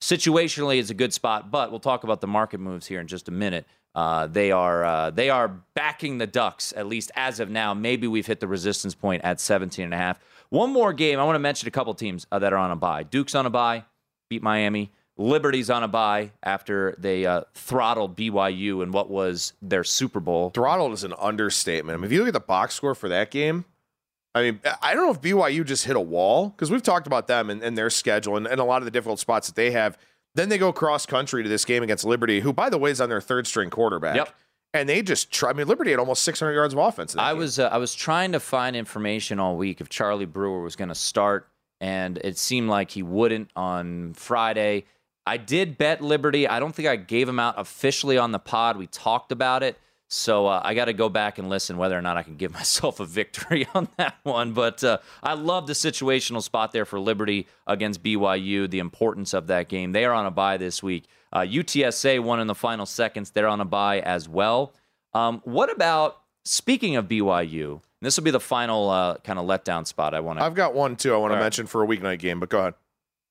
Situationally, 0.00 0.78
it's 0.78 0.90
a 0.90 0.94
good 0.94 1.12
spot, 1.12 1.50
but 1.50 1.70
we'll 1.70 1.80
talk 1.80 2.04
about 2.04 2.20
the 2.20 2.28
market 2.28 2.60
moves 2.60 2.86
here 2.86 3.00
in 3.00 3.08
just 3.08 3.26
a 3.26 3.32
minute. 3.32 3.66
Uh, 3.94 4.28
they 4.28 4.52
are 4.52 4.84
uh, 4.84 5.10
they 5.10 5.30
are 5.30 5.48
backing 5.74 6.18
the 6.18 6.26
Ducks 6.26 6.72
at 6.76 6.86
least 6.86 7.10
as 7.16 7.40
of 7.40 7.50
now. 7.50 7.74
Maybe 7.74 8.06
we've 8.06 8.26
hit 8.26 8.40
the 8.40 8.48
resistance 8.48 8.94
point 8.94 9.22
at 9.24 9.40
17 9.40 9.84
and 9.84 9.94
a 9.94 9.96
half. 9.96 10.20
One 10.50 10.72
more 10.72 10.92
game. 10.92 11.18
I 11.18 11.24
want 11.24 11.36
to 11.36 11.40
mention 11.40 11.66
a 11.66 11.72
couple 11.72 11.94
teams 11.94 12.26
uh, 12.30 12.38
that 12.38 12.52
are 12.52 12.58
on 12.58 12.70
a 12.70 12.76
bye. 12.76 13.02
Duke's 13.02 13.34
on 13.34 13.46
a 13.46 13.50
bye, 13.50 13.84
beat 14.28 14.42
Miami. 14.42 14.92
Liberty's 15.16 15.70
on 15.70 15.82
a 15.84 15.88
bye 15.88 16.32
after 16.42 16.94
they 16.98 17.24
uh, 17.24 17.42
throttled 17.54 18.16
BYU 18.16 18.82
in 18.82 18.90
what 18.90 19.08
was 19.10 19.52
their 19.62 19.84
Super 19.84 20.18
Bowl. 20.20 20.50
Throttled 20.50 20.92
is 20.92 21.04
an 21.04 21.14
understatement. 21.20 21.96
I 21.96 21.98
mean, 21.98 22.06
if 22.06 22.12
you 22.12 22.18
look 22.18 22.28
at 22.28 22.34
the 22.34 22.40
box 22.40 22.74
score 22.74 22.94
for 22.94 23.08
that 23.08 23.30
game, 23.30 23.64
I 24.34 24.42
mean, 24.42 24.60
I 24.82 24.94
don't 24.94 25.06
know 25.06 25.12
if 25.12 25.20
BYU 25.20 25.64
just 25.64 25.84
hit 25.84 25.94
a 25.94 26.00
wall 26.00 26.48
because 26.48 26.70
we've 26.70 26.82
talked 26.82 27.06
about 27.06 27.28
them 27.28 27.50
and, 27.50 27.62
and 27.62 27.78
their 27.78 27.90
schedule 27.90 28.36
and, 28.36 28.46
and, 28.46 28.60
a 28.60 28.64
lot 28.64 28.78
of 28.78 28.84
the 28.84 28.90
difficult 28.90 29.20
spots 29.20 29.46
that 29.46 29.54
they 29.54 29.70
have. 29.70 29.96
Then 30.34 30.48
they 30.48 30.58
go 30.58 30.72
cross 30.72 31.06
country 31.06 31.44
to 31.44 31.48
this 31.48 31.64
game 31.64 31.84
against 31.84 32.04
Liberty, 32.04 32.40
who, 32.40 32.52
by 32.52 32.68
the 32.68 32.78
way, 32.78 32.90
is 32.90 33.00
on 33.00 33.08
their 33.08 33.20
third 33.20 33.46
string 33.46 33.70
quarterback. 33.70 34.16
Yep. 34.16 34.34
And 34.72 34.88
they 34.88 35.02
just 35.02 35.30
try. 35.30 35.50
I 35.50 35.52
mean, 35.52 35.68
Liberty 35.68 35.92
had 35.92 36.00
almost 36.00 36.24
600 36.24 36.52
yards 36.52 36.74
of 36.74 36.80
offense. 36.80 37.14
I 37.16 37.30
game. 37.30 37.38
was 37.38 37.60
uh, 37.60 37.68
I 37.68 37.76
was 37.76 37.94
trying 37.94 38.32
to 38.32 38.40
find 38.40 38.74
information 38.74 39.38
all 39.38 39.56
week 39.56 39.80
if 39.80 39.88
Charlie 39.88 40.24
Brewer 40.24 40.62
was 40.62 40.74
going 40.74 40.88
to 40.88 40.96
start, 40.96 41.48
and 41.80 42.18
it 42.18 42.36
seemed 42.36 42.68
like 42.68 42.90
he 42.90 43.04
wouldn't 43.04 43.50
on 43.54 44.14
Friday. 44.14 44.86
I 45.26 45.36
did 45.36 45.78
bet 45.78 46.02
Liberty. 46.02 46.46
I 46.46 46.60
don't 46.60 46.74
think 46.74 46.88
I 46.88 46.96
gave 46.96 47.28
him 47.28 47.38
out 47.38 47.54
officially 47.56 48.18
on 48.18 48.32
the 48.32 48.38
pod. 48.38 48.76
We 48.76 48.86
talked 48.86 49.32
about 49.32 49.62
it. 49.62 49.78
So 50.06 50.46
uh, 50.46 50.60
I 50.62 50.74
got 50.74 50.84
to 50.84 50.92
go 50.92 51.08
back 51.08 51.38
and 51.38 51.48
listen 51.48 51.76
whether 51.76 51.98
or 51.98 52.02
not 52.02 52.16
I 52.16 52.22
can 52.22 52.36
give 52.36 52.52
myself 52.54 53.00
a 53.00 53.06
victory 53.06 53.66
on 53.74 53.88
that 53.96 54.16
one. 54.22 54.52
But 54.52 54.84
uh, 54.84 54.98
I 55.22 55.34
love 55.34 55.66
the 55.66 55.72
situational 55.72 56.42
spot 56.42 56.72
there 56.72 56.84
for 56.84 57.00
Liberty 57.00 57.46
against 57.66 58.02
BYU, 58.02 58.68
the 58.68 58.78
importance 58.78 59.32
of 59.34 59.46
that 59.48 59.68
game. 59.68 59.92
They 59.92 60.04
are 60.04 60.12
on 60.12 60.26
a 60.26 60.30
bye 60.30 60.56
this 60.56 60.82
week. 60.82 61.06
Uh, 61.32 61.40
UTSA 61.40 62.20
won 62.20 62.38
in 62.38 62.46
the 62.46 62.54
final 62.54 62.86
seconds. 62.86 63.30
They're 63.30 63.48
on 63.48 63.60
a 63.60 63.64
bye 63.64 64.00
as 64.00 64.28
well. 64.28 64.72
Um, 65.14 65.40
what 65.44 65.72
about, 65.72 66.20
speaking 66.44 66.96
of 66.96 67.08
BYU, 67.08 67.80
this 68.00 68.16
will 68.16 68.24
be 68.24 68.30
the 68.30 68.40
final 68.40 68.90
uh, 68.90 69.16
kind 69.18 69.38
of 69.38 69.46
letdown 69.46 69.86
spot 69.86 70.14
I 70.14 70.20
want 70.20 70.38
to. 70.38 70.44
I've 70.44 70.54
got 70.54 70.74
one 70.74 70.94
too 70.96 71.14
I 71.14 71.16
want 71.16 71.32
to 71.32 71.40
mention 71.40 71.66
for 71.66 71.82
a 71.82 71.86
weeknight 71.86 72.18
game, 72.18 72.38
but 72.38 72.50
go 72.50 72.58
ahead. 72.60 72.74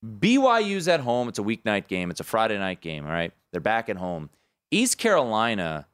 BYU's 0.04 0.88
at 0.88 1.00
home. 1.00 1.30
It's 1.30 1.39
a 1.39 1.44
weeknight 1.44 1.88
game. 1.88 2.12
It's 2.12 2.20
a 2.20 2.26
Friday 2.26 2.58
night 2.58 2.82
game, 2.82 3.06
all 3.06 3.12
right? 3.12 3.32
They're 3.52 3.62
back 3.62 3.89
at 3.89 3.98
home. 3.98 4.30
East 4.72 4.98
Carolina 4.98 5.88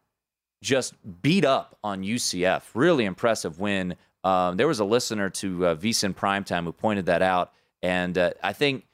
just 0.61 0.93
beat 1.21 1.45
up 1.45 1.77
on 1.83 2.03
UCF. 2.03 2.63
Really 2.73 3.05
impressive 3.05 3.59
win. 3.59 3.95
Um, 4.23 4.57
there 4.57 4.67
was 4.67 4.79
a 4.79 4.85
listener 4.85 5.29
to 5.29 5.67
uh, 5.67 5.75
VSIN 5.75 6.15
Primetime 6.15 6.63
who 6.63 6.71
pointed 6.71 7.05
that 7.05 7.21
out. 7.21 7.53
And 7.81 8.17
uh, 8.17 8.31
I 8.43 8.53
think 8.53 8.85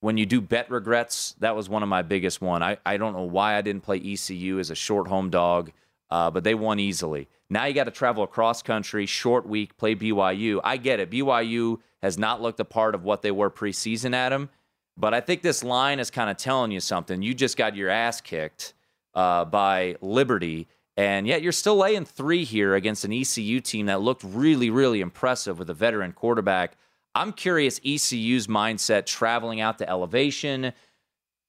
when 0.00 0.16
you 0.16 0.26
do 0.26 0.40
bet 0.40 0.70
regrets, 0.70 1.34
that 1.40 1.56
was 1.56 1.68
one 1.68 1.82
of 1.82 1.88
my 1.88 2.02
biggest 2.02 2.40
one. 2.40 2.62
I, 2.62 2.78
I 2.86 2.96
don't 2.96 3.14
know 3.14 3.24
why 3.24 3.56
I 3.56 3.62
didn't 3.62 3.82
play 3.82 3.98
ECU 3.98 4.58
as 4.58 4.70
a 4.70 4.74
short 4.74 5.08
home 5.08 5.30
dog, 5.30 5.72
uh, 6.10 6.30
but 6.30 6.44
they 6.44 6.54
won 6.54 6.78
easily. 6.78 7.28
Now 7.50 7.64
you 7.64 7.74
got 7.74 7.84
to 7.84 7.90
travel 7.90 8.24
across 8.24 8.62
country, 8.62 9.06
short 9.06 9.46
week, 9.46 9.76
play 9.76 9.94
BYU. 9.94 10.60
I 10.64 10.76
get 10.76 11.00
it. 11.00 11.10
BYU 11.10 11.80
has 12.02 12.18
not 12.18 12.42
looked 12.42 12.60
a 12.60 12.64
part 12.64 12.94
of 12.94 13.04
what 13.04 13.22
they 13.22 13.30
were 13.30 13.50
preseason, 13.50 14.14
Adam. 14.14 14.50
But 14.96 15.14
I 15.14 15.20
think 15.20 15.42
this 15.42 15.64
line 15.64 15.98
is 15.98 16.10
kind 16.10 16.30
of 16.30 16.36
telling 16.36 16.70
you 16.70 16.80
something. 16.80 17.22
You 17.22 17.34
just 17.34 17.56
got 17.56 17.74
your 17.74 17.90
ass 17.90 18.20
kicked 18.20 18.74
uh, 19.14 19.44
by 19.44 19.96
Liberty. 20.00 20.68
And 20.96 21.26
yet 21.26 21.42
you're 21.42 21.52
still 21.52 21.76
laying 21.76 22.04
three 22.04 22.44
here 22.44 22.74
against 22.74 23.04
an 23.04 23.12
ECU 23.12 23.60
team 23.60 23.86
that 23.86 24.00
looked 24.00 24.22
really, 24.22 24.70
really 24.70 25.00
impressive 25.00 25.58
with 25.58 25.68
a 25.68 25.74
veteran 25.74 26.12
quarterback. 26.12 26.76
I'm 27.14 27.32
curious 27.32 27.80
ECU's 27.84 28.46
mindset 28.46 29.06
traveling 29.06 29.60
out 29.60 29.78
to 29.78 29.88
elevation, 29.88 30.72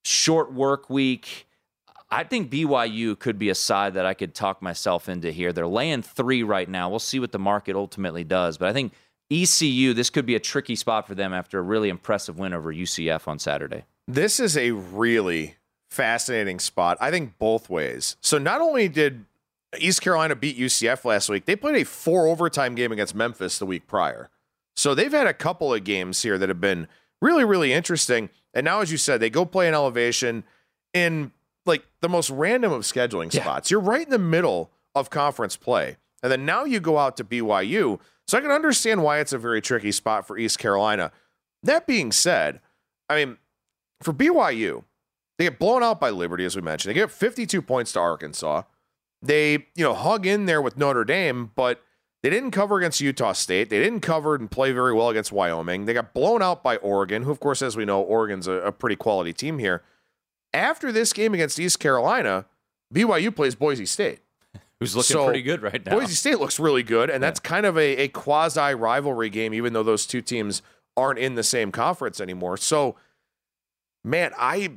short 0.03 0.51
work 0.51 0.89
week. 0.89 1.47
I 2.15 2.23
think 2.23 2.49
BYU 2.49 3.19
could 3.19 3.37
be 3.37 3.49
a 3.49 3.55
side 3.55 3.95
that 3.95 4.05
I 4.05 4.13
could 4.13 4.33
talk 4.33 4.61
myself 4.61 5.09
into 5.09 5.31
here. 5.31 5.51
They're 5.51 5.67
laying 5.67 6.01
three 6.01 6.43
right 6.43 6.69
now. 6.69 6.89
We'll 6.89 6.99
see 6.99 7.19
what 7.19 7.33
the 7.33 7.39
market 7.39 7.75
ultimately 7.75 8.23
does. 8.23 8.57
But 8.57 8.69
I 8.69 8.73
think 8.73 8.93
ECU, 9.29 9.93
this 9.93 10.09
could 10.09 10.25
be 10.25 10.35
a 10.35 10.39
tricky 10.39 10.77
spot 10.77 11.07
for 11.07 11.13
them 11.13 11.33
after 11.33 11.59
a 11.59 11.61
really 11.61 11.89
impressive 11.89 12.39
win 12.39 12.53
over 12.53 12.73
UCF 12.73 13.27
on 13.27 13.37
Saturday. 13.37 13.83
This 14.07 14.39
is 14.39 14.55
a 14.55 14.71
really 14.71 15.57
fascinating 15.89 16.59
spot. 16.59 16.97
I 17.01 17.11
think 17.11 17.37
both 17.37 17.69
ways. 17.69 18.15
So 18.21 18.37
not 18.37 18.61
only 18.61 18.87
did 18.87 19.25
East 19.77 20.01
Carolina 20.01 20.37
beat 20.37 20.57
UCF 20.57 21.03
last 21.03 21.27
week, 21.27 21.43
they 21.43 21.57
played 21.57 21.81
a 21.81 21.83
four 21.83 22.27
overtime 22.27 22.75
game 22.75 22.93
against 22.93 23.13
Memphis 23.13 23.59
the 23.59 23.65
week 23.65 23.87
prior. 23.87 24.29
So 24.77 24.95
they've 24.95 25.11
had 25.11 25.27
a 25.27 25.33
couple 25.33 25.73
of 25.73 25.83
games 25.83 26.21
here 26.21 26.37
that 26.37 26.47
have 26.47 26.61
been 26.61 26.87
really, 27.21 27.43
really 27.43 27.73
interesting. 27.73 28.29
And 28.53 28.63
now, 28.63 28.79
as 28.79 28.89
you 28.89 28.97
said, 28.97 29.19
they 29.19 29.29
go 29.29 29.43
play 29.43 29.67
an 29.67 29.73
elevation 29.73 30.45
in 30.93 31.33
like 31.65 31.85
the 32.01 32.09
most 32.09 32.29
random 32.29 32.71
of 32.71 32.83
scheduling 32.83 33.33
yeah. 33.33 33.41
spots. 33.41 33.71
You're 33.71 33.79
right 33.79 34.03
in 34.03 34.11
the 34.11 34.19
middle 34.19 34.71
of 34.93 35.09
conference 35.09 35.57
play. 35.57 35.97
And 36.23 36.31
then 36.31 36.45
now 36.45 36.63
you 36.65 36.79
go 36.79 36.97
out 36.97 37.17
to 37.17 37.23
BYU. 37.23 37.99
So 38.27 38.37
I 38.37 38.41
can 38.41 38.51
understand 38.51 39.03
why 39.03 39.19
it's 39.19 39.33
a 39.33 39.37
very 39.37 39.61
tricky 39.61 39.91
spot 39.91 40.25
for 40.25 40.37
East 40.37 40.57
Carolina. 40.57 41.11
That 41.61 41.85
being 41.85 42.11
said, 42.11 42.59
I 43.09 43.23
mean, 43.23 43.37
for 44.01 44.13
BYU, 44.13 44.83
they 45.37 45.45
get 45.45 45.59
blown 45.59 45.83
out 45.83 45.99
by 45.99 46.09
Liberty, 46.09 46.45
as 46.45 46.55
we 46.55 46.61
mentioned. 46.61 46.89
They 46.89 46.99
get 46.99 47.11
52 47.11 47.61
points 47.61 47.91
to 47.93 47.99
Arkansas. 47.99 48.63
They, 49.21 49.53
you 49.75 49.83
know, 49.83 49.93
hug 49.93 50.25
in 50.25 50.45
there 50.45 50.61
with 50.61 50.77
Notre 50.77 51.03
Dame, 51.03 51.51
but 51.55 51.81
they 52.23 52.29
didn't 52.29 52.51
cover 52.51 52.77
against 52.77 53.01
Utah 53.01 53.33
State. 53.33 53.69
They 53.69 53.79
didn't 53.79 53.99
cover 53.99 54.35
and 54.35 54.49
play 54.49 54.71
very 54.71 54.93
well 54.93 55.09
against 55.09 55.31
Wyoming. 55.31 55.85
They 55.85 55.93
got 55.93 56.13
blown 56.13 56.41
out 56.41 56.63
by 56.63 56.77
Oregon, 56.77 57.23
who, 57.23 57.31
of 57.31 57.39
course, 57.39 57.61
as 57.61 57.77
we 57.77 57.85
know, 57.85 58.01
Oregon's 58.01 58.47
a, 58.47 58.53
a 58.53 58.71
pretty 58.71 58.95
quality 58.95 59.33
team 59.33 59.59
here. 59.59 59.83
After 60.55 60.91
this 60.91 61.13
game 61.13 61.33
against 61.33 61.59
East 61.59 61.79
Carolina, 61.79 62.45
BYU 62.93 63.35
plays 63.35 63.55
Boise 63.55 63.85
State. 63.85 64.19
Who's 64.79 64.95
looking 64.95 65.13
So, 65.13 65.25
pretty 65.25 65.41
good 65.41 65.61
right 65.61 65.85
now. 65.85 65.91
Boise 65.97 66.13
State 66.13 66.39
looks 66.39 66.59
really 66.59 66.83
good, 66.83 67.09
and 67.09 67.21
that's 67.23 67.39
kind 67.39 67.65
of 67.65 67.77
a, 67.77 67.97
a 67.97 68.07
quasi 68.07 68.73
rivalry 68.73 69.29
game, 69.29 69.53
even 69.53 69.73
though 69.73 69.83
those 69.83 70.05
two 70.05 70.21
teams 70.21 70.61
aren't 70.97 71.19
in 71.19 71.35
the 71.35 71.43
same 71.43 71.71
conference 71.71 72.19
anymore. 72.21 72.57
So, 72.57 72.95
man, 74.03 74.31
I 74.37 74.71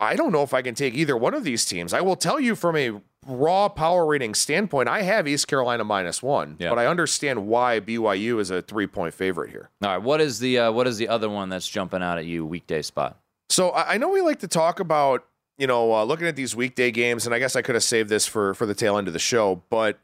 I 0.00 0.16
don't 0.16 0.32
know 0.32 0.42
if 0.42 0.52
I 0.52 0.62
can 0.62 0.74
take 0.74 0.94
either 0.94 1.16
one 1.16 1.34
of 1.34 1.44
these 1.44 1.64
teams. 1.64 1.92
I 1.92 2.00
will 2.00 2.16
tell 2.16 2.38
you 2.40 2.54
from 2.56 2.76
a 2.76 3.00
raw 3.26 3.68
power 3.68 4.04
rating 4.04 4.34
standpoint, 4.34 4.88
I 4.88 5.02
have 5.02 5.26
East 5.26 5.48
Carolina 5.48 5.82
minus 5.84 6.22
one, 6.22 6.56
Yeah. 6.58 6.68
but 6.70 6.78
I 6.78 6.86
understand 6.86 7.46
why 7.46 7.80
BYU 7.80 8.38
is 8.40 8.50
a 8.50 8.60
three 8.62 8.86
point 8.86 9.14
favorite 9.14 9.50
here. 9.50 9.70
All 9.82 9.90
right, 9.90 9.98
what 10.02 10.20
is 10.20 10.40
the 10.40 10.58
uh, 10.58 10.72
what 10.72 10.86
is 10.86 10.98
the 10.98 11.08
other 11.08 11.30
one 11.30 11.48
that's 11.48 11.68
jumping 11.68 12.02
out 12.02 12.18
at 12.18 12.26
you 12.26 12.44
weekday 12.44 12.82
spot? 12.82 13.18
So 13.48 13.72
I 13.72 13.98
know 13.98 14.08
we 14.08 14.20
like 14.20 14.40
to 14.40 14.48
talk 14.48 14.80
about, 14.80 15.24
you 15.58 15.66
know, 15.66 15.92
uh, 15.92 16.04
looking 16.04 16.26
at 16.26 16.36
these 16.36 16.56
weekday 16.56 16.90
games, 16.90 17.26
and 17.26 17.34
I 17.34 17.38
guess 17.38 17.56
I 17.56 17.62
could 17.62 17.74
have 17.74 17.84
saved 17.84 18.08
this 18.08 18.26
for 18.26 18.54
for 18.54 18.66
the 18.66 18.74
tail 18.74 18.96
end 18.96 19.06
of 19.06 19.12
the 19.12 19.18
show. 19.18 19.62
But 19.70 19.98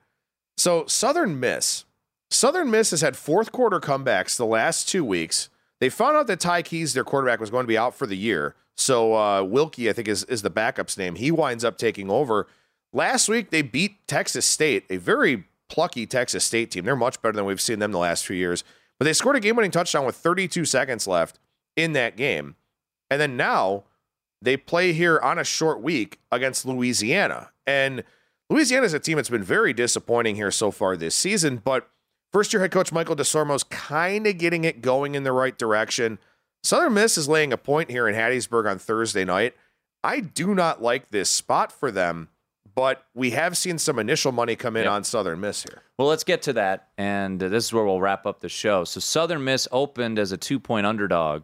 so 0.56 0.86
Southern 0.86 1.40
Miss, 1.40 1.84
Southern 2.30 2.70
Miss 2.70 2.90
has 2.90 3.00
had 3.00 3.16
fourth 3.16 3.50
quarter 3.50 3.80
comebacks 3.80 4.36
the 4.36 4.46
last 4.46 4.88
two 4.88 5.04
weeks. 5.04 5.48
They 5.80 5.88
found 5.88 6.16
out 6.16 6.26
that 6.26 6.40
Ty 6.40 6.62
Keyes, 6.62 6.92
their 6.92 7.04
quarterback, 7.04 7.40
was 7.40 7.50
going 7.50 7.64
to 7.64 7.68
be 7.68 7.78
out 7.78 7.94
for 7.94 8.06
the 8.06 8.16
year. 8.16 8.54
So 8.76 9.14
uh, 9.14 9.42
Wilcke, 9.42 9.88
I 9.88 9.92
think, 9.92 10.08
is 10.08 10.24
is 10.24 10.42
the 10.42 10.50
backup's 10.50 10.96
name. 10.96 11.16
He 11.16 11.30
winds 11.30 11.64
up 11.64 11.78
taking 11.78 12.10
over. 12.10 12.46
Last 12.92 13.28
week 13.28 13.50
they 13.50 13.62
beat 13.62 14.06
Texas 14.06 14.46
State, 14.46 14.84
a 14.90 14.96
very 14.96 15.44
plucky 15.68 16.06
Texas 16.06 16.44
State 16.44 16.70
team. 16.70 16.84
They're 16.84 16.96
much 16.96 17.22
better 17.22 17.32
than 17.32 17.44
we've 17.44 17.60
seen 17.60 17.78
them 17.78 17.92
the 17.92 17.98
last 17.98 18.26
few 18.26 18.36
years. 18.36 18.64
But 18.98 19.04
they 19.04 19.12
scored 19.12 19.36
a 19.36 19.40
game-winning 19.40 19.70
touchdown 19.70 20.04
with 20.04 20.16
32 20.16 20.66
seconds 20.66 21.06
left 21.06 21.38
in 21.76 21.92
that 21.92 22.16
game. 22.16 22.56
And 23.10 23.20
then 23.20 23.36
now 23.36 23.84
they 24.40 24.56
play 24.56 24.92
here 24.92 25.18
on 25.18 25.38
a 25.38 25.44
short 25.44 25.82
week 25.82 26.20
against 26.30 26.64
Louisiana. 26.64 27.50
And 27.66 28.04
Louisiana 28.48 28.86
is 28.86 28.94
a 28.94 29.00
team 29.00 29.16
that's 29.16 29.28
been 29.30 29.42
very 29.42 29.72
disappointing 29.72 30.36
here 30.36 30.50
so 30.50 30.70
far 30.70 30.96
this 30.96 31.14
season, 31.14 31.60
but 31.64 31.88
first 32.32 32.52
year 32.52 32.60
head 32.62 32.70
coach 32.70 32.92
Michael 32.92 33.16
Desormeaux's 33.16 33.64
kind 33.64 34.26
of 34.26 34.38
getting 34.38 34.64
it 34.64 34.80
going 34.82 35.14
in 35.14 35.24
the 35.24 35.32
right 35.32 35.56
direction. 35.58 36.18
Southern 36.62 36.94
Miss 36.94 37.16
is 37.16 37.28
laying 37.28 37.52
a 37.52 37.56
point 37.56 37.90
here 37.90 38.08
in 38.08 38.14
Hattiesburg 38.14 38.68
on 38.70 38.78
Thursday 38.78 39.24
night. 39.24 39.54
I 40.02 40.20
do 40.20 40.54
not 40.54 40.82
like 40.82 41.10
this 41.10 41.28
spot 41.30 41.70
for 41.72 41.90
them, 41.90 42.28
but 42.74 43.04
we 43.14 43.30
have 43.30 43.56
seen 43.56 43.78
some 43.78 43.98
initial 43.98 44.32
money 44.32 44.56
come 44.56 44.76
in 44.76 44.84
Yep. 44.84 44.92
on 44.92 45.04
Southern 45.04 45.40
Miss 45.40 45.62
here. 45.62 45.82
Well, 45.98 46.08
let's 46.08 46.24
get 46.24 46.42
to 46.42 46.52
that, 46.54 46.88
and 46.96 47.42
uh, 47.42 47.48
this 47.48 47.66
is 47.66 47.72
where 47.72 47.84
we'll 47.84 48.00
wrap 48.00 48.24
up 48.26 48.40
the 48.40 48.48
show. 48.48 48.84
So 48.84 49.00
Southern 49.00 49.44
Miss 49.44 49.68
opened 49.70 50.18
as 50.18 50.32
a 50.32 50.36
two-point 50.38 50.86
underdog, 50.86 51.42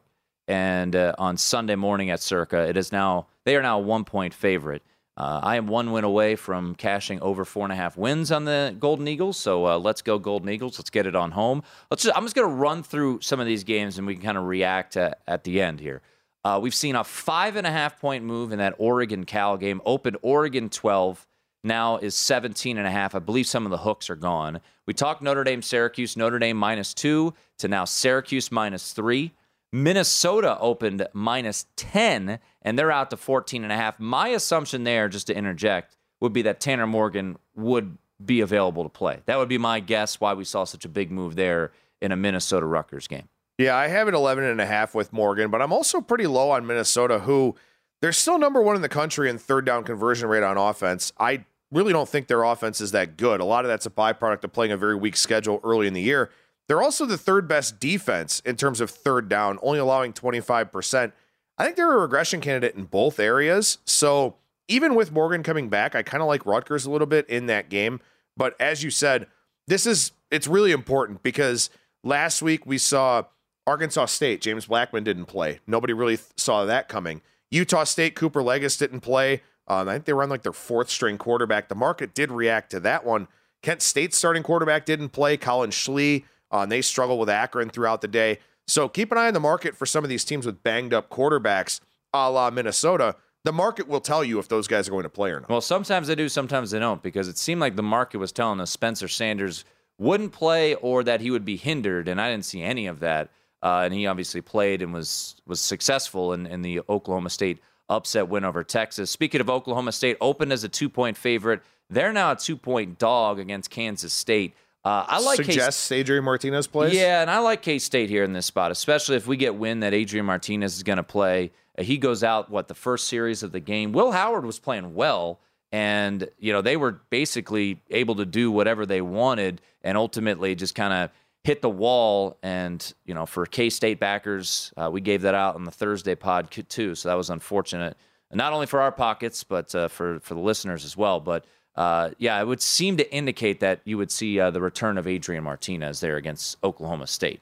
and 0.49 0.95
uh, 0.95 1.15
on 1.19 1.37
Sunday 1.37 1.75
morning 1.75 2.11
at 2.11 2.21
Circa, 2.21 2.69
it 2.69 2.77
is 2.77 2.93
now 2.93 3.27
they 3.45 3.57
are 3.57 3.63
now 3.63 3.79
a 3.79 3.83
one-point 3.83 4.35
favorite. 4.35 4.83
Uh, 5.17 5.41
I 5.43 5.57
am 5.57 5.67
one 5.67 5.93
win 5.93 6.05
away 6.05 6.37
from 6.37 6.75
cashing 6.75 7.21
over 7.23 7.47
four 7.47 7.65
and 7.65 7.73
a 7.73 7.77
half 7.77 7.97
wins 7.97 8.31
on 8.31 8.45
the 8.45 8.77
Golden 8.79 9.09
Eagles. 9.09 9.39
So 9.39 9.67
uh, 9.67 9.79
let's 9.79 10.03
go 10.03 10.19
Golden 10.19 10.51
Eagles. 10.51 10.79
Let's 10.79 10.91
get 10.91 11.07
it 11.07 11.17
on 11.17 11.31
home. 11.31 11.63
Let's. 11.91 12.03
Just, 12.03 12.17
I'm 12.17 12.25
just 12.25 12.35
going 12.35 12.49
to 12.49 12.55
run 12.55 12.83
through 12.83 13.21
some 13.23 13.41
of 13.41 13.47
these 13.47 13.65
games, 13.65 13.97
and 13.97 14.07
we 14.07 14.15
can 14.15 14.23
kind 14.23 14.37
of 14.37 14.45
react 14.45 14.97
uh, 14.97 15.13
at 15.27 15.45
the 15.45 15.63
end 15.63 15.81
here. 15.81 16.03
Uh, 16.45 16.61
we've 16.61 16.75
seen 16.75 16.95
a 16.95 17.03
five 17.03 17.57
and 17.57 17.67
a 17.67 17.71
half 17.71 17.99
point 17.99 18.25
move 18.25 18.53
in 18.53 18.59
that 18.59 18.75
Oregon 18.79 19.25
Cal 19.25 19.57
game. 19.57 19.81
Opened 19.87 20.19
Oregon 20.23 20.69
12, 20.69 21.27
now 21.65 21.97
is 21.97 22.15
17 22.15 22.79
and 22.79 22.87
a 22.87 22.91
half. 22.91 23.15
I 23.15 23.19
believe 23.19 23.47
some 23.47 23.65
of 23.65 23.71
the 23.71 23.79
hooks 23.79 24.09
are 24.09 24.17
gone. 24.17 24.61
We 24.87 24.95
talked 24.95 25.23
Notre 25.23 25.45
Dame 25.45 25.63
Syracuse, 25.63 26.17
Notre 26.17 26.39
Dame 26.39 26.57
minus 26.57 26.95
two 26.95 27.35
to 27.59 27.69
now 27.69 27.85
Syracuse 27.85 28.53
minus 28.53 28.93
three. 28.93 29.33
Minnesota 29.73 30.59
opened 30.61 31.07
minus 31.13 31.67
10, 31.77 32.39
and 32.63 32.79
they're 32.79 32.93
out 32.93 33.11
to 33.11 33.17
14 33.17 33.63
and 33.63 33.73
a 33.73 33.77
half. 33.77 33.99
My 33.99 34.29
assumption 34.29 34.85
there, 34.85 35.09
just 35.09 35.27
to 35.27 35.37
interject, 35.37 35.97
would 36.21 36.33
be 36.33 36.43
that 36.43 36.61
Tanner 36.61 36.87
Morgan 36.87 37.37
would 37.55 37.99
be 38.25 38.41
available 38.41 38.83
to 38.83 38.89
play. 38.89 39.21
That 39.27 39.39
would 39.39 39.49
be 39.49 39.59
my 39.59 39.81
guess 39.81 40.21
why 40.21 40.35
we 40.35 40.45
saw 40.45 40.65
such 40.65 40.85
a 40.85 40.89
big 40.89 41.11
move 41.11 41.37
there 41.37 41.73
in 42.01 42.13
a 42.13 42.17
Minnesota 42.17 42.67
Rutgers 42.67 43.07
game. 43.07 43.29
Yeah, 43.59 43.75
I 43.75 43.89
have 43.89 44.09
it 44.09 44.15
11 44.15 44.45
and 44.45 44.61
a 44.61 44.67
half 44.67 44.95
with 44.95 45.13
Morgan, 45.13 45.51
but 45.51 45.63
I'm 45.63 45.73
also 45.73 46.01
pretty 46.01 46.27
low 46.27 46.51
on 46.51 46.67
Minnesota, 46.67 47.21
who 47.21 47.57
they're 48.01 48.13
still 48.13 48.39
number 48.39 48.61
one 48.61 48.77
in 48.77 48.83
the 48.83 48.89
country 48.89 49.31
in 49.31 49.39
third 49.39 49.65
down 49.65 49.85
conversion 49.85 50.29
rate 50.29 50.43
on 50.43 50.59
offense. 50.59 51.13
I 51.19 51.45
really 51.73 51.93
don't 51.93 52.09
think 52.09 52.29
their 52.29 52.45
offense 52.45 52.81
is 52.81 52.93
that 52.93 53.17
good. 53.17 53.41
A 53.41 53.45
lot 53.45 53.65
of 53.65 53.69
that's 53.69 53.87
a 53.87 53.91
byproduct 53.91 54.45
of 54.45 54.53
playing 54.53 54.73
a 54.73 54.77
very 54.77 54.95
weak 54.95 55.17
schedule 55.17 55.61
early 55.65 55.87
in 55.87 55.95
the 55.95 56.03
year. 56.03 56.31
They're 56.69 56.83
also 56.83 57.07
the 57.07 57.19
third 57.19 57.47
best 57.47 57.79
defense 57.79 58.41
in 58.45 58.57
terms 58.57 58.81
of 58.81 58.91
third 58.91 59.29
down, 59.29 59.59
only 59.63 59.79
allowing 59.79 60.13
25%. 60.13 61.13
I 61.59 61.65
think 61.65 61.77
they're 61.77 61.93
a 61.93 62.01
regression 62.01 62.41
candidate 62.41 62.75
in 62.75 62.85
both 62.85 63.21
areas. 63.21 63.79
So 63.85 64.37
even 64.69 64.95
with 64.95 65.13
Morgan 65.13 65.43
coming 65.43 65.69
back, 65.69 65.95
I 65.95 66.03
kind 66.03 66.23
of 66.23 66.29
like 66.29 66.45
Rutgers 66.45 66.85
a 66.87 66.91
little 66.91 67.07
bit 67.07 67.29
in 67.29 67.47
that 67.47 67.69
game. 67.69 68.01
But 68.37 68.61
as 68.61 68.83
you 68.83 68.91
said, 68.91 69.27
this 69.67 69.87
is 69.87 70.13
it's 70.31 70.47
really 70.47 70.73
important 70.73 71.23
because 71.23 71.71
last 72.03 72.43
week 72.43 72.67
we 72.67 72.79
saw 72.79 73.25
Arkansas 73.67 74.07
State, 74.07 74.41
James 74.41 74.67
Blackman 74.67 75.05
didn't 75.05 75.27
play. 75.27 75.61
Nobody 75.67 75.93
really 75.93 76.17
th- 76.17 76.29
saw 76.37 76.65
that 76.65 76.89
coming. 76.89 77.23
Utah 77.51 77.85
State, 77.85 78.15
Cooper 78.15 78.43
Legas 78.43 78.79
didn't 78.79 79.01
play. 79.01 79.43
Um, 79.69 79.89
I 79.89 79.95
think 79.95 80.05
they 80.05 80.13
were 80.13 80.23
on 80.23 80.29
like 80.29 80.43
their 80.43 80.53
fourth 80.53 80.91
string 80.91 81.19
quarterback. 81.19 81.69
The 81.69 81.75
market 81.75 82.15
did 82.15 82.31
react 82.31 82.71
to 82.71 82.81
that 82.81 83.05
one. 83.05 83.29
Kent 83.63 83.83
State's 83.83 84.17
starting 84.17 84.43
quarterback 84.43 84.85
didn't 84.85 85.09
play. 85.09 85.37
Collin 85.37 85.71
Schlee, 85.71 86.25
uh, 86.53 86.61
and 86.61 86.73
they 86.73 86.83
struggle 86.83 87.19
with 87.19 87.29
Akron 87.29 87.71
throughout 87.71 88.01
the 88.01 88.09
day. 88.09 88.39
So 88.67 88.89
keep 88.89 89.13
an 89.13 89.19
eye 89.19 89.29
on 89.29 89.35
the 89.35 89.41
market 89.41 89.77
for 89.77 89.87
some 89.87 90.05
of 90.05 90.11
these 90.11 90.25
teams 90.25 90.47
with 90.47 90.63
banged 90.63 90.93
up 90.93 91.09
quarterbacks, 91.09 91.81
a 92.13 92.31
la 92.31 92.51
Minnesota. 92.51 93.17
The 93.45 93.53
market 93.53 93.87
will 93.87 94.01
tell 94.01 94.25
you 94.25 94.41
if 94.41 94.49
those 94.49 94.67
guys 94.67 94.89
are 94.89 94.91
going 94.91 95.05
to 95.05 95.09
play 95.09 95.31
or 95.31 95.41
not. 95.41 95.49
Well, 95.49 95.61
sometimes 95.61 96.09
they 96.09 96.17
do, 96.17 96.29
sometimes 96.29 96.73
they 96.73 96.81
don't, 96.81 97.01
because 97.01 97.29
it 97.29 97.39
seemed 97.39 97.61
like 97.61 97.77
the 97.77 97.83
market 97.83 98.19
was 98.19 98.33
telling 98.33 98.61
us 98.61 98.73
Spencer 98.73 99.07
Sanders 99.07 99.65
wouldn't 99.99 100.33
play 100.33 100.75
or 100.75 101.05
that 101.05 101.21
he 101.21 101.31
would 101.31 101.45
be 101.45 101.57
hindered, 101.57 102.09
and 102.09 102.21
I 102.21 102.31
didn't 102.31 102.45
see 102.45 102.63
any 102.63 102.87
of 102.87 103.01
that. 103.01 103.31
Uh, 103.63 103.83
and 103.85 103.95
he 103.95 104.07
obviously 104.07 104.41
played 104.41 104.83
and 104.83 104.93
was 104.93 105.37
was 105.47 105.61
successful 105.61 106.33
in, 106.33 106.47
in 106.47 106.63
the 106.63 106.81
Oklahoma 106.89 107.31
State 107.31 107.61
upset 107.89 108.29
win 108.29 108.45
over 108.45 108.63
Texas. 108.63 109.11
Speaking 109.11 109.41
of 109.41 109.49
Oklahoma 109.49 109.93
State, 109.93 110.17
opened 110.21 110.53
as 110.53 110.65
a 110.65 110.69
two 110.69 110.89
point 110.89 111.17
favorite. 111.17 111.63
They're 111.89 112.13
now 112.13 112.33
a 112.33 112.37
two 112.37 112.57
point 112.57 112.99
dog 112.99 113.39
against 113.39 113.71
Kansas 113.71 114.13
State. 114.13 114.55
Uh, 114.87 115.05
I 115.09 115.19
like 115.19 115.39
K- 115.39 115.45
Suggests 115.47 115.91
Adrian 115.91 116.23
Martinez 116.23 116.69
plays. 116.69 116.95
yeah, 116.95 117.21
and 117.21 117.29
I 117.29 117.41
like 117.41 117.61
K 117.61 117.81
State 117.81 118.09
here 118.09 118.23
in 118.23 118.33
this 118.33 118.47
spot, 118.47 118.71
especially 118.71 119.17
if 119.17 119.27
we 119.27 119.37
get 119.37 119.57
wind 119.57 119.83
that 119.83 119.93
Adrian 119.93 120.25
Martinez 120.25 120.77
is 120.77 120.85
going 120.85 120.99
to 120.99 121.03
play. 121.03 121.51
Uh, 121.77 121.83
he 121.83 121.99
goes 121.99 122.23
out 122.23 122.51
what 122.51 122.69
the 122.69 122.75
first 122.75 123.09
series 123.09 123.43
of 123.43 123.51
the 123.51 123.59
game. 123.59 123.91
Will 123.91 124.13
Howard 124.13 124.47
was 124.47 124.61
playing 124.61 124.95
well, 124.95 125.41
and 125.73 126.29
you 126.39 126.53
know 126.53 126.63
they 126.63 126.77
were 126.77 127.01
basically 127.11 127.83
able 127.91 128.15
to 128.15 128.25
do 128.25 128.53
whatever 128.53 128.87
they 128.87 129.01
wanted, 129.01 129.61
and 129.83 129.99
ultimately 129.99 130.55
just 130.55 130.77
kind 130.77 130.93
of 130.93 131.11
hit 131.43 131.63
the 131.63 131.69
wall. 131.71 132.39
And 132.45 132.95
you 133.05 133.15
know, 133.15 133.27
for 133.27 133.45
K 133.45 133.71
State 133.71 133.99
backers, 133.99 134.73
uh, 134.77 134.89
we 134.93 135.01
gave 135.01 135.23
that 135.23 135.35
out 135.35 135.57
on 135.57 135.65
the 135.65 135.73
Thursday 135.73 136.15
pod 136.15 136.49
too, 136.69 136.95
so 136.95 137.09
that 137.09 137.17
was 137.17 137.29
unfortunate, 137.29 137.97
not 138.33 138.53
only 138.53 138.67
for 138.67 138.81
our 138.81 138.93
pockets 138.93 139.43
but 139.43 139.75
uh, 139.75 139.89
for 139.89 140.21
for 140.21 140.35
the 140.35 140.41
listeners 140.41 140.85
as 140.85 140.97
well. 140.97 141.19
But 141.19 141.45
uh, 141.77 142.11
yeah, 142.19 142.41
it 142.41 142.47
would 142.47 142.63
seem 142.63 142.97
to 142.97 143.13
indicate 143.15 143.61
that 143.61 143.81
you 143.85 143.99
would 143.99 144.11
see 144.11 144.41
uh, 144.41 144.51
the 144.51 144.61
return 144.61 144.97
of 144.99 145.07
Adrian 145.07 145.45
Martinez 145.45 146.01
there 146.01 146.17
against 146.17 146.57
Oklahoma 146.65 147.07
State. 147.07 147.41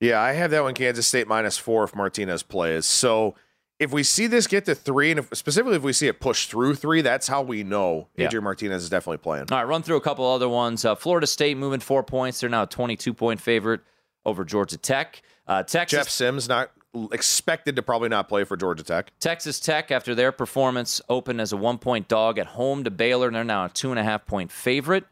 Yeah, 0.00 0.20
I 0.20 0.32
have 0.32 0.50
that 0.50 0.62
one 0.62 0.74
Kansas 0.74 1.06
State 1.06 1.26
minus 1.28 1.58
four 1.58 1.84
if 1.84 1.94
Martinez 1.94 2.42
plays. 2.42 2.86
So 2.86 3.34
if 3.78 3.92
we 3.92 4.02
see 4.02 4.26
this 4.26 4.46
get 4.46 4.64
to 4.64 4.74
three, 4.74 5.10
and 5.10 5.20
if, 5.20 5.28
specifically 5.36 5.76
if 5.76 5.82
we 5.82 5.92
see 5.92 6.08
it 6.08 6.20
push 6.20 6.46
through 6.46 6.74
three, 6.74 7.00
that's 7.00 7.28
how 7.28 7.42
we 7.42 7.62
know 7.64 8.08
Yeah. 8.16 8.26
Adrian 8.26 8.44
Martinez 8.44 8.82
is 8.82 8.90
definitely 8.90 9.18
playing. 9.18 9.46
All 9.50 9.58
right, 9.58 9.64
run 9.64 9.82
through 9.82 9.96
a 9.96 10.00
couple 10.00 10.24
other 10.26 10.48
ones. 10.48 10.84
Uh, 10.84 10.94
Florida 10.94 11.26
State 11.26 11.56
moving 11.56 11.80
four 11.80 12.02
points. 12.02 12.40
They're 12.40 12.50
now 12.50 12.62
a 12.64 12.66
22 12.66 13.14
point 13.14 13.40
favorite 13.40 13.80
over 14.24 14.44
Georgia 14.44 14.76
Tech. 14.76 15.22
Uh, 15.46 15.62
Texas, 15.62 15.98
Jeff 15.98 16.08
Sims 16.08 16.48
not 16.48 16.70
expected 17.12 17.76
to 17.76 17.82
probably 17.82 18.08
not 18.08 18.28
play 18.28 18.44
for 18.44 18.56
Georgia 18.56 18.82
Tech. 18.82 19.12
Texas 19.20 19.60
Tech, 19.60 19.90
after 19.90 20.14
their 20.14 20.32
performance, 20.32 21.00
opened 21.08 21.40
as 21.40 21.52
a 21.52 21.56
one 21.56 21.78
point 21.78 22.08
dog 22.08 22.38
at 22.38 22.46
home 22.46 22.84
to 22.84 22.90
Baylor, 22.90 23.26
and 23.26 23.36
they're 23.36 23.44
now 23.44 23.66
a 23.66 23.68
two 23.68 23.90
and 23.90 23.98
a 23.98 24.04
half 24.04 24.26
point 24.26 24.50
favorite. 24.50 25.04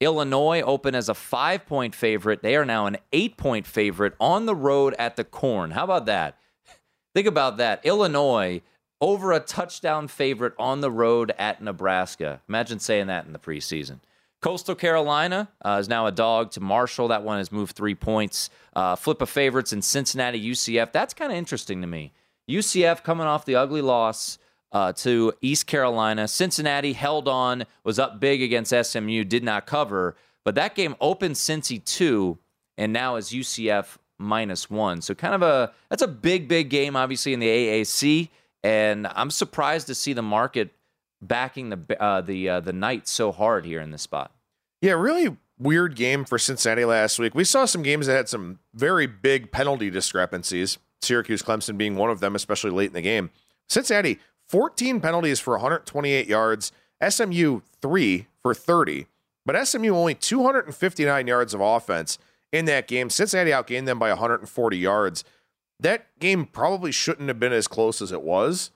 Illinois 0.00 0.62
open 0.62 0.94
as 0.94 1.08
a 1.08 1.14
five 1.14 1.66
point 1.66 1.94
favorite. 1.94 2.42
They 2.42 2.56
are 2.56 2.64
now 2.64 2.86
an 2.86 2.96
eight 3.12 3.36
point 3.36 3.66
favorite 3.66 4.14
on 4.18 4.46
the 4.46 4.54
road 4.54 4.94
at 4.98 5.16
the 5.16 5.24
Corn. 5.24 5.72
How 5.72 5.84
about 5.84 6.06
that? 6.06 6.38
Think 7.14 7.26
about 7.26 7.58
that. 7.58 7.84
Illinois 7.84 8.62
over 9.00 9.32
a 9.32 9.40
touchdown 9.40 10.08
favorite 10.08 10.54
on 10.58 10.80
the 10.80 10.90
road 10.90 11.32
at 11.38 11.62
Nebraska. 11.62 12.40
Imagine 12.48 12.78
saying 12.78 13.06
that 13.06 13.26
in 13.26 13.32
the 13.32 13.38
preseason. 13.38 14.00
Coastal 14.40 14.74
Carolina 14.74 15.48
uh, 15.64 15.78
is 15.80 15.88
now 15.88 16.06
a 16.06 16.12
dog 16.12 16.50
to 16.52 16.60
Marshall. 16.60 17.08
That 17.08 17.22
one 17.22 17.38
has 17.38 17.52
moved 17.52 17.76
three 17.76 17.94
points. 17.94 18.48
Uh, 18.74 18.96
flip 18.96 19.20
of 19.20 19.28
favorites 19.28 19.72
in 19.72 19.82
Cincinnati, 19.82 20.50
UCF. 20.50 20.92
That's 20.92 21.12
kind 21.12 21.30
of 21.30 21.36
interesting 21.36 21.80
to 21.82 21.86
me. 21.86 22.12
UCF 22.48 23.02
coming 23.02 23.26
off 23.26 23.44
the 23.44 23.56
ugly 23.56 23.82
loss 23.82 24.38
uh, 24.72 24.92
to 24.94 25.32
East 25.42 25.66
Carolina. 25.66 26.26
Cincinnati 26.26 26.94
held 26.94 27.28
on, 27.28 27.66
was 27.84 27.98
up 27.98 28.18
big 28.18 28.42
against 28.42 28.74
SMU, 28.74 29.24
did 29.24 29.44
not 29.44 29.66
cover. 29.66 30.16
But 30.44 30.54
that 30.54 30.74
game 30.74 30.96
opened 31.00 31.34
Cincy 31.34 31.84
two, 31.84 32.38
and 32.78 32.92
now 32.92 33.16
is 33.16 33.30
UCF 33.30 33.98
minus 34.18 34.70
one. 34.70 35.02
So 35.02 35.14
kind 35.14 35.34
of 35.34 35.42
a 35.42 35.72
that's 35.90 36.02
a 36.02 36.08
big, 36.08 36.48
big 36.48 36.70
game, 36.70 36.96
obviously 36.96 37.34
in 37.34 37.40
the 37.40 37.48
AAC. 37.48 38.30
And 38.62 39.06
I'm 39.06 39.30
surprised 39.30 39.86
to 39.88 39.94
see 39.94 40.12
the 40.12 40.22
market 40.22 40.70
backing 41.22 41.70
the 41.70 42.02
uh, 42.02 42.20
the 42.20 42.48
uh, 42.48 42.60
the 42.60 42.72
Knights 42.72 43.10
so 43.10 43.32
hard 43.32 43.64
here 43.64 43.80
in 43.80 43.90
this 43.90 44.02
spot. 44.02 44.32
Yeah, 44.80 44.92
really 44.92 45.36
weird 45.58 45.94
game 45.94 46.24
for 46.24 46.38
Cincinnati 46.38 46.84
last 46.84 47.18
week. 47.18 47.34
We 47.34 47.44
saw 47.44 47.66
some 47.66 47.82
games 47.82 48.06
that 48.06 48.16
had 48.16 48.28
some 48.28 48.58
very 48.74 49.06
big 49.06 49.52
penalty 49.52 49.90
discrepancies. 49.90 50.78
Syracuse 51.02 51.42
Clemson 51.42 51.76
being 51.76 51.96
one 51.96 52.10
of 52.10 52.20
them, 52.20 52.34
especially 52.34 52.70
late 52.70 52.88
in 52.88 52.94
the 52.94 53.02
game. 53.02 53.30
Cincinnati, 53.68 54.18
14 54.48 55.00
penalties 55.00 55.38
for 55.38 55.52
128 55.52 56.26
yards, 56.26 56.72
SMU, 57.06 57.60
three 57.80 58.26
for 58.42 58.54
30, 58.54 59.06
but 59.46 59.66
SMU 59.66 59.94
only 59.94 60.14
259 60.14 61.26
yards 61.26 61.54
of 61.54 61.60
offense 61.60 62.18
in 62.52 62.64
that 62.64 62.88
game. 62.88 63.10
Cincinnati 63.10 63.50
outgained 63.50 63.86
them 63.86 63.98
by 63.98 64.08
140 64.08 64.76
yards. 64.76 65.24
That 65.78 66.06
game 66.18 66.46
probably 66.46 66.92
shouldn't 66.92 67.28
have 67.28 67.40
been 67.40 67.52
as 67.52 67.68
close 67.68 68.02
as 68.02 68.12
it 68.12 68.22
was. 68.22 68.70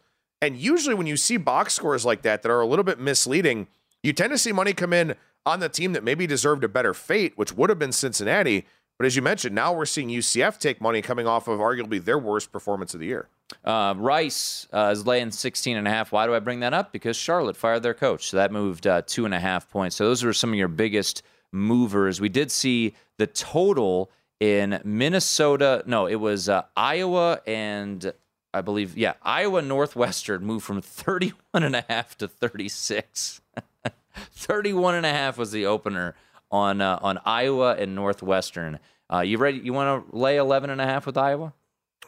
And 0.44 0.58
usually, 0.58 0.94
when 0.94 1.06
you 1.06 1.16
see 1.16 1.38
box 1.38 1.72
scores 1.72 2.04
like 2.04 2.20
that 2.22 2.42
that 2.42 2.50
are 2.50 2.60
a 2.60 2.66
little 2.66 2.84
bit 2.84 3.00
misleading, 3.00 3.66
you 4.02 4.12
tend 4.12 4.30
to 4.30 4.36
see 4.36 4.52
money 4.52 4.74
come 4.74 4.92
in 4.92 5.14
on 5.46 5.60
the 5.60 5.70
team 5.70 5.94
that 5.94 6.04
maybe 6.04 6.26
deserved 6.26 6.62
a 6.64 6.68
better 6.68 6.92
fate, 6.92 7.32
which 7.36 7.54
would 7.54 7.70
have 7.70 7.78
been 7.78 7.92
Cincinnati. 7.92 8.66
But 8.98 9.06
as 9.06 9.16
you 9.16 9.22
mentioned, 9.22 9.54
now 9.54 9.72
we're 9.72 9.86
seeing 9.86 10.08
UCF 10.08 10.58
take 10.58 10.82
money 10.82 11.00
coming 11.00 11.26
off 11.26 11.48
of 11.48 11.60
arguably 11.60 12.04
their 12.04 12.18
worst 12.18 12.52
performance 12.52 12.92
of 12.92 13.00
the 13.00 13.06
year. 13.06 13.28
Uh, 13.64 13.94
Rice 13.96 14.68
uh, 14.70 14.90
is 14.92 15.06
laying 15.06 15.30
16 15.30 15.78
and 15.78 15.88
a 15.88 15.90
half. 15.90 16.12
Why 16.12 16.26
do 16.26 16.34
I 16.34 16.40
bring 16.40 16.60
that 16.60 16.74
up? 16.74 16.92
Because 16.92 17.16
Charlotte 17.16 17.56
fired 17.56 17.82
their 17.82 17.94
coach. 17.94 18.28
So 18.28 18.36
that 18.36 18.52
moved 18.52 18.86
uh, 18.86 19.00
two 19.06 19.24
and 19.24 19.32
a 19.32 19.40
half 19.40 19.70
points. 19.70 19.96
So 19.96 20.04
those 20.04 20.22
were 20.22 20.34
some 20.34 20.52
of 20.52 20.58
your 20.58 20.68
biggest 20.68 21.22
movers. 21.52 22.20
We 22.20 22.28
did 22.28 22.50
see 22.52 22.94
the 23.16 23.26
total 23.26 24.10
in 24.40 24.78
Minnesota. 24.84 25.82
No, 25.86 26.06
it 26.06 26.16
was 26.16 26.50
uh, 26.50 26.64
Iowa 26.76 27.40
and 27.46 28.12
I 28.54 28.60
believe, 28.60 28.96
yeah, 28.96 29.14
Iowa 29.22 29.60
Northwestern 29.62 30.44
moved 30.44 30.64
from 30.64 30.80
31 30.80 31.64
and 31.64 31.74
a 31.74 31.84
half 31.88 32.16
to 32.18 32.28
36. 32.28 33.40
31 34.14 34.94
and 34.94 35.04
a 35.04 35.10
half 35.10 35.36
was 35.36 35.50
the 35.50 35.66
opener 35.66 36.14
on 36.50 36.80
uh, 36.80 37.00
on 37.02 37.18
Iowa 37.24 37.74
and 37.74 37.96
Northwestern. 37.96 38.78
Uh, 39.12 39.20
you 39.20 39.38
ready? 39.38 39.58
You 39.58 39.72
want 39.72 40.08
to 40.08 40.16
lay 40.16 40.36
11 40.36 40.70
and 40.70 40.80
a 40.80 40.86
half 40.86 41.04
with 41.04 41.18
Iowa? 41.18 41.52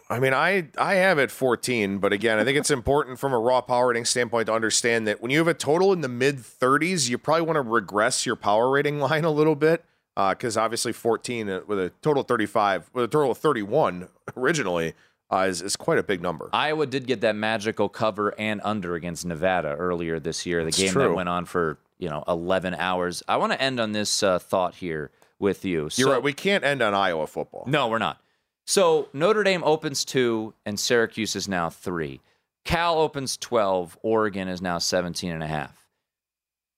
I 0.08 0.20
mean, 0.20 0.32
I 0.32 0.68
I 0.78 0.94
have 0.94 1.18
it 1.18 1.32
14, 1.32 1.98
but 1.98 2.12
again, 2.12 2.38
I 2.38 2.44
think 2.44 2.56
it's 2.56 2.70
important 2.70 3.18
from 3.18 3.32
a 3.32 3.38
raw 3.38 3.60
power 3.60 3.88
rating 3.88 4.04
standpoint 4.04 4.46
to 4.46 4.52
understand 4.52 5.08
that 5.08 5.20
when 5.20 5.32
you 5.32 5.38
have 5.38 5.48
a 5.48 5.54
total 5.54 5.92
in 5.92 6.00
the 6.00 6.08
mid 6.08 6.38
30s, 6.38 7.08
you 7.08 7.18
probably 7.18 7.42
want 7.42 7.56
to 7.56 7.62
regress 7.62 8.24
your 8.24 8.36
power 8.36 8.70
rating 8.70 9.00
line 9.00 9.24
a 9.24 9.30
little 9.30 9.56
bit 9.56 9.84
because 10.14 10.56
uh, 10.56 10.62
obviously 10.62 10.92
14 10.92 11.48
uh, 11.48 11.60
with 11.66 11.80
a 11.80 11.90
total 12.02 12.22
35 12.22 12.88
with 12.92 13.04
a 13.04 13.08
total 13.08 13.32
of 13.32 13.38
31 13.38 14.08
originally 14.36 14.94
uh, 15.30 15.46
is, 15.48 15.62
is 15.62 15.76
quite 15.76 15.98
a 15.98 16.02
big 16.02 16.22
number. 16.22 16.48
Iowa 16.52 16.86
did 16.86 17.06
get 17.06 17.20
that 17.22 17.36
magical 17.36 17.88
cover 17.88 18.34
and 18.38 18.60
under 18.64 18.94
against 18.94 19.24
Nevada 19.26 19.74
earlier 19.74 20.20
this 20.20 20.46
year. 20.46 20.60
The 20.60 20.66
That's 20.66 20.78
game 20.78 20.92
true. 20.92 21.02
that 21.02 21.14
went 21.14 21.28
on 21.28 21.44
for 21.44 21.78
you 21.98 22.08
know 22.08 22.24
11 22.28 22.74
hours. 22.74 23.22
I 23.28 23.36
want 23.36 23.52
to 23.52 23.60
end 23.60 23.80
on 23.80 23.92
this 23.92 24.22
uh, 24.22 24.38
thought 24.38 24.76
here 24.76 25.10
with 25.38 25.64
you. 25.64 25.88
You're 25.96 26.12
right. 26.12 26.22
We 26.22 26.32
can't 26.32 26.64
end 26.64 26.82
on 26.82 26.94
Iowa 26.94 27.26
football. 27.26 27.64
no, 27.66 27.88
we're 27.88 27.98
not. 27.98 28.20
So 28.68 29.08
Notre 29.12 29.44
Dame 29.44 29.62
opens 29.64 30.04
two, 30.04 30.54
and 30.64 30.78
Syracuse 30.78 31.36
is 31.36 31.46
now 31.48 31.70
three. 31.70 32.20
Cal 32.64 32.98
opens 32.98 33.36
12. 33.36 33.96
Oregon 34.02 34.48
is 34.48 34.60
now 34.60 34.78
17 34.78 35.30
and 35.30 35.42
a 35.42 35.46
half. 35.46 35.86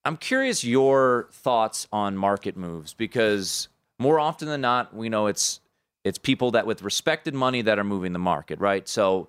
I'm 0.05 0.19
curious 0.19 0.63
your 0.65 1.29
thoughts 1.33 1.89
on 1.91 2.17
market 2.17 2.57
moves 2.59 2.93
because 2.93 3.69
more 3.99 4.21
often 4.21 4.49
than 4.49 4.61
not, 4.61 4.95
we 4.95 5.09
know 5.09 5.27
it's 5.29 5.61
it's 6.09 6.19
people 6.19 6.51
that 6.53 6.67
with 6.67 6.83
respected 6.83 7.35
money 7.35 7.63
that 7.63 7.79
are 7.79 7.85
moving 7.85 8.13
the 8.13 8.19
market, 8.19 8.59
right? 8.59 8.89
So, 8.89 9.29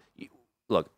look, 0.69 0.89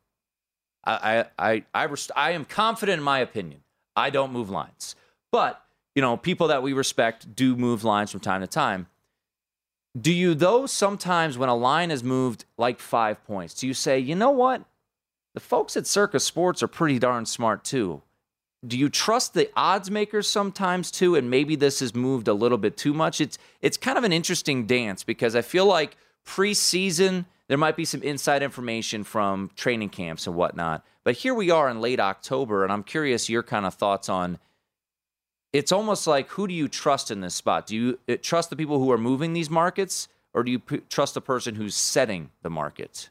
I 0.86 1.26
I 1.40 1.64
I 1.78 1.90
I, 2.16 2.32
am 2.32 2.46
confident 2.46 3.00
in 3.00 3.04
my 3.04 3.20
opinion. 3.20 3.62
I 3.96 4.10
don't 4.10 4.32
move 4.32 4.50
lines, 4.50 4.96
but 5.32 5.64
you 5.96 6.02
know, 6.02 6.16
people 6.16 6.48
that 6.48 6.64
we 6.64 6.74
respect 6.74 7.36
do 7.36 7.56
move 7.56 7.84
lines 7.84 8.12
from 8.12 8.22
time 8.22 8.42
to 8.42 8.48
time. 8.48 8.88
Do 10.00 10.12
you, 10.14 10.34
though, 10.36 10.66
sometimes 10.68 11.38
when 11.38 11.50
a 11.50 11.56
line 11.56 11.90
has 11.90 12.02
moved 12.02 12.46
like 12.58 12.80
five 12.80 13.22
points, 13.26 13.54
do 13.54 13.68
you 13.68 13.74
say, 13.74 14.00
you 14.00 14.16
know 14.16 14.32
what? 14.32 14.64
The 15.34 15.42
folks 15.42 15.76
at 15.76 15.86
Circa 15.86 16.20
Sports 16.20 16.64
are 16.64 16.68
pretty 16.68 16.98
darn 16.98 17.26
smart 17.26 17.66
too. 17.66 18.02
Do 18.66 18.78
you 18.78 18.90
trust 18.90 19.34
the 19.34 19.50
odds 19.56 19.90
makers 19.90 20.28
sometimes 20.30 20.92
too? 20.92 21.16
And 21.16 21.30
maybe 21.30 21.56
this 21.56 21.80
has 21.80 21.96
moved 21.96 22.28
a 22.28 22.34
little 22.34 22.60
bit 22.60 22.78
too 22.78 22.94
much. 22.94 23.20
It's 23.20 23.38
it's 23.62 23.78
kind 23.78 23.98
of 23.98 24.04
an 24.04 24.14
interesting 24.14 24.66
dance 24.68 25.04
because 25.04 25.36
I 25.36 25.42
feel 25.42 25.66
like 25.66 25.98
preseason 26.26 27.26
there 27.48 27.58
might 27.58 27.76
be 27.76 27.86
some 27.86 28.04
inside 28.04 28.44
information 28.44 29.04
from 29.04 29.50
training 29.56 29.90
camps 29.90 30.28
and 30.28 30.36
whatnot. 30.36 30.86
But 31.04 31.18
here 31.18 31.34
we 31.34 31.50
are 31.50 31.70
in 31.70 31.82
late 31.82 32.00
October, 32.00 32.64
and 32.64 32.72
I'm 32.72 32.84
curious 32.84 33.30
your 33.30 33.44
kind 33.44 33.66
of 33.66 33.74
thoughts 33.74 34.08
on 34.08 34.38
it's 35.54 35.72
almost 35.72 36.08
like 36.08 36.30
who 36.30 36.48
do 36.48 36.54
you 36.54 36.68
trust 36.68 37.12
in 37.12 37.22
this 37.22 37.36
spot? 37.36 37.68
Do 37.68 37.76
you 37.76 38.00
uh, 38.08 38.16
trust 38.22 38.50
the 38.50 38.56
people 38.56 38.80
who 38.80 38.92
are 38.92 38.98
moving 38.98 39.34
these 39.34 39.50
markets, 39.50 40.08
or 40.34 40.44
do 40.44 40.52
you 40.52 40.60
p- 40.60 40.82
trust 40.90 41.14
the 41.14 41.22
person 41.22 41.56
who's 41.56 41.76
setting 41.76 42.30
the 42.42 42.50
market? 42.50 43.10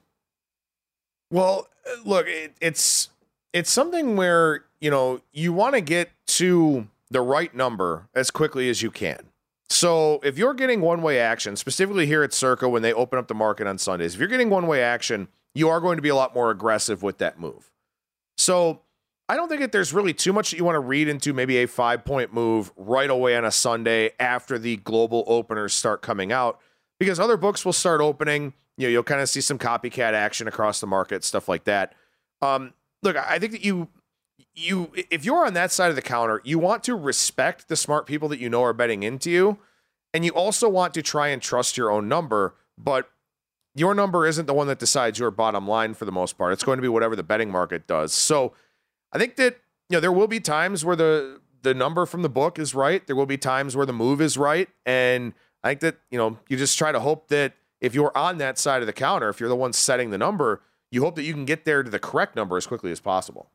Well, 1.30 1.68
uh, 1.86 1.96
look, 2.05 2.26
it, 2.26 2.55
it's 2.61 3.11
it's 3.53 3.70
something 3.70 4.16
where 4.16 4.64
you 4.80 4.90
know 4.90 5.20
you 5.32 5.52
want 5.52 5.74
to 5.74 5.80
get 5.80 6.10
to 6.26 6.88
the 7.10 7.20
right 7.20 7.54
number 7.54 8.08
as 8.14 8.30
quickly 8.30 8.68
as 8.70 8.82
you 8.82 8.90
can. 8.90 9.30
So 9.68 10.20
if 10.24 10.36
you're 10.36 10.54
getting 10.54 10.80
one 10.80 11.00
way 11.00 11.20
action, 11.20 11.56
specifically 11.56 12.06
here 12.06 12.22
at 12.22 12.32
Circa 12.32 12.68
when 12.68 12.82
they 12.82 12.92
open 12.92 13.18
up 13.18 13.28
the 13.28 13.34
market 13.34 13.66
on 13.66 13.78
Sundays, 13.78 14.14
if 14.14 14.20
you're 14.20 14.28
getting 14.28 14.50
one 14.50 14.66
way 14.66 14.82
action, 14.82 15.28
you 15.54 15.68
are 15.68 15.80
going 15.80 15.96
to 15.96 16.02
be 16.02 16.08
a 16.08 16.14
lot 16.14 16.34
more 16.34 16.50
aggressive 16.50 17.02
with 17.02 17.18
that 17.18 17.38
move. 17.38 17.70
So 18.36 18.80
I 19.28 19.36
don't 19.36 19.48
think 19.48 19.60
that 19.60 19.70
there's 19.70 19.92
really 19.92 20.12
too 20.12 20.32
much 20.32 20.50
that 20.50 20.56
you 20.56 20.64
want 20.64 20.74
to 20.74 20.80
read 20.80 21.06
into 21.06 21.32
maybe 21.32 21.58
a 21.58 21.66
five 21.66 22.04
point 22.04 22.34
move 22.34 22.72
right 22.76 23.08
away 23.08 23.36
on 23.36 23.44
a 23.44 23.52
Sunday 23.52 24.10
after 24.18 24.58
the 24.58 24.78
global 24.78 25.22
openers 25.28 25.72
start 25.72 26.02
coming 26.02 26.32
out 26.32 26.58
because 26.98 27.20
other 27.20 27.36
books 27.36 27.64
will 27.64 27.72
start 27.72 28.00
opening. 28.00 28.54
You 28.76 28.86
know, 28.86 28.90
you'll 28.90 29.02
kind 29.04 29.20
of 29.20 29.28
see 29.28 29.40
some 29.40 29.58
copycat 29.58 30.14
action 30.14 30.48
across 30.48 30.80
the 30.80 30.88
market, 30.88 31.22
stuff 31.22 31.48
like 31.48 31.64
that. 31.64 31.94
Um, 32.42 32.72
look, 33.02 33.14
I 33.16 33.38
think 33.38 33.52
that 33.52 33.64
you 33.64 33.88
you 34.55 34.90
if 34.94 35.24
you're 35.24 35.46
on 35.46 35.55
that 35.55 35.72
side 35.72 35.90
of 35.90 35.96
the 35.96 36.03
counter, 36.03 36.40
you 36.44 36.59
want 36.59 36.84
to 36.84 36.94
respect 36.94 37.68
the 37.68 37.76
smart 37.76 38.07
people 38.07 38.28
that 38.28 38.40
you 38.40 38.48
know 38.48 38.62
are 38.62 38.72
betting 38.72 39.03
into 39.03 39.30
you, 39.30 39.59
and 40.12 40.24
you 40.24 40.32
also 40.32 40.68
want 40.68 40.94
to 40.94 41.03
try 41.03 41.28
and 41.28 41.40
trust 41.40 41.76
your 41.76 41.90
own 41.90 42.09
number, 42.09 42.55
but 42.76 43.11
your 43.74 43.94
number 43.94 44.26
isn't 44.26 44.46
the 44.46 44.55
one 44.55 44.66
that 44.66 44.78
decides 44.78 45.18
your 45.18 45.30
bottom 45.30 45.66
line 45.66 45.94
for 45.94 46.05
the 46.05 46.12
most 46.12 46.36
part. 46.36 46.53
It's 46.53 46.64
going 46.64 46.78
to 46.78 46.82
be 46.82 46.88
whatever 46.88 47.14
the 47.14 47.22
betting 47.22 47.51
market 47.51 47.86
does. 47.86 48.12
So 48.12 48.53
I 49.12 49.18
think 49.18 49.36
that 49.36 49.59
you 49.88 49.96
know 49.96 50.01
there 50.01 50.12
will 50.12 50.28
be 50.28 50.40
times 50.40 50.84
where 50.84 50.96
the 50.96 51.40
the 51.62 51.74
number 51.74 52.07
from 52.07 52.22
the 52.22 52.28
book 52.28 52.59
is 52.59 52.74
right. 52.74 53.07
There 53.07 53.16
will 53.16 53.26
be 53.26 53.38
times 53.38 53.76
where 53.76 53.86
the 53.86 53.92
move 53.92 54.20
is 54.20 54.36
right, 54.36 54.68
and 54.84 55.34
I 55.62 55.70
think 55.70 55.80
that 55.80 55.96
you 56.11 56.18
know 56.18 56.38
you 56.48 56.57
just 56.57 56.76
try 56.76 56.92
to 56.92 57.01
hope 57.01 57.28
that 57.28 57.55
if 57.80 57.94
you're 57.94 58.16
on 58.16 58.38
that 58.38 58.59
side 58.59 58.82
of 58.82 58.86
the 58.86 58.92
counter, 58.92 59.28
if 59.28 59.40
you're 59.40 59.48
the 59.48 59.57
one 59.57 59.72
setting 59.72 60.11
the 60.11 60.18
number, 60.18 60.62
you 60.90 61.03
hope 61.03 61.14
that 61.14 61.22
you 61.22 61.32
can 61.32 61.44
get 61.44 61.64
there 61.64 61.82
to 61.82 61.90
the 61.90 61.98
correct 61.98 62.36
number 62.36 62.57
as 62.57 62.66
quickly 62.66 62.90
as 62.90 63.01
possible. 63.01 63.51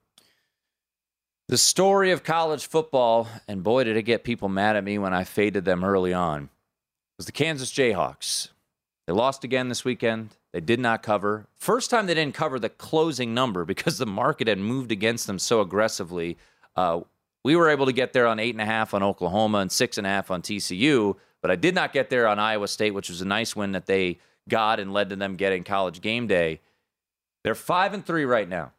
The 1.48 1.58
story 1.60 2.10
of 2.10 2.24
college 2.24 2.66
football, 2.66 3.28
and 3.48 3.62
boy, 3.62 3.84
did 3.84 3.98
it 3.98 4.02
get 4.04 4.24
people 4.24 4.50
mad 4.50 4.76
at 4.76 4.84
me 4.84 4.98
when 4.98 5.14
I 5.14 5.24
faded 5.24 5.64
them 5.64 5.84
early 5.84 6.12
on, 6.12 6.50
was 7.18 7.28
the 7.28 7.32
Kansas 7.32 7.72
Jayhawks. 7.72 8.50
They 9.06 9.14
lost 9.14 9.44
again 9.44 9.70
this 9.70 9.86
weekend. 9.86 10.32
They 10.54 10.60
did 10.60 10.80
not 10.80 11.04
cover. 11.04 11.46
First 11.54 11.92
time 11.92 12.08
they 12.08 12.16
didn't 12.16 12.34
cover 12.34 12.58
the 12.58 12.70
closing 12.70 13.36
number 13.36 13.64
because 13.64 14.00
the 14.00 14.08
market 14.08 14.48
had 14.48 14.58
moved 14.58 14.92
against 14.92 15.28
them 15.28 15.38
so 15.38 15.62
aggressively. 15.62 16.38
Uh, 16.76 17.02
we 17.44 17.56
were 17.56 17.70
able 17.70 17.86
to 17.86 17.94
get 17.94 18.14
there 18.14 18.26
on 18.26 18.40
eight 18.40 18.56
and 18.56 18.62
a 18.62 18.66
half 18.66 18.96
on 18.96 19.04
Oklahoma 19.04 19.60
and 19.60 19.72
six 19.72 20.00
and 20.00 20.08
a 20.08 20.10
half 20.10 20.32
on 20.32 20.42
TCU, 20.42 21.16
but 21.44 21.52
I 21.52 21.56
did 21.56 21.76
not 21.76 21.94
get 21.94 22.10
there 22.10 22.28
on 22.28 22.40
Iowa 22.40 22.68
State, 22.68 22.96
which 22.96 23.10
was 23.10 23.22
a 23.22 23.26
nice 23.26 23.56
win 23.56 23.74
that 23.74 23.86
they 23.86 24.18
got 24.50 24.80
and 24.80 24.92
led 24.92 25.10
to 25.10 25.16
them 25.16 25.36
getting 25.36 25.64
college 25.64 26.02
game 26.02 26.26
day. 26.26 26.60
They're 27.44 27.54
five 27.54 27.94
and 27.94 28.04
three 28.04 28.26
right 28.26 28.50
now. 28.50 28.72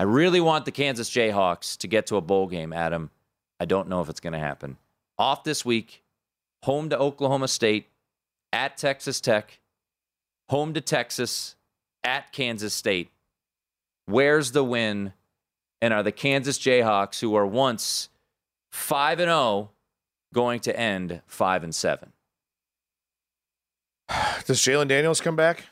I 0.00 0.04
really 0.04 0.40
want 0.40 0.64
the 0.64 0.72
Kansas 0.72 1.10
Jayhawks 1.10 1.76
to 1.76 1.86
get 1.86 2.06
to 2.06 2.16
a 2.16 2.22
bowl 2.22 2.46
game, 2.46 2.72
Adam. 2.72 3.10
I 3.60 3.66
don't 3.66 3.86
know 3.86 4.00
if 4.00 4.08
it's 4.08 4.18
going 4.18 4.32
to 4.32 4.38
happen. 4.38 4.78
Off 5.18 5.44
this 5.44 5.62
week, 5.62 6.02
home 6.62 6.88
to 6.88 6.98
Oklahoma 6.98 7.48
State, 7.48 7.90
at 8.50 8.78
Texas 8.78 9.20
Tech, 9.20 9.60
home 10.48 10.72
to 10.72 10.80
Texas, 10.80 11.54
at 12.02 12.32
Kansas 12.32 12.72
State. 12.72 13.10
Where's 14.06 14.52
the 14.52 14.64
win? 14.64 15.12
And 15.82 15.92
are 15.92 16.02
the 16.02 16.12
Kansas 16.12 16.58
Jayhawks, 16.58 17.20
who 17.20 17.34
are 17.34 17.46
once 17.46 18.08
5 18.72 19.20
and 19.20 19.28
0, 19.28 19.70
going 20.32 20.60
to 20.60 20.74
end 20.74 21.20
5 21.26 21.62
and 21.62 21.74
7? 21.74 22.10
Does 24.46 24.60
Jalon 24.62 24.88
Daniels 24.88 25.20
come 25.20 25.36
back? 25.36 25.66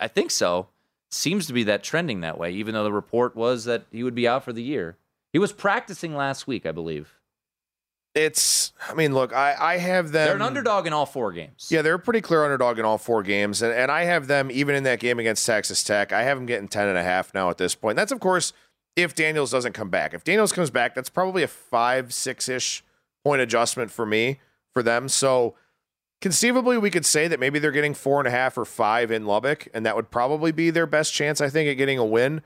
I 0.00 0.08
think 0.08 0.32
so. 0.32 0.66
Seems 1.12 1.46
to 1.46 1.52
be 1.52 1.64
that 1.64 1.82
trending 1.82 2.20
that 2.20 2.38
way, 2.38 2.52
even 2.52 2.74
though 2.74 2.84
the 2.84 2.92
report 2.92 3.36
was 3.36 3.64
that 3.64 3.84
he 3.90 4.02
would 4.02 4.14
be 4.14 4.26
out 4.26 4.44
for 4.44 4.52
the 4.52 4.62
year. 4.62 4.96
He 5.32 5.38
was 5.38 5.52
practicing 5.52 6.14
last 6.14 6.46
week, 6.46 6.66
I 6.66 6.72
believe. 6.72 7.14
It's, 8.14 8.72
I 8.90 8.94
mean, 8.94 9.14
look, 9.14 9.32
I, 9.32 9.56
I 9.58 9.78
have 9.78 10.12
them. 10.12 10.26
They're 10.26 10.36
an 10.36 10.42
underdog 10.42 10.86
in 10.86 10.92
all 10.92 11.06
four 11.06 11.32
games. 11.32 11.68
Yeah, 11.70 11.80
they're 11.80 11.94
a 11.94 11.98
pretty 11.98 12.20
clear 12.20 12.44
underdog 12.44 12.78
in 12.78 12.84
all 12.84 12.98
four 12.98 13.22
games. 13.22 13.62
And, 13.62 13.72
and 13.72 13.90
I 13.90 14.04
have 14.04 14.26
them, 14.26 14.50
even 14.50 14.74
in 14.74 14.82
that 14.82 15.00
game 15.00 15.18
against 15.18 15.46
Texas 15.46 15.82
Tech, 15.82 16.12
I 16.12 16.22
have 16.24 16.36
them 16.36 16.44
getting 16.44 16.68
10 16.68 16.88
and 16.88 16.98
a 16.98 17.02
half 17.02 17.32
now 17.32 17.48
at 17.48 17.56
this 17.56 17.74
point. 17.74 17.96
That's, 17.96 18.12
of 18.12 18.20
course, 18.20 18.52
if 18.96 19.14
Daniels 19.14 19.50
doesn't 19.50 19.72
come 19.72 19.88
back. 19.88 20.12
If 20.12 20.24
Daniels 20.24 20.52
comes 20.52 20.70
back, 20.70 20.94
that's 20.94 21.08
probably 21.08 21.42
a 21.42 21.48
five, 21.48 22.12
six 22.12 22.50
ish 22.50 22.84
point 23.24 23.40
adjustment 23.40 23.90
for 23.90 24.04
me, 24.04 24.40
for 24.74 24.82
them. 24.82 25.08
So 25.08 25.54
conceivably, 26.22 26.78
we 26.78 26.90
could 26.90 27.04
say 27.04 27.28
that 27.28 27.40
maybe 27.40 27.58
they're 27.58 27.72
getting 27.72 27.92
four 27.92 28.18
and 28.18 28.28
a 28.28 28.30
half 28.30 28.56
or 28.56 28.64
five 28.64 29.10
in 29.10 29.26
Lubbock, 29.26 29.68
and 29.74 29.84
that 29.84 29.96
would 29.96 30.10
probably 30.10 30.52
be 30.52 30.70
their 30.70 30.86
best 30.86 31.12
chance, 31.12 31.40
I 31.42 31.50
think, 31.50 31.68
at 31.68 31.74
getting 31.74 31.98
a 31.98 32.04
win. 32.04 32.40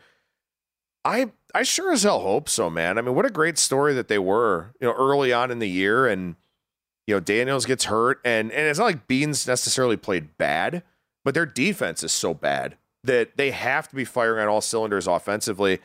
I 1.04 1.30
I 1.54 1.62
sure 1.62 1.92
as 1.92 2.02
hell 2.02 2.20
hope 2.20 2.48
so, 2.48 2.68
man. 2.68 2.98
I 2.98 3.02
mean, 3.02 3.14
what 3.14 3.24
a 3.24 3.30
great 3.30 3.58
story 3.58 3.94
that 3.94 4.08
they 4.08 4.18
were, 4.18 4.74
you 4.80 4.88
know, 4.88 4.94
early 4.94 5.32
on 5.32 5.52
in 5.52 5.60
the 5.60 5.68
year, 5.68 6.08
and 6.08 6.34
you 7.06 7.14
know, 7.14 7.20
Daniels 7.20 7.66
gets 7.66 7.84
hurt, 7.84 8.20
and 8.24 8.50
and 8.50 8.66
it's 8.66 8.80
not 8.80 8.86
like 8.86 9.06
Beans 9.06 9.46
necessarily 9.46 9.96
played 9.96 10.36
bad, 10.36 10.82
but 11.24 11.34
their 11.34 11.46
defense 11.46 12.02
is 12.02 12.12
so 12.12 12.34
bad 12.34 12.76
that 13.04 13.36
they 13.36 13.52
have 13.52 13.86
to 13.88 13.94
be 13.94 14.04
firing 14.04 14.42
on 14.42 14.48
all 14.48 14.60
cylinders 14.60 15.06
offensively. 15.06 15.78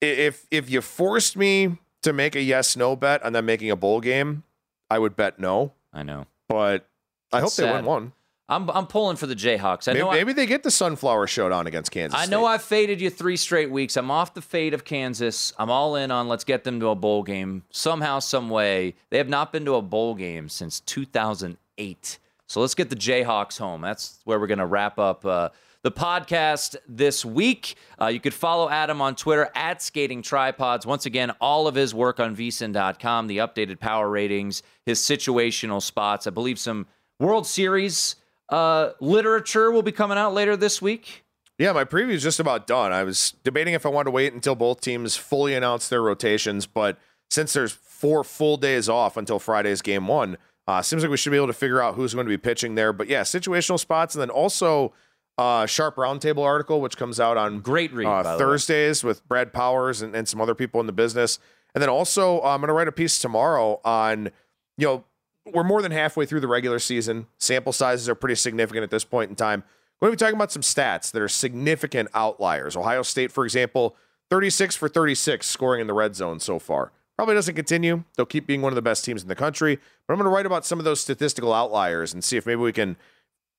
If 0.00 0.46
if 0.50 0.68
you 0.68 0.80
forced 0.80 1.36
me 1.36 1.78
to 2.02 2.12
make 2.12 2.34
a 2.34 2.42
yes 2.42 2.76
no 2.76 2.96
bet 2.96 3.22
on 3.22 3.34
them 3.34 3.46
making 3.46 3.70
a 3.70 3.76
bowl 3.76 4.00
game, 4.00 4.42
I 4.90 4.98
would 4.98 5.14
bet 5.14 5.38
no. 5.38 5.74
I 5.92 6.02
know, 6.02 6.26
but 6.48 6.88
I 7.34 7.40
hope 7.40 7.46
That's 7.48 7.56
they 7.56 7.70
win 7.72 7.84
one. 7.84 8.12
I'm 8.46 8.68
I'm 8.70 8.86
pulling 8.86 9.16
for 9.16 9.26
the 9.26 9.34
Jayhawks. 9.34 9.88
I 9.88 9.92
Maybe, 9.92 10.04
know 10.04 10.10
I- 10.10 10.14
maybe 10.16 10.32
they 10.34 10.44
get 10.46 10.62
the 10.62 10.70
sunflower 10.70 11.26
showdown 11.28 11.66
against 11.66 11.90
Kansas. 11.90 12.18
I 12.18 12.26
know 12.26 12.44
I've 12.44 12.62
faded 12.62 13.00
you 13.00 13.08
three 13.08 13.38
straight 13.38 13.70
weeks. 13.70 13.96
I'm 13.96 14.10
off 14.10 14.34
the 14.34 14.42
fade 14.42 14.74
of 14.74 14.84
Kansas. 14.84 15.54
I'm 15.58 15.70
all 15.70 15.96
in 15.96 16.10
on 16.10 16.28
let's 16.28 16.44
get 16.44 16.62
them 16.64 16.78
to 16.80 16.88
a 16.88 16.94
bowl 16.94 17.22
game 17.22 17.62
somehow, 17.70 18.18
some 18.18 18.50
way. 18.50 18.96
They 19.08 19.16
have 19.16 19.30
not 19.30 19.50
been 19.50 19.64
to 19.64 19.76
a 19.76 19.82
bowl 19.82 20.14
game 20.14 20.50
since 20.50 20.80
2008. 20.80 22.18
So 22.46 22.60
let's 22.60 22.74
get 22.74 22.90
the 22.90 22.96
Jayhawks 22.96 23.58
home. 23.58 23.80
That's 23.80 24.20
where 24.24 24.38
we're 24.38 24.46
going 24.46 24.58
to 24.58 24.66
wrap 24.66 24.98
up 24.98 25.24
uh, 25.24 25.48
the 25.82 25.90
podcast 25.90 26.76
this 26.86 27.24
week. 27.24 27.76
Uh, 28.00 28.06
you 28.08 28.20
could 28.20 28.34
follow 28.34 28.68
Adam 28.68 29.00
on 29.00 29.16
Twitter 29.16 29.48
at 29.54 29.80
Skating 29.80 30.20
Tripods. 30.22 30.84
Once 30.84 31.06
again, 31.06 31.30
all 31.40 31.66
of 31.66 31.74
his 31.74 31.94
work 31.94 32.20
on 32.20 32.36
vsin.com, 32.36 33.26
the 33.26 33.38
updated 33.38 33.80
power 33.80 34.08
ratings, 34.10 34.62
his 34.84 35.00
situational 35.00 35.80
spots. 35.82 36.26
I 36.26 36.30
believe 36.30 36.58
some 36.58 36.86
World 37.18 37.46
Series 37.46 38.16
uh, 38.48 38.90
literature 39.00 39.70
will 39.70 39.82
be 39.82 39.92
coming 39.92 40.18
out 40.18 40.34
later 40.34 40.56
this 40.56 40.82
week. 40.82 41.24
Yeah, 41.58 41.72
my 41.72 41.84
preview 41.84 42.10
is 42.10 42.22
just 42.22 42.40
about 42.40 42.66
done. 42.66 42.92
I 42.92 43.04
was 43.04 43.34
debating 43.44 43.74
if 43.74 43.86
I 43.86 43.88
wanted 43.88 44.06
to 44.06 44.10
wait 44.10 44.32
until 44.32 44.54
both 44.56 44.80
teams 44.80 45.16
fully 45.16 45.54
announce 45.54 45.88
their 45.88 46.02
rotations, 46.02 46.66
but 46.66 46.98
since 47.30 47.52
there's 47.52 47.72
four 47.72 48.24
full 48.24 48.56
days 48.56 48.88
off 48.88 49.16
until 49.16 49.38
Friday's 49.38 49.80
game 49.80 50.08
one, 50.08 50.36
uh, 50.66 50.82
seems 50.82 51.02
like 51.02 51.10
we 51.10 51.16
should 51.16 51.30
be 51.30 51.36
able 51.36 51.46
to 51.46 51.52
figure 51.52 51.80
out 51.80 51.94
who's 51.94 52.12
going 52.14 52.26
to 52.26 52.30
be 52.30 52.38
pitching 52.38 52.74
there. 52.74 52.92
But 52.92 53.08
yeah, 53.08 53.22
situational 53.22 53.78
spots, 53.78 54.14
and 54.14 54.22
then 54.22 54.30
also 54.30 54.92
uh, 55.38 55.66
sharp 55.66 55.96
roundtable 55.96 56.44
article, 56.44 56.80
which 56.80 56.96
comes 56.96 57.20
out 57.20 57.36
on 57.36 57.60
Great 57.60 57.92
read, 57.92 58.06
uh, 58.06 58.22
by 58.22 58.22
the 58.22 58.30
way. 58.30 58.38
Thursdays 58.38 59.04
with 59.04 59.26
Brad 59.28 59.52
Powers 59.52 60.02
and, 60.02 60.14
and 60.14 60.28
some 60.28 60.40
other 60.40 60.54
people 60.54 60.80
in 60.80 60.86
the 60.86 60.92
business. 60.92 61.38
And 61.74 61.82
then 61.82 61.88
also, 61.88 62.40
uh, 62.40 62.54
I'm 62.54 62.60
going 62.60 62.68
to 62.68 62.74
write 62.74 62.88
a 62.88 62.92
piece 62.92 63.18
tomorrow 63.18 63.80
on, 63.84 64.30
you 64.76 64.86
know, 64.86 65.04
we're 65.52 65.64
more 65.64 65.82
than 65.82 65.92
halfway 65.92 66.26
through 66.26 66.40
the 66.40 66.48
regular 66.48 66.78
season. 66.78 67.26
Sample 67.38 67.72
sizes 67.72 68.08
are 68.08 68.14
pretty 68.14 68.34
significant 68.34 68.82
at 68.82 68.90
this 68.90 69.04
point 69.04 69.30
in 69.30 69.36
time. 69.36 69.62
We're 70.00 70.08
going 70.08 70.16
to 70.16 70.24
be 70.24 70.26
talking 70.26 70.38
about 70.38 70.52
some 70.52 70.62
stats 70.62 71.12
that 71.12 71.22
are 71.22 71.28
significant 71.28 72.08
outliers. 72.14 72.76
Ohio 72.76 73.02
State, 73.02 73.30
for 73.30 73.44
example, 73.44 73.96
36 74.30 74.76
for 74.76 74.88
36 74.88 75.46
scoring 75.46 75.80
in 75.80 75.86
the 75.86 75.92
red 75.92 76.16
zone 76.16 76.40
so 76.40 76.58
far. 76.58 76.92
Probably 77.16 77.34
doesn't 77.34 77.54
continue. 77.54 78.02
They'll 78.16 78.26
keep 78.26 78.46
being 78.46 78.60
one 78.60 78.72
of 78.72 78.76
the 78.76 78.82
best 78.82 79.04
teams 79.04 79.22
in 79.22 79.28
the 79.28 79.36
country. 79.36 79.76
But 80.06 80.14
I'm 80.14 80.18
going 80.18 80.28
to 80.28 80.34
write 80.34 80.46
about 80.46 80.66
some 80.66 80.78
of 80.78 80.84
those 80.84 81.00
statistical 81.00 81.52
outliers 81.52 82.12
and 82.12 82.24
see 82.24 82.36
if 82.36 82.44
maybe 82.44 82.60
we 82.60 82.72
can 82.72 82.96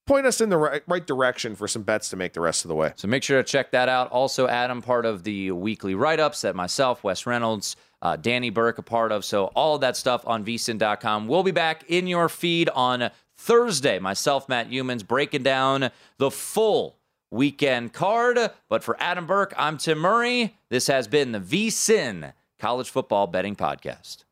point 0.06 0.26
us 0.26 0.42
in 0.42 0.50
the 0.50 0.58
right, 0.58 0.84
right 0.88 1.08
direction 1.08 1.56
for 1.56 1.68
some 1.68 1.84
bets 1.84 2.10
to 2.10 2.18
make 2.18 2.34
the 2.34 2.42
rest 2.42 2.66
of 2.66 2.70
the 2.70 2.76
way. 2.76 2.94
So 2.96 3.08
make 3.08 3.24
sure 3.24 3.42
to 3.42 3.50
check 3.50 3.72
that 3.72 3.88
out. 3.88 4.12
Also, 4.12 4.48
Adam, 4.48 4.82
part 4.82 5.06
of 5.06 5.24
the 5.24 5.52
weekly 5.52 5.96
write 5.96 6.20
ups 6.20 6.42
that 6.42 6.56
myself, 6.56 7.04
Wes 7.04 7.26
Reynolds, 7.26 7.76
uh, 8.02 8.16
Danny 8.16 8.50
Burke, 8.50 8.78
a 8.78 8.84
part 8.84 9.12
of. 9.12 9.26
So 9.26 9.46
all 9.56 9.76
of 9.76 9.82
that 9.82 9.98
stuff 9.98 10.26
on 10.28 10.46
vsin.com. 10.46 11.28
We'll 11.28 11.44
be 11.44 11.52
back 11.52 11.84
in 11.88 12.08
your 12.08 12.30
feed 12.30 12.70
on 12.70 13.10
Thursday. 13.38 14.00
Myself, 14.00 14.50
Matt 14.50 14.70
Youmans, 14.70 15.06
breaking 15.08 15.44
down 15.44 15.90
the 16.18 16.32
full 16.32 16.98
weekend 17.32 17.94
card. 17.94 18.38
But 18.70 18.84
for 18.84 18.96
Adam 19.00 19.26
Burke, 19.26 19.54
I'm 19.58 19.78
Tim 19.78 20.00
Murray. 20.00 20.56
This 20.70 20.88
has 20.88 21.08
been 21.08 21.32
the 21.32 21.40
VSIN 21.40 22.34
College 22.60 22.90
Football 22.90 23.28
Betting 23.28 23.56
Podcast. 23.56 24.25